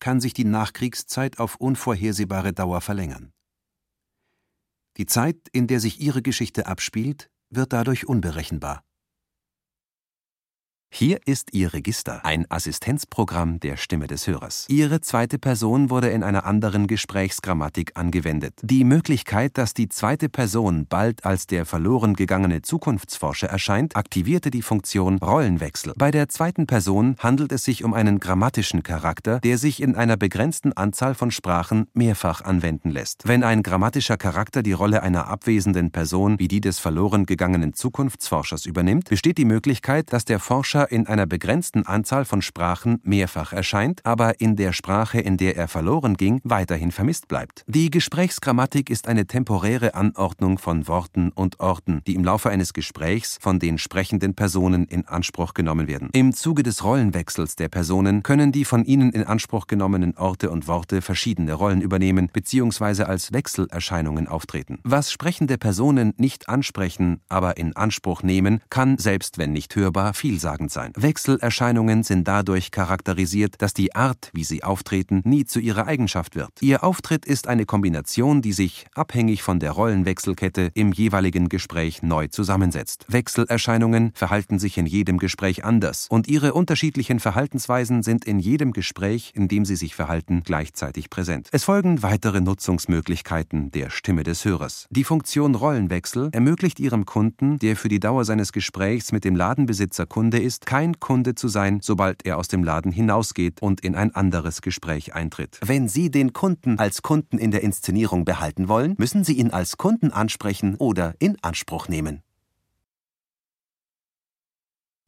kann 0.00 0.20
sich 0.20 0.34
die 0.34 0.44
Nachkriegszeit 0.44 1.38
auf 1.38 1.56
unvorhersehbare 1.56 2.52
Dauer 2.52 2.80
verlängern. 2.80 3.32
Die 4.96 5.06
Zeit, 5.06 5.36
in 5.52 5.68
der 5.68 5.80
sich 5.80 6.00
Ihre 6.00 6.22
Geschichte 6.22 6.66
abspielt, 6.66 7.30
wird 7.50 7.72
dadurch 7.72 8.06
unberechenbar. 8.06 8.82
Hier 10.94 11.20
ist 11.24 11.54
Ihr 11.54 11.72
Register, 11.72 12.22
ein 12.26 12.44
Assistenzprogramm 12.50 13.58
der 13.60 13.78
Stimme 13.78 14.08
des 14.08 14.26
Hörers. 14.26 14.66
Ihre 14.68 15.00
zweite 15.00 15.38
Person 15.38 15.88
wurde 15.88 16.10
in 16.10 16.22
einer 16.22 16.44
anderen 16.44 16.86
Gesprächsgrammatik 16.86 17.92
angewendet. 17.94 18.60
Die 18.62 18.84
Möglichkeit, 18.84 19.56
dass 19.56 19.72
die 19.72 19.88
zweite 19.88 20.28
Person 20.28 20.84
bald 20.86 21.24
als 21.24 21.46
der 21.46 21.64
verloren 21.64 22.12
gegangene 22.12 22.60
Zukunftsforscher 22.60 23.46
erscheint, 23.48 23.96
aktivierte 23.96 24.50
die 24.50 24.60
Funktion 24.60 25.16
Rollenwechsel. 25.16 25.94
Bei 25.96 26.10
der 26.10 26.28
zweiten 26.28 26.66
Person 26.66 27.16
handelt 27.18 27.52
es 27.52 27.64
sich 27.64 27.84
um 27.84 27.94
einen 27.94 28.20
grammatischen 28.20 28.82
Charakter, 28.82 29.40
der 29.40 29.56
sich 29.56 29.80
in 29.80 29.96
einer 29.96 30.18
begrenzten 30.18 30.74
Anzahl 30.74 31.14
von 31.14 31.30
Sprachen 31.30 31.86
mehrfach 31.94 32.42
anwenden 32.42 32.90
lässt. 32.90 33.26
Wenn 33.26 33.44
ein 33.44 33.62
grammatischer 33.62 34.18
Charakter 34.18 34.62
die 34.62 34.72
Rolle 34.72 35.02
einer 35.02 35.26
abwesenden 35.28 35.90
Person 35.90 36.38
wie 36.38 36.48
die 36.48 36.60
des 36.60 36.78
verloren 36.78 37.24
gegangenen 37.24 37.72
Zukunftsforschers 37.72 38.66
übernimmt, 38.66 39.08
besteht 39.08 39.38
die 39.38 39.46
Möglichkeit, 39.46 40.12
dass 40.12 40.26
der 40.26 40.38
Forscher 40.38 40.81
Sprecher 40.82 40.92
in 40.92 41.06
einer 41.06 41.26
begrenzten 41.26 41.86
Anzahl 41.86 42.24
von 42.24 42.42
Sprachen 42.42 43.00
mehrfach 43.04 43.52
erscheint, 43.52 44.04
aber 44.04 44.40
in 44.40 44.56
der 44.56 44.72
Sprache, 44.72 45.20
in 45.20 45.36
der 45.36 45.56
er 45.56 45.68
verloren 45.68 46.16
ging, 46.16 46.40
weiterhin 46.44 46.90
vermisst 46.90 47.28
bleibt. 47.28 47.64
Die 47.66 47.90
Gesprächsgrammatik 47.90 48.90
ist 48.90 49.08
eine 49.08 49.26
temporäre 49.26 49.94
Anordnung 49.94 50.58
von 50.58 50.88
Worten 50.88 51.30
und 51.32 51.60
Orten, 51.60 52.02
die 52.06 52.14
im 52.14 52.24
Laufe 52.24 52.50
eines 52.50 52.72
Gesprächs 52.72 53.38
von 53.40 53.58
den 53.58 53.78
sprechenden 53.78 54.34
Personen 54.34 54.84
in 54.86 55.06
Anspruch 55.06 55.54
genommen 55.54 55.86
werden. 55.88 56.08
Im 56.12 56.32
Zuge 56.32 56.62
des 56.62 56.84
Rollenwechsels 56.84 57.56
der 57.56 57.68
Personen 57.68 58.22
können 58.22 58.52
die 58.52 58.64
von 58.64 58.84
ihnen 58.84 59.12
in 59.12 59.24
Anspruch 59.24 59.66
genommenen 59.66 60.16
Orte 60.16 60.50
und 60.50 60.66
Worte 60.66 61.02
verschiedene 61.02 61.52
Rollen 61.54 61.80
übernehmen 61.80 62.28
bzw. 62.32 63.04
als 63.04 63.32
Wechselerscheinungen 63.32 64.26
auftreten. 64.26 64.78
Was 64.82 65.12
sprechende 65.12 65.58
Personen 65.58 66.14
nicht 66.16 66.48
ansprechen, 66.48 67.20
aber 67.28 67.56
in 67.56 67.76
Anspruch 67.76 68.22
nehmen, 68.22 68.60
kann, 68.70 68.98
selbst 68.98 69.38
wenn 69.38 69.52
nicht 69.52 69.76
hörbar, 69.76 70.14
vielsagend 70.14 70.71
sein. 70.72 70.92
Wechselerscheinungen 70.96 72.02
sind 72.02 72.26
dadurch 72.26 72.70
charakterisiert, 72.70 73.56
dass 73.58 73.74
die 73.74 73.94
Art, 73.94 74.30
wie 74.32 74.44
sie 74.44 74.64
auftreten, 74.64 75.22
nie 75.24 75.44
zu 75.44 75.60
ihrer 75.60 75.86
Eigenschaft 75.86 76.36
wird. 76.36 76.50
Ihr 76.60 76.84
Auftritt 76.84 77.26
ist 77.26 77.48
eine 77.48 77.66
Kombination, 77.66 78.42
die 78.42 78.52
sich, 78.52 78.86
abhängig 78.94 79.42
von 79.42 79.60
der 79.60 79.72
Rollenwechselkette, 79.72 80.70
im 80.74 80.92
jeweiligen 80.92 81.48
Gespräch 81.48 82.02
neu 82.02 82.28
zusammensetzt. 82.28 83.06
Wechselerscheinungen 83.08 84.12
verhalten 84.14 84.58
sich 84.58 84.78
in 84.78 84.86
jedem 84.86 85.18
Gespräch 85.18 85.64
anders 85.64 86.06
und 86.08 86.28
ihre 86.28 86.54
unterschiedlichen 86.54 87.20
Verhaltensweisen 87.20 88.02
sind 88.02 88.24
in 88.24 88.38
jedem 88.38 88.72
Gespräch, 88.72 89.32
in 89.34 89.48
dem 89.48 89.64
sie 89.64 89.76
sich 89.76 89.94
verhalten, 89.94 90.42
gleichzeitig 90.44 91.10
präsent. 91.10 91.48
Es 91.52 91.64
folgen 91.64 92.02
weitere 92.02 92.40
Nutzungsmöglichkeiten 92.40 93.70
der 93.70 93.90
Stimme 93.90 94.22
des 94.22 94.44
Hörers. 94.44 94.86
Die 94.90 95.04
Funktion 95.04 95.54
Rollenwechsel 95.54 96.30
ermöglicht 96.32 96.80
Ihrem 96.80 97.06
Kunden, 97.06 97.58
der 97.58 97.76
für 97.76 97.88
die 97.88 98.00
Dauer 98.00 98.24
seines 98.24 98.52
Gesprächs 98.52 99.12
mit 99.12 99.24
dem 99.24 99.36
Ladenbesitzer 99.36 100.06
Kunde 100.06 100.38
ist, 100.38 100.61
ist, 100.62 100.66
kein 100.66 101.00
Kunde 101.00 101.34
zu 101.34 101.48
sein, 101.48 101.80
sobald 101.82 102.24
er 102.24 102.38
aus 102.38 102.48
dem 102.48 102.64
Laden 102.64 102.92
hinausgeht 102.92 103.60
und 103.60 103.80
in 103.80 103.94
ein 103.94 104.14
anderes 104.14 104.62
Gespräch 104.62 105.14
eintritt. 105.14 105.58
Wenn 105.62 105.88
Sie 105.88 106.10
den 106.10 106.32
Kunden 106.32 106.78
als 106.78 107.02
Kunden 107.02 107.38
in 107.38 107.50
der 107.50 107.62
Inszenierung 107.62 108.24
behalten 108.24 108.68
wollen, 108.68 108.94
müssen 108.98 109.24
Sie 109.24 109.34
ihn 109.34 109.50
als 109.50 109.76
Kunden 109.76 110.12
ansprechen 110.12 110.76
oder 110.76 111.14
in 111.18 111.36
Anspruch 111.42 111.88
nehmen. 111.88 112.22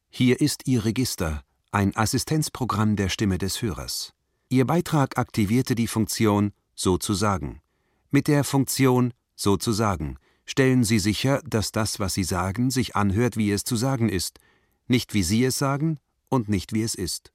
Hier 0.09 0.39
ist 0.39 0.67
Ihr 0.67 0.85
Register, 0.85 1.41
ein 1.71 1.95
Assistenzprogramm 1.95 2.95
der 2.95 3.09
Stimme 3.09 3.37
des 3.37 3.61
Hörers. 3.61 4.13
Ihr 4.49 4.65
Beitrag 4.65 5.17
aktivierte 5.17 5.75
die 5.75 5.87
Funktion 5.87 6.51
Sozusagen. 6.75 7.61
Mit 8.11 8.27
der 8.27 8.43
Funktion 8.43 9.13
Sozusagen 9.35 10.17
stellen 10.45 10.83
Sie 10.83 10.99
sicher, 10.99 11.41
dass 11.45 11.71
das, 11.71 11.99
was 11.99 12.13
Sie 12.13 12.23
sagen, 12.23 12.69
sich 12.69 12.95
anhört, 12.95 13.35
wie 13.35 13.51
es 13.51 13.63
zu 13.63 13.75
sagen 13.75 14.09
ist, 14.09 14.39
nicht 14.87 15.13
wie 15.13 15.23
Sie 15.23 15.43
es 15.43 15.57
sagen 15.57 15.99
und 16.29 16.49
nicht 16.49 16.73
wie 16.73 16.83
es 16.83 16.95
ist. 16.95 17.31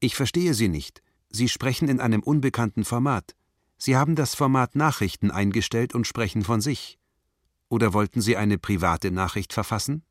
Ich 0.00 0.14
verstehe 0.14 0.54
Sie 0.54 0.68
nicht. 0.68 1.02
Sie 1.30 1.48
sprechen 1.48 1.88
in 1.88 2.00
einem 2.00 2.22
unbekannten 2.22 2.84
Format. 2.84 3.34
Sie 3.78 3.96
haben 3.96 4.14
das 4.14 4.34
Format 4.34 4.74
Nachrichten 4.74 5.30
eingestellt 5.30 5.94
und 5.94 6.06
sprechen 6.06 6.42
von 6.42 6.60
sich. 6.60 6.98
Oder 7.68 7.92
wollten 7.92 8.20
Sie 8.20 8.36
eine 8.36 8.58
private 8.58 9.10
Nachricht 9.10 9.52
verfassen? 9.52 10.02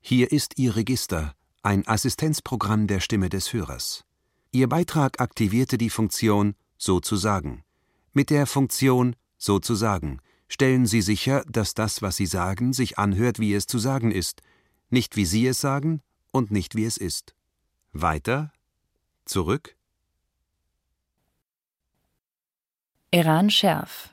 Hier 0.00 0.32
ist 0.32 0.58
Ihr 0.58 0.74
Register, 0.76 1.34
ein 1.62 1.86
Assistenzprogramm 1.86 2.86
der 2.86 3.00
Stimme 3.00 3.28
des 3.28 3.52
Hörers. 3.52 4.04
Ihr 4.52 4.68
Beitrag 4.68 5.20
aktivierte 5.20 5.76
die 5.76 5.90
Funktion 5.90 6.54
Sozusagen. 6.78 7.64
Mit 8.12 8.30
der 8.30 8.46
Funktion 8.46 9.14
Sozusagen 9.36 10.20
stellen 10.48 10.86
Sie 10.86 11.02
sicher, 11.02 11.44
dass 11.48 11.74
das, 11.74 12.00
was 12.00 12.16
Sie 12.16 12.26
sagen, 12.26 12.72
sich 12.72 12.98
anhört, 12.98 13.38
wie 13.38 13.52
es 13.52 13.66
zu 13.66 13.78
sagen 13.78 14.10
ist, 14.10 14.40
nicht 14.90 15.16
wie 15.16 15.24
Sie 15.24 15.46
es 15.46 15.60
sagen 15.60 16.02
und 16.32 16.50
nicht 16.50 16.74
wie 16.74 16.84
es 16.84 16.96
ist. 16.96 17.34
Weiter, 17.92 18.52
zurück. 19.24 19.76
Iran 23.10 23.50
Schärf, 23.50 24.10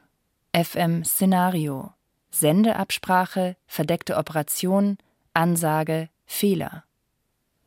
FM 0.53 1.03
Szenario, 1.03 1.93
Sendeabsprache, 2.31 3.57
verdeckte 3.67 4.17
Operation, 4.17 4.97
Ansage, 5.33 6.09
Fehler. 6.25 6.83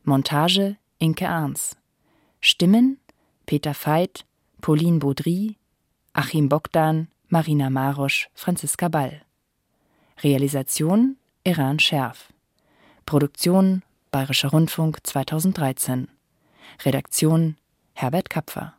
Montage 0.03 0.77
Inke 0.97 1.29
Arns. 1.29 1.77
Stimmen 2.41 2.99
Peter 3.45 3.73
Veit, 3.73 4.25
Pauline 4.61 4.99
Baudry, 4.99 5.57
Achim 6.13 6.49
Bogdan, 6.49 7.07
Marina 7.29 7.69
Marosch, 7.69 8.27
Franziska 8.33 8.89
Ball. 8.89 9.21
Realisation 10.23 11.17
Iran 11.43 11.79
Scherf. 11.79 12.33
Produktion 13.09 13.81
Bayerischer 14.11 14.49
Rundfunk 14.49 14.99
2013. 15.01 16.09
Redaktion 16.85 17.57
Herbert 17.95 18.29
Kapfer 18.29 18.75